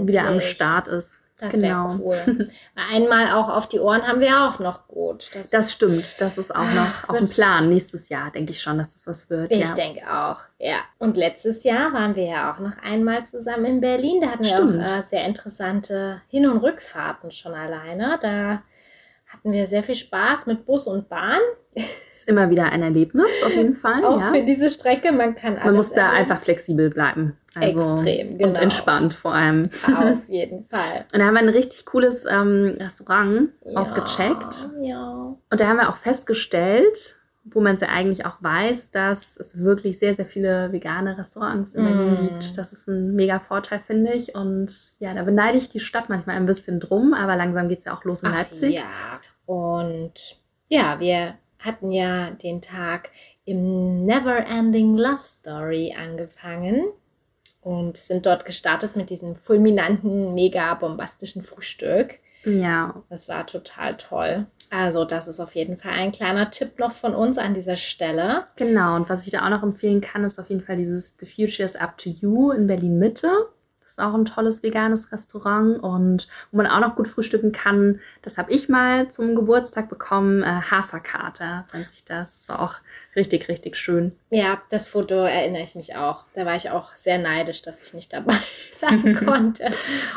wieder 0.00 0.26
am 0.26 0.40
Start 0.40 0.88
ist. 0.88 1.20
Das 1.38 1.52
genau. 1.52 1.90
wäre 1.90 2.00
cool. 2.02 2.50
Einmal 2.74 3.32
auch 3.32 3.48
auf 3.48 3.68
die 3.68 3.78
Ohren 3.78 4.06
haben 4.06 4.20
wir 4.20 4.44
auch 4.44 4.58
noch 4.58 4.88
gut. 4.88 5.30
Das, 5.32 5.50
das 5.50 5.72
stimmt. 5.72 6.20
Das 6.20 6.36
ist 6.36 6.54
auch 6.54 6.70
noch 6.72 7.08
auf 7.08 7.16
dem 7.16 7.28
Plan. 7.28 7.68
Nächstes 7.68 8.08
Jahr 8.08 8.32
denke 8.32 8.50
ich 8.50 8.60
schon, 8.60 8.78
dass 8.78 8.92
das 8.92 9.06
was 9.06 9.30
wird. 9.30 9.52
Ich 9.52 9.60
ja. 9.60 9.74
denke 9.74 10.00
auch, 10.12 10.40
ja. 10.58 10.78
Und 10.98 11.16
letztes 11.16 11.62
Jahr 11.62 11.92
waren 11.92 12.16
wir 12.16 12.24
ja 12.24 12.52
auch 12.52 12.58
noch 12.58 12.76
einmal 12.82 13.24
zusammen 13.24 13.66
in 13.66 13.80
Berlin. 13.80 14.20
Da 14.20 14.28
hatten 14.30 14.44
wir 14.44 14.50
stimmt. 14.50 14.84
auch 14.84 14.98
äh, 14.98 15.02
sehr 15.02 15.24
interessante 15.24 16.20
Hin- 16.28 16.48
und 16.48 16.58
Rückfahrten 16.58 17.30
schon 17.30 17.54
alleine. 17.54 18.18
Da 18.20 18.62
hatten 19.48 19.52
wir 19.52 19.66
sehr 19.66 19.82
viel 19.82 19.94
Spaß 19.94 20.46
mit 20.46 20.66
Bus 20.66 20.86
und 20.86 21.08
Bahn. 21.08 21.40
Ist 22.12 22.28
immer 22.28 22.50
wieder 22.50 22.70
ein 22.70 22.82
Erlebnis, 22.82 23.42
auf 23.44 23.54
jeden 23.54 23.74
Fall. 23.74 24.04
auch 24.04 24.20
ja. 24.20 24.32
für 24.32 24.42
diese 24.42 24.68
Strecke. 24.68 25.12
Man 25.12 25.34
kann 25.34 25.54
Man 25.54 25.74
muss 25.74 25.92
da 25.92 26.08
erleben. 26.08 26.16
einfach 26.18 26.40
flexibel 26.42 26.90
bleiben. 26.90 27.36
Also, 27.54 27.94
Extrem, 27.94 28.36
genau. 28.38 28.48
Und 28.48 28.58
entspannt 28.58 29.14
vor 29.14 29.32
allem. 29.34 29.70
Auf 29.86 30.28
jeden 30.28 30.66
Fall. 30.66 31.06
Und 31.12 31.18
da 31.18 31.26
haben 31.26 31.34
wir 31.34 31.40
ein 31.40 31.48
richtig 31.48 31.86
cooles 31.86 32.26
ähm, 32.26 32.76
Restaurant 32.78 33.50
ja, 33.64 33.80
ausgecheckt. 33.80 34.68
Ja. 34.82 35.36
Und 35.50 35.60
da 35.60 35.66
haben 35.66 35.78
wir 35.78 35.88
auch 35.88 35.96
festgestellt, 35.96 37.18
wo 37.44 37.60
man 37.60 37.74
es 37.74 37.80
ja 37.80 37.88
eigentlich 37.88 38.26
auch 38.26 38.36
weiß, 38.40 38.90
dass 38.90 39.36
es 39.38 39.58
wirklich 39.58 39.98
sehr, 39.98 40.14
sehr 40.14 40.26
viele 40.26 40.72
vegane 40.72 41.16
Restaurants 41.16 41.74
in 41.74 41.84
Berlin 41.84 42.12
mm. 42.12 42.16
gibt. 42.16 42.58
Das 42.58 42.72
ist 42.72 42.88
ein 42.88 43.14
mega 43.14 43.38
Vorteil, 43.38 43.80
finde 43.80 44.12
ich. 44.12 44.34
Und 44.34 44.92
ja, 44.98 45.14
da 45.14 45.22
beneide 45.22 45.58
ich 45.58 45.68
die 45.68 45.80
Stadt 45.80 46.08
manchmal 46.08 46.36
ein 46.36 46.46
bisschen 46.46 46.80
drum, 46.80 47.14
aber 47.14 47.36
langsam 47.36 47.68
geht 47.68 47.78
es 47.78 47.84
ja 47.84 47.96
auch 47.96 48.04
los 48.04 48.22
in 48.22 48.28
Ach, 48.28 48.36
Leipzig. 48.36 48.74
Ja, 48.74 49.20
und 49.48 50.38
ja, 50.68 51.00
wir 51.00 51.38
hatten 51.58 51.90
ja 51.90 52.32
den 52.32 52.60
Tag 52.60 53.08
im 53.46 54.04
Never 54.04 54.44
Ending 54.46 54.94
Love 54.94 55.24
Story 55.24 55.96
angefangen 55.98 56.88
und 57.62 57.96
sind 57.96 58.26
dort 58.26 58.44
gestartet 58.44 58.94
mit 58.94 59.08
diesem 59.08 59.36
fulminanten, 59.36 60.34
mega 60.34 60.74
bombastischen 60.74 61.42
Frühstück. 61.42 62.18
Ja. 62.44 63.02
Das 63.08 63.26
war 63.30 63.46
total 63.46 63.96
toll. 63.96 64.44
Also, 64.68 65.06
das 65.06 65.26
ist 65.28 65.40
auf 65.40 65.54
jeden 65.54 65.78
Fall 65.78 65.92
ein 65.92 66.12
kleiner 66.12 66.50
Tipp 66.50 66.78
noch 66.78 66.92
von 66.92 67.14
uns 67.14 67.38
an 67.38 67.54
dieser 67.54 67.76
Stelle. 67.76 68.48
Genau, 68.56 68.96
und 68.96 69.08
was 69.08 69.26
ich 69.26 69.32
da 69.32 69.46
auch 69.46 69.50
noch 69.50 69.62
empfehlen 69.62 70.02
kann, 70.02 70.24
ist 70.24 70.38
auf 70.38 70.50
jeden 70.50 70.60
Fall 70.60 70.76
dieses 70.76 71.16
The 71.18 71.24
Future 71.24 71.64
is 71.64 71.74
Up 71.74 71.96
to 71.96 72.10
You 72.10 72.50
in 72.50 72.66
Berlin 72.66 72.98
Mitte 72.98 73.48
ist 73.88 73.98
auch 73.98 74.14
ein 74.14 74.24
tolles 74.24 74.62
veganes 74.62 75.12
Restaurant 75.12 75.82
und 75.82 76.28
wo 76.50 76.56
man 76.58 76.66
auch 76.66 76.80
noch 76.80 76.96
gut 76.96 77.08
frühstücken 77.08 77.52
kann. 77.52 78.00
Das 78.22 78.38
habe 78.38 78.52
ich 78.52 78.68
mal 78.68 79.10
zum 79.10 79.34
Geburtstag 79.34 79.88
bekommen. 79.88 80.42
Äh, 80.42 80.60
Haferkater 80.70 81.64
nennt 81.72 81.88
sich 81.88 82.04
das. 82.04 82.34
Das 82.34 82.48
war 82.48 82.60
auch 82.60 82.74
richtig, 83.16 83.48
richtig 83.48 83.76
schön. 83.76 84.12
Ja, 84.30 84.60
das 84.70 84.86
Foto 84.86 85.14
erinnere 85.14 85.62
ich 85.62 85.74
mich 85.74 85.96
auch. 85.96 86.24
Da 86.34 86.44
war 86.46 86.54
ich 86.54 86.70
auch 86.70 86.94
sehr 86.94 87.18
neidisch, 87.18 87.62
dass 87.62 87.80
ich 87.82 87.94
nicht 87.94 88.12
dabei 88.12 88.34
sein 88.72 89.14
konnte. 89.26 89.70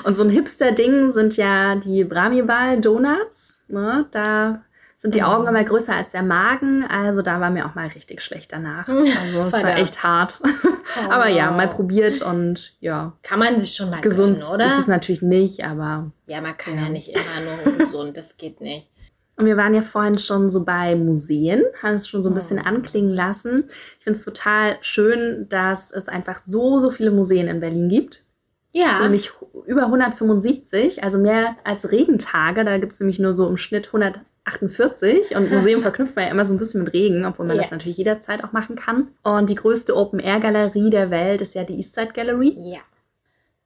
und 0.04 0.16
so 0.16 0.24
ein 0.24 0.30
Hipster-Ding 0.30 1.10
sind 1.10 1.38
ja 1.38 1.76
die 1.76 2.04
Bramibal-Donuts. 2.04 3.64
Ne? 3.68 4.06
Da 4.12 4.62
sind 5.02 5.16
die 5.16 5.24
Augen 5.24 5.48
immer 5.48 5.64
größer 5.64 5.96
als 5.96 6.12
der 6.12 6.22
Magen. 6.22 6.84
Also 6.84 7.24
da 7.24 7.42
war 7.42 7.50
mir 7.50 7.66
auch 7.66 7.74
mal 7.74 7.88
richtig 7.88 8.22
schlecht 8.22 8.54
danach. 8.54 8.88
Also 8.88 9.40
es 9.48 9.54
war 9.64 9.78
echt 9.78 10.04
hart. 10.04 10.40
Oh. 10.98 11.10
aber 11.10 11.30
ja, 11.30 11.52
mal 11.52 11.70
probiert 11.70 12.22
und 12.22 12.74
ja. 12.82 13.14
Kann 13.24 13.40
man 13.40 13.58
sich 13.58 13.76
schon 13.76 13.90
mal 13.90 14.02
gesund 14.02 14.40
gönnen, 14.40 14.54
oder? 14.54 14.66
ist 14.66 14.78
es 14.78 14.88
natürlich 14.88 15.22
nicht, 15.22 15.64
aber. 15.64 16.12
Ja, 16.26 16.42
man 16.42 16.58
kann 16.58 16.76
ja, 16.76 16.82
ja 16.82 16.90
nicht 16.90 17.08
immer 17.08 17.64
nur 17.66 17.78
gesund, 17.78 18.18
das 18.18 18.36
geht 18.36 18.60
nicht. 18.60 18.90
Und 19.38 19.46
wir 19.46 19.56
waren 19.56 19.74
ja 19.74 19.84
vorhin 19.84 20.20
schon 20.20 20.50
so 20.50 20.66
bei 20.66 20.98
Museen, 20.98 21.64
haben 21.82 21.96
es 21.96 22.10
schon 22.10 22.24
so 22.24 22.30
ein 22.30 22.36
bisschen 22.36 22.60
oh. 22.60 22.64
anklingen 22.66 23.14
lassen. 23.14 23.64
Ich 24.00 24.04
finde 24.04 24.20
es 24.20 24.26
total 24.26 24.76
schön, 24.82 25.48
dass 25.48 25.92
es 25.92 26.10
einfach 26.10 26.40
so, 26.40 26.80
so 26.80 26.92
viele 26.92 27.12
Museen 27.12 27.48
in 27.48 27.62
Berlin 27.62 27.88
gibt. 27.88 28.26
Ja. 28.74 28.88
Es 28.88 28.94
sind 28.96 29.04
nämlich 29.04 29.32
über 29.66 29.84
175, 29.84 31.04
also 31.04 31.20
mehr 31.20 31.56
als 31.64 31.90
Regentage. 31.90 32.66
Da 32.66 32.78
gibt 32.80 32.94
es 32.94 33.00
nämlich 33.00 33.20
nur 33.20 33.32
so 33.32 33.48
im 33.48 33.56
Schnitt 33.56 33.88
100 33.88 34.20
48 34.46 35.36
und 35.36 35.52
Museum 35.52 35.82
verknüpft 35.82 36.16
man 36.16 36.26
ja 36.26 36.32
immer 36.32 36.46
so 36.46 36.54
ein 36.54 36.60
bisschen 36.60 36.84
mit 36.84 36.94
Regen, 36.94 37.26
obwohl 37.26 37.46
man 37.46 37.56
yeah. 37.56 37.64
das 37.64 37.72
natürlich 37.72 37.98
jederzeit 37.98 38.44
auch 38.44 38.52
machen 38.52 38.76
kann. 38.76 39.10
Und 39.24 39.50
die 39.50 39.56
größte 39.56 39.96
Open-Air-Galerie 39.96 40.90
der 40.90 41.12
Welt 41.12 41.42
ist 41.42 41.56
ja 41.56 41.64
die 41.64 41.76
Eastside 41.76 42.14
Gallery. 42.14 42.56
Ja. 42.58 42.80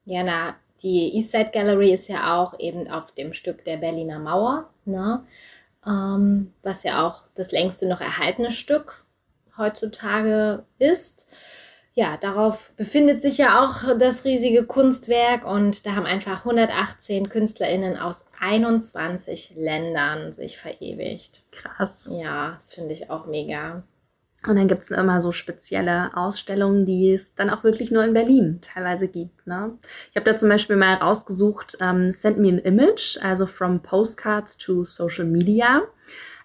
Ja, 0.06 0.24
na, 0.24 0.56
die 0.82 1.16
Eastside 1.16 1.52
Gallery 1.52 1.94
ist 1.94 2.08
ja 2.10 2.36
auch 2.36 2.60
eben 2.60 2.90
auf 2.90 3.12
dem 3.12 3.34
Stück 3.34 3.64
der 3.64 3.78
Berliner 3.78 4.20
Mauer, 4.20 4.70
ne? 4.86 5.24
Ähm, 5.86 6.52
was 6.64 6.84
ja 6.84 7.06
auch 7.06 7.24
das 7.36 7.52
längste 7.52 7.88
noch 7.88 8.02
erhaltene 8.02 8.52
Stück 8.52 9.06
heutzutage 9.58 10.64
ist 10.80 11.28
ja, 11.98 12.18
darauf 12.18 12.74
befindet 12.76 13.22
sich 13.22 13.38
ja 13.38 13.64
auch 13.64 13.98
das 13.98 14.26
riesige 14.26 14.66
Kunstwerk 14.66 15.46
und 15.46 15.86
da 15.86 15.96
haben 15.96 16.06
einfach 16.06 16.40
118 16.40 17.30
KünstlerInnen 17.30 17.98
aus 17.98 18.26
21 18.40 19.54
Ländern 19.56 20.34
sich 20.34 20.58
verewigt. 20.58 21.44
Krass. 21.52 22.10
Ja, 22.12 22.52
das 22.52 22.74
finde 22.74 22.92
ich 22.92 23.10
auch 23.10 23.28
mega. 23.28 23.84
Und 24.46 24.58
dann 24.58 24.68
gibt 24.68 24.84
es 24.84 24.92
immer 24.92 25.22
so 25.22 25.32
spezielle 25.32 26.16
Ausstellungen, 26.16 26.86
die 26.86 27.14
es 27.14 27.34
dann 27.34 27.50
auch 27.50 27.64
wirklich 27.64 27.92
nur 27.92 28.04
in 28.04 28.14
Berlin 28.14 28.60
teilweise 28.62 29.08
gibt. 29.08 29.48
Ne? 29.48 29.78
Ich 30.12 30.18
habe 30.18 30.30
da 30.30 30.38
zum 30.38 30.50
Beispiel 30.50 30.76
mal 30.76 30.96
rausgesucht, 30.96 31.78
ähm, 31.80 32.12
Send 32.12 32.38
Me 32.40 32.50
an 32.50 32.60
Image, 32.60 33.18
also 33.22 33.46
From 33.46 33.82
Postcards 33.82 34.58
to 34.58 34.84
Social 34.84 35.26
Media. 35.26 35.84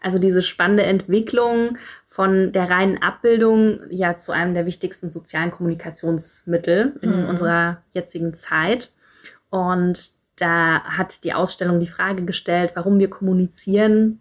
Also 0.03 0.18
diese 0.18 0.42
spannende 0.42 0.84
Entwicklung 0.84 1.76
von 2.07 2.53
der 2.53 2.70
reinen 2.70 3.03
Abbildung 3.03 3.80
ja 3.90 4.16
zu 4.16 4.32
einem 4.32 4.55
der 4.55 4.64
wichtigsten 4.66 5.11
sozialen 5.11 5.51
Kommunikationsmittel 5.51 6.96
in 7.03 7.22
Mhm. 7.22 7.28
unserer 7.28 7.82
jetzigen 7.92 8.32
Zeit. 8.34 8.92
Und 9.51 10.11
da 10.36 10.82
hat 10.84 11.24
die 11.24 11.34
Ausstellung 11.34 11.80
die 11.80 11.86
Frage 11.86 12.24
gestellt, 12.24 12.72
warum 12.74 12.98
wir 12.98 13.11
kommunizieren 13.11 14.20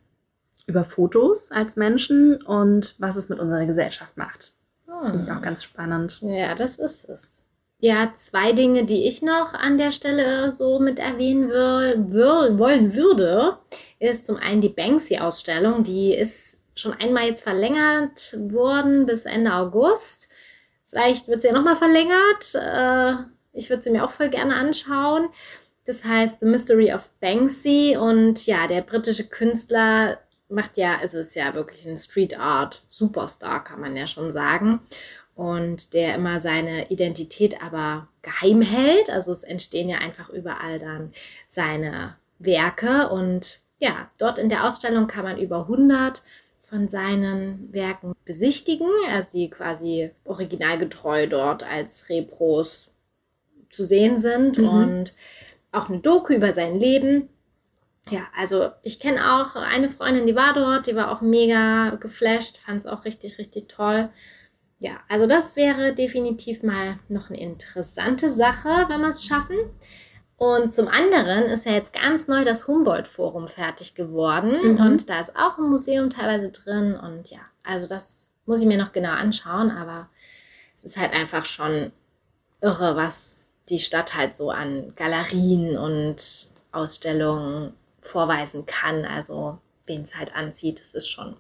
über 0.68 0.84
Fotos 0.84 1.52
als 1.52 1.76
Menschen 1.78 2.42
und 2.44 2.96
was 3.00 3.16
es 3.16 3.30
mit 3.30 3.40
unserer 3.40 3.66
Gesellschaft 3.66 4.18
macht. 4.18 4.52
Das 4.86 5.10
finde 5.12 5.26
ich 5.26 5.32
auch 5.32 5.42
ganz 5.42 5.64
spannend. 5.64 6.20
Ja, 6.22 6.56
das 6.56 6.78
ist 6.78 7.08
es. 7.10 7.44
Ja, 7.82 8.12
zwei 8.14 8.52
Dinge, 8.52 8.86
die 8.86 9.08
ich 9.08 9.22
noch 9.22 9.54
an 9.54 9.78
der 9.78 9.92
Stelle 9.92 10.52
so 10.52 10.80
mit 10.80 11.00
erwähnen 11.00 11.48
will, 11.50 12.12
will, 12.12 12.60
wollen 12.60 12.94
würde, 12.94 13.58
ist 14.00 14.26
zum 14.26 14.36
einen 14.36 14.60
die 14.60 14.68
Banksy-Ausstellung. 14.68 15.86
Die 15.86 16.14
ist 16.14 16.58
schon 16.76 16.92
einmal 16.92 17.28
jetzt 17.28 17.44
verlängert 17.44 18.36
worden 18.52 19.06
bis 19.06 19.24
Ende 19.24 19.54
August. 19.54 20.28
Vielleicht 20.90 21.30
wird 21.30 21.42
sie 21.42 21.48
ja 21.48 21.54
nochmal 21.54 21.78
verlängert. 21.78 22.54
Äh, 22.54 23.14
ich 23.54 23.70
würde 23.70 23.84
sie 23.84 23.92
mir 23.92 24.04
auch 24.04 24.12
voll 24.12 24.30
gerne 24.30 24.56
anschauen. 24.56 25.30
Das 25.86 26.04
heißt 26.04 26.42
The 26.42 26.48
Mystery 26.48 26.94
of 26.94 27.10
Banksy 27.22 27.98
und 27.98 28.46
ja, 28.46 28.68
der 28.68 28.82
britische 28.82 29.28
Künstler 29.28 30.20
macht 30.50 30.78
ja, 30.78 30.98
also 30.98 31.20
ist 31.20 31.36
ja 31.36 31.54
wirklich 31.54 31.88
ein 31.88 31.98
Street 31.98 32.38
Art 32.38 32.84
Superstar, 32.90 33.64
kann 33.64 33.80
man 33.80 33.96
ja 33.96 34.06
schon 34.06 34.32
sagen 34.32 34.82
und 35.40 35.94
der 35.94 36.16
immer 36.16 36.42
seine 36.42 36.90
Identität 36.90 37.64
aber 37.64 38.10
geheim 38.22 38.62
hält. 38.62 39.10
Also 39.10 39.32
es 39.32 39.44
entstehen 39.46 39.88
ja 39.88 40.00
einfach 40.00 40.30
überall 40.30 40.80
dann 40.80 41.14
seine 41.48 42.16
Werke 42.40 43.08
und 43.10 43.60
ja, 43.80 44.10
dort 44.18 44.38
in 44.38 44.50
der 44.50 44.66
Ausstellung 44.66 45.08
kann 45.08 45.24
man 45.24 45.40
über 45.40 45.62
100 45.62 46.22
von 46.64 46.90
seinen 46.90 47.72
Werken 47.72 48.14
besichtigen, 48.26 48.90
also 49.10 49.30
die 49.34 49.50
quasi 49.50 50.12
originalgetreu 50.26 51.28
dort 51.28 51.64
als 51.64 52.10
Repros 52.10 52.90
zu 53.70 53.86
sehen 53.86 54.18
sind 54.18 54.58
Mhm. 54.58 54.68
und 54.68 55.14
auch 55.72 55.88
eine 55.88 56.00
Doku 56.00 56.34
über 56.34 56.52
sein 56.52 56.78
Leben. 56.78 57.30
Ja, 58.10 58.28
also 58.38 58.72
ich 58.84 59.00
kenne 59.00 59.40
auch 59.40 59.56
eine 59.56 59.88
Freundin, 59.88 60.28
die 60.28 60.36
war 60.36 60.54
dort, 60.54 60.88
die 60.88 60.96
war 60.96 61.12
auch 61.12 61.22
mega 61.22 61.96
geflasht, 61.96 62.58
fand 62.58 62.80
es 62.80 62.86
auch 62.88 63.06
richtig, 63.06 63.38
richtig 63.38 63.70
toll. 63.70 64.10
Ja, 64.80 65.00
also 65.10 65.28
das 65.28 65.56
wäre 65.56 65.94
definitiv 65.94 66.64
mal 66.64 67.00
noch 67.10 67.30
eine 67.30 67.40
interessante 67.40 68.30
Sache, 68.30 68.86
wenn 68.88 69.02
wir 69.02 69.10
es 69.10 69.24
schaffen. 69.24 69.58
Und 70.38 70.72
zum 70.72 70.88
anderen 70.88 71.44
ist 71.44 71.66
ja 71.66 71.74
jetzt 71.74 71.92
ganz 71.92 72.30
neu 72.30 72.46
das 72.46 72.66
Humboldt-Forum 72.66 73.50
fertig 73.50 73.94
geworden 73.94 74.76
Mhm. 74.76 74.80
und 74.80 75.10
da 75.10 75.20
ist 75.20 75.36
auch 75.36 75.58
ein 75.58 75.70
Museum 75.70 76.10
teilweise 76.10 76.50
drin 76.50 76.96
und 76.96 77.30
ja, 77.30 77.40
also 77.62 77.88
das 77.88 78.32
muss 78.46 78.62
ich 78.62 78.66
mir 78.68 78.78
noch 78.78 78.94
genau 78.94 79.12
anschauen, 79.12 79.70
aber 79.70 80.08
es 80.78 80.86
ist 80.86 80.96
halt 80.98 81.12
einfach 81.12 81.44
schon 81.44 81.92
irre, 82.62 82.96
was 82.96 83.50
die 83.68 83.80
Stadt 83.80 84.16
halt 84.16 84.34
so 84.34 84.50
an 84.50 84.94
Galerien 84.96 85.78
und 85.78 86.50
Ausstellungen 86.72 87.74
vorweisen 88.02 88.66
kann. 88.66 89.04
Also 89.04 89.58
wen 89.88 90.04
es 90.04 90.16
halt 90.16 90.36
anzieht, 90.36 90.80
das 90.80 90.94
ist 90.94 91.10
schon, 91.10 91.36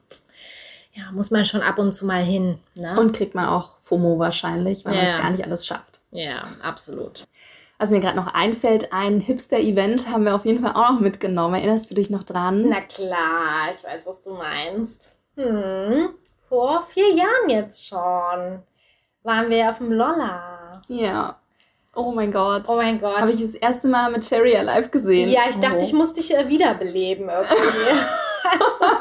ja, 1.00 1.12
muss 1.12 1.32
man 1.32 1.46
schon 1.46 1.62
ab 1.62 1.78
und 1.80 1.94
zu 1.94 2.06
mal 2.06 2.24
hin. 2.24 2.60
Ne? 2.76 3.00
Und 3.00 3.14
kriegt 3.16 3.36
man 3.36 3.46
auch 3.48 3.78
FOMO 3.82 4.20
wahrscheinlich, 4.20 4.86
weil 4.86 4.96
man 4.96 5.06
es 5.06 5.14
Ja. 5.14 5.22
gar 5.22 5.30
nicht 5.32 5.44
alles 5.44 5.66
schafft. 5.66 6.00
ja, 6.12 6.44
absolut. 6.62 7.26
Was 7.82 7.92
mir 7.92 8.02
gerade 8.02 8.18
noch 8.18 8.34
einfällt, 8.34 8.92
ein 8.92 9.22
Hipster-Event 9.22 10.10
haben 10.12 10.26
wir 10.26 10.36
auf 10.36 10.44
jeden 10.46 10.62
Fall 10.62 10.74
auch 10.74 10.92
noch 10.92 11.00
mitgenommen. 11.00 11.56
Erinnerst 11.56 11.90
du 11.90 11.96
dich 11.96 12.10
noch 12.10 12.24
dran? 12.24 12.66
Na 12.68 12.82
klar, 12.82 13.70
ich 13.72 13.82
weiß, 13.84 14.06
was 14.06 14.22
du 14.22 14.34
meinst. 14.34 15.12
Hm, 15.38 16.10
vor 16.50 16.84
vier 16.90 17.14
Jahren 17.14 17.50
jetzt 17.50 17.88
schon 17.88 17.98
waren 19.24 19.50
wir 19.50 19.70
auf 19.70 19.78
dem 19.78 19.94
Lolla. 19.94 20.82
Ja. 20.90 21.38
Oh 21.96 22.12
mein 22.12 22.32
Gott. 22.34 22.64
Oh 22.68 22.76
mein 22.76 23.00
Gott. 23.00 23.18
Habe 23.18 23.32
ich 23.32 23.38
das 23.42 23.56
erste 23.56 23.88
Mal 23.88 24.12
mit 24.12 24.28
Cherry 24.28 24.58
Alive 24.58 24.90
gesehen. 24.90 25.30
Ja, 25.30 25.44
ich 25.50 25.56
dachte, 25.60 25.78
Oh. 25.80 25.84
ich 25.84 25.94
muss 25.94 26.12
dich 26.12 26.36
äh, 26.36 26.50
wiederbeleben 26.50 27.30
irgendwie. 27.30 27.56
also, 28.52 28.96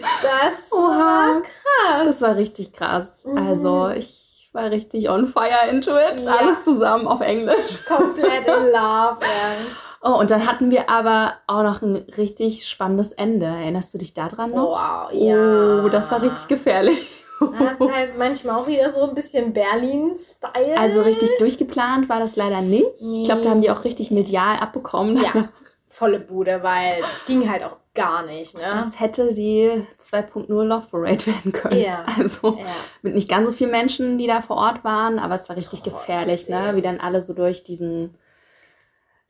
das 0.00 0.72
Oha. 0.72 0.88
war 0.98 1.42
krass. 1.42 2.06
Das 2.06 2.22
war 2.22 2.36
richtig 2.36 2.72
krass. 2.72 3.24
Mhm. 3.24 3.38
Also 3.38 3.88
ich 3.88 4.48
war 4.52 4.70
richtig 4.70 5.10
on 5.10 5.26
fire 5.26 5.68
into 5.70 5.92
it. 5.96 6.20
Ja. 6.24 6.36
Alles 6.36 6.64
zusammen 6.64 7.06
auf 7.06 7.20
Englisch. 7.20 7.84
komplett 7.86 8.46
in 8.46 8.64
love. 8.72 9.18
Ja. 9.20 9.52
Oh, 10.00 10.14
und 10.20 10.30
dann 10.30 10.46
hatten 10.46 10.70
wir 10.70 10.88
aber 10.88 11.34
auch 11.48 11.62
noch 11.64 11.82
ein 11.82 11.96
richtig 12.16 12.66
spannendes 12.68 13.10
Ende. 13.12 13.46
Erinnerst 13.46 13.92
du 13.94 13.98
dich 13.98 14.14
daran 14.14 14.52
noch? 14.52 14.70
Wow, 14.70 15.12
ja. 15.12 15.82
Oh, 15.84 15.88
das 15.88 16.10
war 16.12 16.22
richtig 16.22 16.46
gefährlich. 16.48 17.24
Das 17.40 17.78
ist 17.80 17.92
halt 17.94 18.18
manchmal 18.18 18.60
auch 18.60 18.66
wieder 18.66 18.90
so 18.90 19.02
ein 19.08 19.14
bisschen 19.14 19.52
Berlin-Style. 19.52 20.76
Also 20.78 21.02
richtig 21.02 21.30
durchgeplant 21.38 22.08
war 22.08 22.18
das 22.20 22.36
leider 22.36 22.60
nicht. 22.62 22.86
Ich 23.00 23.24
glaube, 23.24 23.42
da 23.42 23.50
haben 23.50 23.60
die 23.60 23.70
auch 23.70 23.84
richtig 23.84 24.10
medial 24.10 24.58
abbekommen. 24.58 25.16
Ja, 25.22 25.48
volle 25.88 26.20
Bude, 26.20 26.62
weil 26.62 26.94
es 27.00 27.26
ging 27.26 27.48
halt 27.50 27.64
auch 27.64 27.76
gar 27.98 28.24
nicht, 28.24 28.54
ne? 28.56 28.68
Das 28.72 28.98
hätte 29.00 29.34
die 29.34 29.70
2.0 30.00 30.46
Love 30.64 30.86
Parade 30.90 31.26
werden 31.26 31.52
können. 31.52 31.80
Ja. 31.80 32.04
Also 32.18 32.56
ja. 32.58 32.64
mit 33.02 33.14
nicht 33.14 33.28
ganz 33.28 33.46
so 33.46 33.52
vielen 33.52 33.70
Menschen, 33.70 34.18
die 34.18 34.26
da 34.26 34.40
vor 34.40 34.56
Ort 34.56 34.84
waren, 34.84 35.18
aber 35.18 35.34
es 35.34 35.48
war 35.48 35.56
richtig 35.56 35.82
Trotzdem. 35.82 35.94
gefährlich, 36.16 36.48
ne? 36.48 36.76
Wie 36.76 36.82
dann 36.82 37.00
alle 37.00 37.20
so 37.20 37.34
durch 37.34 37.62
diesen, 37.62 38.14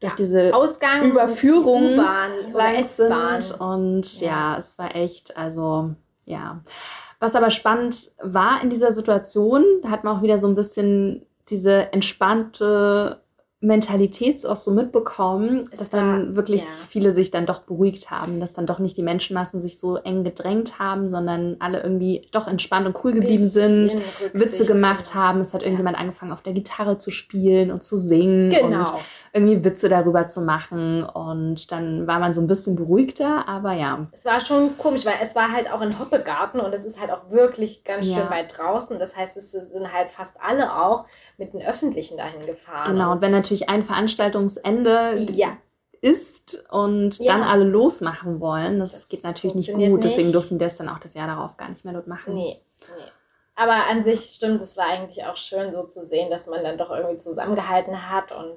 durch 0.00 0.12
Ja. 0.12 0.16
diese 0.16 0.54
Ausgang 0.54 1.10
Überführung 1.10 1.94
U-Bahn 1.94 2.30
oder 2.54 2.74
S-Bahn. 2.78 3.42
Und 3.58 4.20
ja. 4.20 4.52
Ja. 4.52 4.56
es 4.58 4.78
war 4.78 4.94
echt, 4.94 5.36
also 5.36 5.94
ja. 6.24 6.60
Was 7.20 7.34
aber 7.34 7.50
spannend 7.50 8.12
war 8.22 8.62
in 8.62 8.70
dieser 8.70 8.92
Situation, 8.92 9.64
da 9.82 9.90
hat 9.90 10.04
man 10.04 10.16
auch 10.16 10.22
wieder 10.22 10.38
so 10.38 10.46
ein 10.46 10.54
bisschen 10.54 11.26
diese 11.48 11.92
entspannte 11.92 13.20
Mentalität 13.60 14.46
auch 14.46 14.56
so 14.56 14.70
mitbekommen, 14.70 15.64
Es 15.72 15.80
dass 15.80 15.92
war- 15.92 16.00
dann 16.00 16.36
wirklich 16.36 16.60
ja. 16.60 16.66
viele 16.88 17.10
sich 17.12 17.32
dann 17.32 17.44
doch 17.44 17.60
beruhigt 17.60 18.08
haben, 18.10 18.38
dass 18.38 18.54
dann 18.54 18.66
doch 18.66 18.78
nicht 18.78 18.96
die 18.96 19.02
Menschenmassen 19.02 19.60
sich 19.60 19.80
so 19.80 19.96
eng 19.96 20.22
gedrängt 20.22 20.78
haben, 20.78 21.08
sondern 21.08 21.56
alle 21.58 21.82
irgendwie 21.82 22.28
doch 22.30 22.46
entspannt 22.46 22.86
und 22.86 22.96
cool 23.04 23.12
geblieben 23.12 23.48
sind. 23.48 23.96
Witze 24.32 24.64
gemacht 24.64 25.12
haben. 25.14 25.40
Es 25.40 25.54
hat 25.54 25.62
irgendjemand 25.62 25.98
angefangen, 25.98 26.30
auf 26.32 26.42
der 26.42 26.52
Gitarre 26.52 26.98
zu 26.98 27.10
spielen 27.10 27.72
und 27.72 27.82
zu 27.82 27.96
singen 27.98 28.50
Genau. 28.50 28.80
und 28.80 28.94
irgendwie 29.32 29.64
Witze 29.64 29.88
darüber 29.88 30.26
zu 30.26 30.40
machen. 30.40 31.02
Und 31.04 31.70
dann 31.72 32.06
war 32.06 32.18
man 32.18 32.34
so 32.34 32.40
ein 32.40 32.46
bisschen 32.46 32.76
beruhigter, 32.76 33.48
aber 33.48 33.72
ja. 33.72 34.06
Es 34.12 34.24
war 34.24 34.40
schon 34.40 34.76
komisch, 34.78 35.04
weil 35.06 35.16
es 35.22 35.34
war 35.36 35.52
halt 35.52 35.70
auch 35.72 35.80
in 35.80 35.98
Hoppegarten 35.98 36.60
und 36.60 36.74
es 36.74 36.84
ist 36.84 37.00
halt 37.00 37.10
auch 37.10 37.30
wirklich 37.30 37.84
ganz 37.84 38.06
Ja. 38.06 38.16
schön 38.16 38.30
weit 38.30 38.56
draußen. 38.56 38.98
Das 38.98 39.16
heißt, 39.16 39.36
es 39.36 39.50
sind 39.50 39.92
halt 39.92 40.10
fast 40.10 40.36
alle 40.40 40.74
auch 40.76 41.04
mit 41.36 41.52
den 41.52 41.62
Öffentlichen 41.62 42.16
dahin 42.16 42.46
gefahren. 42.46 42.92
Genau, 42.92 43.12
und 43.12 43.20
wenn 43.20 43.32
natürlich 43.32 43.68
ein 43.68 43.82
Veranstaltungsende 43.82 45.18
ja, 45.32 45.56
ist 46.00 46.64
und 46.70 47.18
Ja. 47.18 47.32
dann 47.32 47.42
alle 47.42 47.64
losmachen 47.64 48.40
wollen, 48.40 48.78
das, 48.80 48.92
Das 48.92 49.08
geht 49.08 49.24
natürlich 49.24 49.54
nicht 49.54 49.72
gut. 49.72 50.04
Deswegen 50.04 50.28
nicht. 50.28 50.34
durften 50.34 50.58
die 50.58 50.64
das 50.64 50.76
dann 50.76 50.88
auch 50.88 50.98
das 50.98 51.14
Jahr 51.14 51.26
darauf 51.26 51.56
gar 51.56 51.68
nicht 51.68 51.84
mehr 51.84 51.94
dort 51.94 52.06
machen. 52.06 52.34
nee, 52.34 52.60
nee. 52.80 53.04
Aber 53.60 53.88
an 53.90 54.04
sich 54.04 54.20
stimmt, 54.36 54.60
es 54.62 54.76
war 54.76 54.86
eigentlich 54.86 55.24
auch 55.24 55.34
schön 55.34 55.72
so 55.72 55.82
zu 55.82 56.04
sehen, 56.04 56.30
dass 56.30 56.46
man 56.46 56.62
dann 56.62 56.78
doch 56.78 56.90
irgendwie 56.90 57.18
zusammengehalten 57.18 58.08
hat 58.08 58.30
und 58.30 58.52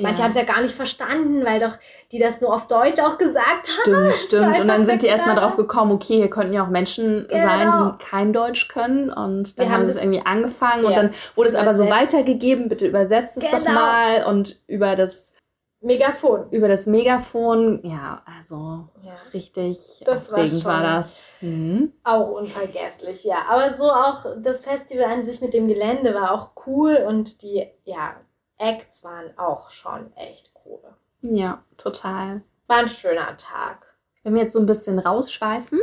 manche 0.00 0.18
Ja. 0.18 0.24
haben 0.24 0.30
es 0.30 0.36
ja 0.36 0.44
gar 0.44 0.60
nicht 0.62 0.74
verstanden, 0.74 1.44
weil 1.44 1.60
doch 1.60 1.76
die 2.12 2.18
das 2.18 2.40
nur 2.40 2.54
auf 2.54 2.66
Deutsch 2.66 3.00
auch 3.00 3.18
gesagt 3.18 3.46
haben. 3.46 4.10
Stimmt, 4.10 4.12
stimmt. 4.12 4.58
Und 4.60 4.68
dann 4.68 4.84
sind 4.84 5.02
die 5.02 5.06
erstmal 5.06 5.36
drauf 5.36 5.56
gekommen, 5.56 5.92
okay, 5.92 6.16
hier 6.16 6.30
könnten 6.30 6.52
ja 6.52 6.64
auch 6.64 6.68
Menschen 6.70 7.26
sein, 7.30 7.60
Genau. 7.70 7.90
die 7.92 8.04
kein 8.04 8.32
Deutsch 8.32 8.68
können. 8.68 9.10
Und 9.10 9.58
dann 9.58 9.66
Wir 9.68 9.74
haben 9.74 9.84
sie 9.84 9.90
es 9.90 9.96
irgendwie 9.96 10.22
angefangen 10.24 10.84
und 10.84 10.92
Ja. 10.92 11.02
dann 11.02 11.14
wurde 11.36 11.48
es 11.50 11.54
aber 11.54 11.74
so 11.74 11.84
Übersetzt. 11.84 12.12
weitergegeben, 12.14 12.68
bitte 12.68 12.86
übersetzt 12.86 13.36
es 13.36 13.44
doch 13.50 13.58
Genau. 13.58 13.72
mal 13.72 14.24
und 14.28 14.58
über 14.66 14.96
das, 14.96 15.34
Megafon. 15.82 16.50
über 16.50 16.68
das 16.68 16.86
Megafon, 16.86 17.80
ja, 17.84 18.22
also 18.38 18.88
Ja. 19.02 19.12
richtig 19.32 20.02
Das 20.04 20.30
war 20.30 20.40
aufregend 20.40 20.64
war, 20.66 20.74
schon- 20.74 20.82
das. 20.82 21.22
Mhm. 21.40 21.92
Auch 22.04 22.30
unvergesslich, 22.32 23.24
ja. 23.24 23.36
Aber 23.48 23.70
so 23.72 23.90
auch 23.90 24.26
das 24.42 24.60
Festival 24.62 25.06
an 25.06 25.22
sich 25.22 25.40
mit 25.40 25.54
dem 25.54 25.68
Gelände 25.68 26.14
war 26.14 26.32
auch 26.32 26.50
cool 26.66 27.02
und 27.08 27.40
die, 27.42 27.66
ja, 27.84 28.14
Acts 28.60 29.02
waren 29.02 29.36
auch 29.38 29.70
schon 29.70 30.12
echt 30.16 30.52
cool. 30.64 30.80
Ja, 31.22 31.62
total. 31.76 32.42
War 32.66 32.76
ein 32.78 32.88
schöner 32.88 33.36
Tag. 33.36 33.86
Wenn 34.22 34.34
wir 34.34 34.42
jetzt 34.42 34.52
so 34.52 34.60
ein 34.60 34.66
bisschen 34.66 34.98
rausschweifen, 34.98 35.80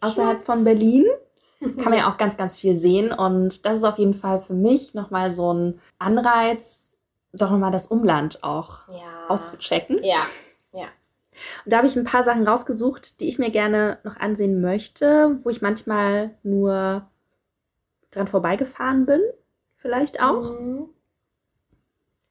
außerhalb 0.00 0.42
von 0.42 0.62
Berlin, 0.64 1.06
kann 1.60 1.84
man 1.90 1.94
ja 1.98 2.10
auch 2.10 2.18
ganz, 2.18 2.36
ganz 2.36 2.58
viel 2.58 2.76
sehen. 2.76 3.12
Und 3.12 3.64
das 3.64 3.78
ist 3.78 3.84
auf 3.84 3.98
jeden 3.98 4.14
Fall 4.14 4.40
für 4.40 4.52
mich 4.54 4.94
nochmal 4.94 5.30
so 5.30 5.52
ein 5.52 5.80
Anreiz, 5.98 6.90
doch 7.32 7.50
nochmal 7.50 7.70
das 7.70 7.86
Umland 7.86 8.42
auch 8.44 8.88
Ja. 8.88 9.26
auszuchecken. 9.28 10.02
Ja. 10.04 10.20
Und 11.64 11.72
da 11.72 11.78
habe 11.78 11.86
ich 11.88 11.96
ein 11.96 12.04
paar 12.04 12.22
Sachen 12.22 12.46
rausgesucht, 12.46 13.18
die 13.18 13.28
ich 13.28 13.38
mir 13.38 13.50
gerne 13.50 13.98
noch 14.04 14.16
ansehen 14.16 14.60
möchte, 14.60 15.38
wo 15.42 15.50
ich 15.50 15.60
manchmal 15.62 16.36
nur 16.44 17.08
dran 18.12 18.28
vorbeigefahren 18.28 19.06
bin, 19.06 19.20
vielleicht 19.76 20.22
auch. 20.22 20.52
Mhm. 20.60 20.88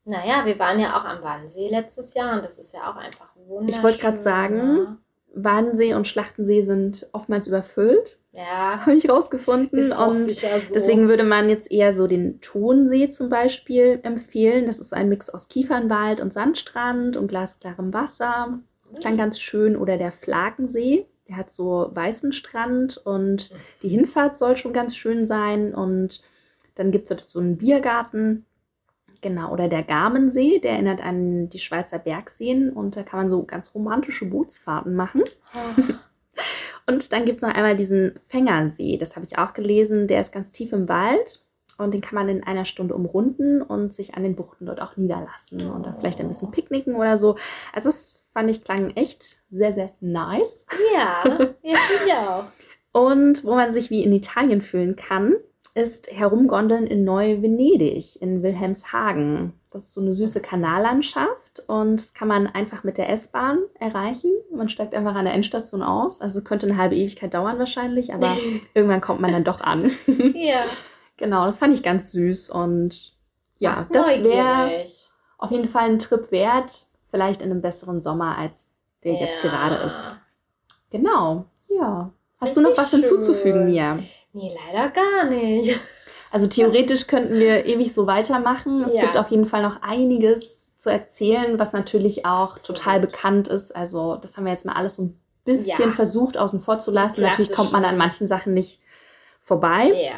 Naja, 0.05 0.45
wir 0.45 0.57
waren 0.57 0.79
ja 0.79 0.99
auch 0.99 1.05
am 1.05 1.21
Wannsee 1.21 1.69
letztes 1.69 2.13
Jahr 2.13 2.35
und 2.35 2.43
das 2.43 2.57
ist 2.57 2.73
ja 2.73 2.91
auch 2.91 2.95
einfach 2.95 3.29
wunderschön. 3.35 3.77
Ich 3.77 3.83
wollte 3.83 3.99
gerade 3.99 4.17
sagen? 4.17 4.97
Wannsee 5.33 5.93
und 5.93 6.07
Schlachtensee 6.07 6.61
sind 6.61 7.07
oftmals 7.13 7.47
überfüllt. 7.47 8.19
Ja. 8.33 8.81
Habe 8.85 8.95
ich 8.95 9.09
rausgefunden. 9.09 9.91
Und 9.91 10.31
so. 10.31 10.47
deswegen 10.73 11.07
würde 11.07 11.23
man 11.23 11.49
jetzt 11.49 11.71
eher 11.71 11.93
so 11.93 12.07
den 12.07 12.41
Tonsee 12.41 13.09
zum 13.09 13.29
Beispiel 13.29 13.99
empfehlen. 14.03 14.67
Das 14.67 14.79
ist 14.79 14.93
ein 14.93 15.09
Mix 15.09 15.29
aus 15.29 15.47
Kiefernwald 15.47 16.21
und 16.21 16.33
Sandstrand 16.33 17.17
und 17.17 17.27
glasklarem 17.27 17.93
Wasser. 17.93 18.59
Das 18.89 18.99
klang 18.99 19.17
ganz 19.17 19.39
schön. 19.39 19.75
Oder 19.77 19.97
der 19.97 20.11
Flakensee. 20.11 21.07
Der 21.27 21.37
hat 21.37 21.49
so 21.49 21.89
weißen 21.93 22.33
Strand 22.33 22.97
und 23.05 23.51
die 23.83 23.87
Hinfahrt 23.87 24.35
soll 24.35 24.57
schon 24.57 24.73
ganz 24.73 24.95
schön 24.95 25.25
sein. 25.25 25.73
Und 25.73 26.21
dann 26.75 26.91
gibt 26.91 27.09
es 27.09 27.31
so 27.31 27.39
einen 27.39 27.57
Biergarten. 27.57 28.45
Genau, 29.21 29.51
oder 29.51 29.67
der 29.67 29.83
Garmensee, 29.83 30.59
der 30.59 30.71
erinnert 30.71 31.01
an 31.01 31.47
die 31.49 31.59
Schweizer 31.59 31.99
Bergseen 31.99 32.71
und 32.71 32.95
da 32.95 33.03
kann 33.03 33.19
man 33.19 33.29
so 33.29 33.43
ganz 33.43 33.73
romantische 33.75 34.25
Bootsfahrten 34.25 34.95
machen. 34.95 35.23
Und 36.87 37.13
dann 37.13 37.25
gibt 37.25 37.37
es 37.37 37.41
noch 37.43 37.53
einmal 37.53 37.75
diesen 37.75 38.19
Fängersee, 38.27 38.97
das 38.97 39.15
habe 39.15 39.25
ich 39.25 39.37
auch 39.37 39.53
gelesen, 39.53 40.07
der 40.07 40.19
ist 40.19 40.33
ganz 40.33 40.51
tief 40.51 40.73
im 40.73 40.89
Wald 40.89 41.39
und 41.77 41.93
den 41.93 42.01
kann 42.01 42.15
man 42.15 42.27
in 42.27 42.43
einer 42.43 42.65
Stunde 42.65 42.95
umrunden 42.95 43.61
und 43.61 43.93
sich 43.93 44.15
an 44.15 44.23
den 44.23 44.35
Buchten 44.35 44.65
dort 44.65 44.81
auch 44.81 44.97
niederlassen 44.97 45.69
und 45.69 45.85
dann 45.85 45.95
vielleicht 45.97 46.19
ein 46.19 46.27
bisschen 46.27 46.51
picknicken 46.51 46.95
oder 46.95 47.17
so. 47.17 47.37
Also 47.71 47.89
das 47.89 48.15
fand 48.33 48.49
ich 48.49 48.63
klang 48.63 48.91
echt 48.95 49.37
sehr, 49.49 49.73
sehr 49.73 49.91
nice. 49.99 50.65
Ja, 50.93 51.23
ja, 51.63 51.77
ich 52.05 52.13
auch. 52.13 52.45
Und 52.93 53.45
wo 53.45 53.55
man 53.55 53.71
sich 53.71 53.89
wie 53.89 54.03
in 54.03 54.11
Italien 54.11 54.61
fühlen 54.61 54.97
kann, 54.97 55.35
ist 55.73 56.11
Herumgondeln 56.11 56.85
in 56.85 57.03
Neu-Venedig 57.05 58.21
in 58.21 58.43
Wilhelmshagen. 58.43 59.53
Das 59.69 59.85
ist 59.85 59.93
so 59.93 60.01
eine 60.01 60.11
süße 60.11 60.41
Kanallandschaft 60.41 61.63
und 61.67 62.01
das 62.01 62.13
kann 62.13 62.27
man 62.27 62.47
einfach 62.47 62.83
mit 62.83 62.97
der 62.97 63.09
S-Bahn 63.09 63.59
erreichen. 63.79 64.31
Man 64.53 64.67
steigt 64.67 64.93
einfach 64.93 65.15
an 65.15 65.23
der 65.25 65.33
Endstation 65.33 65.81
aus. 65.81 66.19
Also 66.21 66.41
könnte 66.43 66.67
eine 66.67 66.77
halbe 66.77 66.95
Ewigkeit 66.95 67.33
dauern 67.33 67.57
wahrscheinlich, 67.57 68.13
aber 68.13 68.35
irgendwann 68.73 68.99
kommt 69.01 69.21
man 69.21 69.31
dann 69.31 69.43
doch 69.45 69.61
an. 69.61 69.91
Ja. 70.35 70.63
genau, 71.17 71.45
das 71.45 71.57
fand 71.57 71.73
ich 71.73 71.83
ganz 71.83 72.11
süß 72.11 72.49
und 72.49 73.13
ja, 73.59 73.71
Macht 73.71 73.95
das 73.95 74.23
wäre 74.23 74.85
auf 75.37 75.51
jeden 75.51 75.67
Fall 75.67 75.89
ein 75.89 75.99
Trip 75.99 76.31
wert. 76.31 76.85
Vielleicht 77.09 77.41
in 77.41 77.51
einem 77.51 77.61
besseren 77.61 78.01
Sommer, 78.01 78.37
als 78.37 78.71
der 79.03 79.13
jetzt 79.13 79.43
Ja. 79.43 79.49
gerade 79.49 79.75
ist. 79.83 80.05
Genau, 80.89 81.45
ja. 81.67 82.11
Hast 82.39 82.57
du 82.57 82.61
noch 82.61 82.69
Richtig 82.69 82.83
was 82.85 82.91
hinzuzufügen, 82.91 83.61
schön. 83.61 83.65
Mia? 83.71 83.99
Nee, 84.33 84.55
leider 84.67 84.89
gar 84.89 85.25
nicht. 85.25 85.77
Also 86.31 86.47
theoretisch 86.47 87.07
könnten 87.07 87.33
wir 87.33 87.65
ewig 87.65 87.93
so 87.93 88.07
weitermachen. 88.07 88.83
Es 88.85 88.95
Ja. 88.95 89.01
gibt 89.01 89.17
auf 89.17 89.29
jeden 89.29 89.45
Fall 89.45 89.61
noch 89.61 89.81
einiges 89.81 90.77
zu 90.77 90.89
erzählen, 90.89 91.59
was 91.59 91.73
natürlich 91.73 92.25
auch 92.25 92.53
Absolut. 92.55 92.79
total 92.79 92.99
bekannt 93.01 93.47
ist. 93.49 93.75
Also 93.75 94.15
das 94.15 94.37
haben 94.37 94.45
wir 94.45 94.51
jetzt 94.51 94.65
mal 94.65 94.73
alles 94.73 94.95
so 94.95 95.03
ein 95.03 95.19
bisschen 95.43 95.89
Ja. 95.89 95.95
versucht 95.95 96.37
außen 96.37 96.61
vor 96.61 96.79
zu 96.79 96.91
lassen. 96.91 97.21
Natürlich 97.21 97.51
kommt 97.51 97.71
man 97.73 97.83
an 97.83 97.97
manchen 97.97 98.27
Sachen 98.27 98.53
nicht 98.53 98.81
vorbei. 99.41 99.87
Ja. 99.93 100.13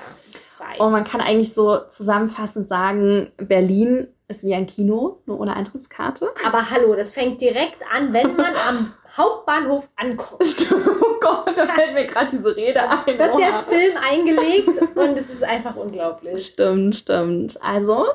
Sites. 0.55 0.80
Und 0.80 0.91
man 0.91 1.03
kann 1.03 1.20
eigentlich 1.22 1.53
so 1.53 1.80
zusammenfassend 1.89 2.68
sagen, 2.68 3.32
Berlin 3.38 4.07
ist 4.28 4.45
wie 4.45 4.53
ein 4.53 4.68
Kino, 4.68 5.22
nur 5.26 5.39
ohne 5.39 5.55
Eintrittskarte. 5.55 6.30
Aber 6.45 6.70
hallo, 6.70 6.95
das 6.95 7.11
fängt 7.11 7.41
direkt 7.41 7.80
an, 7.91 8.14
wenn 8.14 8.36
man 8.36 8.53
am 8.70 8.93
Hauptbahnhof 9.18 9.88
ankommt. 9.95 10.41
oh 10.72 11.20
Gott, 11.20 11.53
da 11.57 11.68
fällt 11.68 11.93
mir 11.93 12.05
gerade 12.05 12.28
diese 12.32 12.55
Rede 12.55 12.82
ein. 12.89 13.05
Wird 13.05 13.20
der 13.20 13.34
Oha. 13.36 13.59
Film 13.59 13.93
eingelegt 13.97 14.82
und 14.95 15.18
es 15.18 15.30
ist 15.30 15.43
einfach 15.43 15.76
unglaublich. 15.76 16.47
Stimmt, 16.47 16.95
stimmt. 16.95 17.59
Also, 17.64 18.05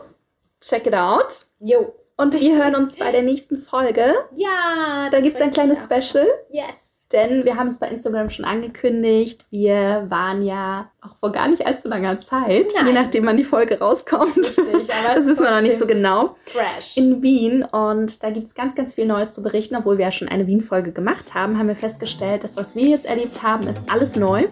check 0.60 0.86
it 0.86 0.94
out. 0.94 1.46
Jo. 1.60 1.94
Und 2.16 2.34
wir 2.34 2.56
hören 2.56 2.74
uns 2.74 2.96
bei 2.96 3.12
der 3.12 3.22
nächsten 3.22 3.62
Folge. 3.62 4.12
Ja, 4.34 5.08
Da 5.10 5.20
gibt 5.20 5.36
es 5.36 5.40
ein 5.40 5.52
kleines. 5.52 5.84
Special, 5.84 6.26
Yes. 6.50 6.87
Denn 7.12 7.44
wir 7.44 7.56
haben 7.56 7.68
es 7.68 7.78
bei 7.78 7.88
Instagram 7.88 8.28
schon 8.30 8.44
angekündigt. 8.44 9.44
Wir 9.50 10.06
waren 10.08 10.42
ja 10.42 10.90
auch 11.00 11.16
vor 11.20 11.32
gar 11.32 11.48
nicht 11.48 11.66
allzu 11.66 11.88
langer 11.88 12.18
Zeit, 12.18 12.72
Nein. 12.76 12.86
je 12.86 12.92
nachdem 12.92 13.26
wann 13.26 13.36
die 13.36 13.44
Folge 13.44 13.78
rauskommt. 13.78 14.36
Richtig, 14.36 14.92
aber 14.94 15.14
Das 15.16 15.26
wissen 15.26 15.42
wir 15.44 15.50
noch 15.50 15.62
nicht 15.62 15.78
so 15.78 15.86
genau. 15.86 16.36
Fresh. 16.44 16.96
In 16.96 17.22
Wien 17.22 17.64
und 17.64 18.22
da 18.22 18.30
gibt 18.30 18.46
es 18.46 18.54
ganz, 18.54 18.74
ganz 18.74 18.94
viel 18.94 19.06
Neues 19.06 19.32
zu 19.34 19.42
berichten. 19.42 19.76
Obwohl 19.76 19.98
wir 19.98 20.06
ja 20.06 20.12
schon 20.12 20.28
eine 20.28 20.46
Wien-Folge 20.46 20.92
gemacht 20.92 21.34
haben, 21.34 21.58
haben 21.58 21.68
wir 21.68 21.76
festgestellt, 21.76 22.44
dass 22.44 22.56
was 22.56 22.76
wir 22.76 22.88
jetzt 22.88 23.06
erlebt 23.06 23.42
haben, 23.42 23.66
ist 23.68 23.90
alles 23.92 24.16
neu. 24.16 24.44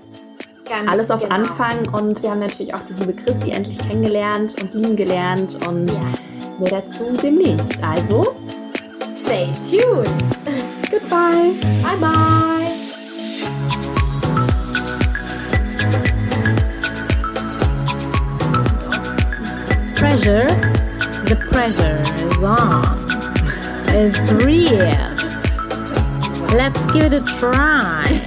Ganz 0.68 0.88
Alles 0.88 1.10
auf 1.12 1.22
genau. 1.22 1.34
Anfang 1.36 1.94
und 1.94 2.22
wir 2.24 2.30
haben 2.32 2.40
natürlich 2.40 2.74
auch 2.74 2.80
die 2.80 2.94
liebe 2.94 3.12
Chrissy 3.14 3.50
endlich 3.52 3.78
kennengelernt 3.78 4.56
und 4.60 4.74
lieben 4.74 4.96
gelernt 4.96 5.56
und 5.68 5.88
Ja. 5.92 6.00
mehr 6.58 6.70
dazu 6.70 7.04
demnächst. 7.22 7.80
Also, 7.84 8.34
Stay 9.16 9.48
tuned. 9.70 10.08
goodbye! 10.90 11.52
Bye 11.82 11.96
bye. 12.00 12.46
Pressure. 19.96 20.46
The 21.28 21.36
pressure 21.50 22.02
is 22.28 22.42
on. 22.42 23.06
It's 23.88 24.30
real. 24.30 24.78
Let's 26.54 26.84
give 26.92 27.06
it 27.06 27.14
a 27.14 27.24
try. 27.38 28.20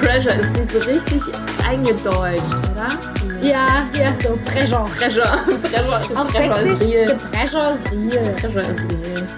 Pressure 0.00 0.30
ist 0.30 0.52
nicht 0.52 0.72
so 0.72 0.78
richtig 0.78 1.53
eingedeutscht, 1.66 2.44
oder? 2.72 2.88
Ja, 3.40 3.86
ja, 3.98 4.12
so 4.22 4.36
Pressure. 4.44 4.86
Pressure. 4.98 5.38
Pressure, 5.62 6.20
Auf 6.20 6.28
ist 6.28 6.36
Sächsisch, 6.36 6.88
real. 6.88 7.08
the 7.08 7.14
pressure 7.36 7.72
is 7.72 7.82
real. 7.92 8.32
Pressure 8.34 8.60
ist 8.62 8.80
real. 8.92 9.28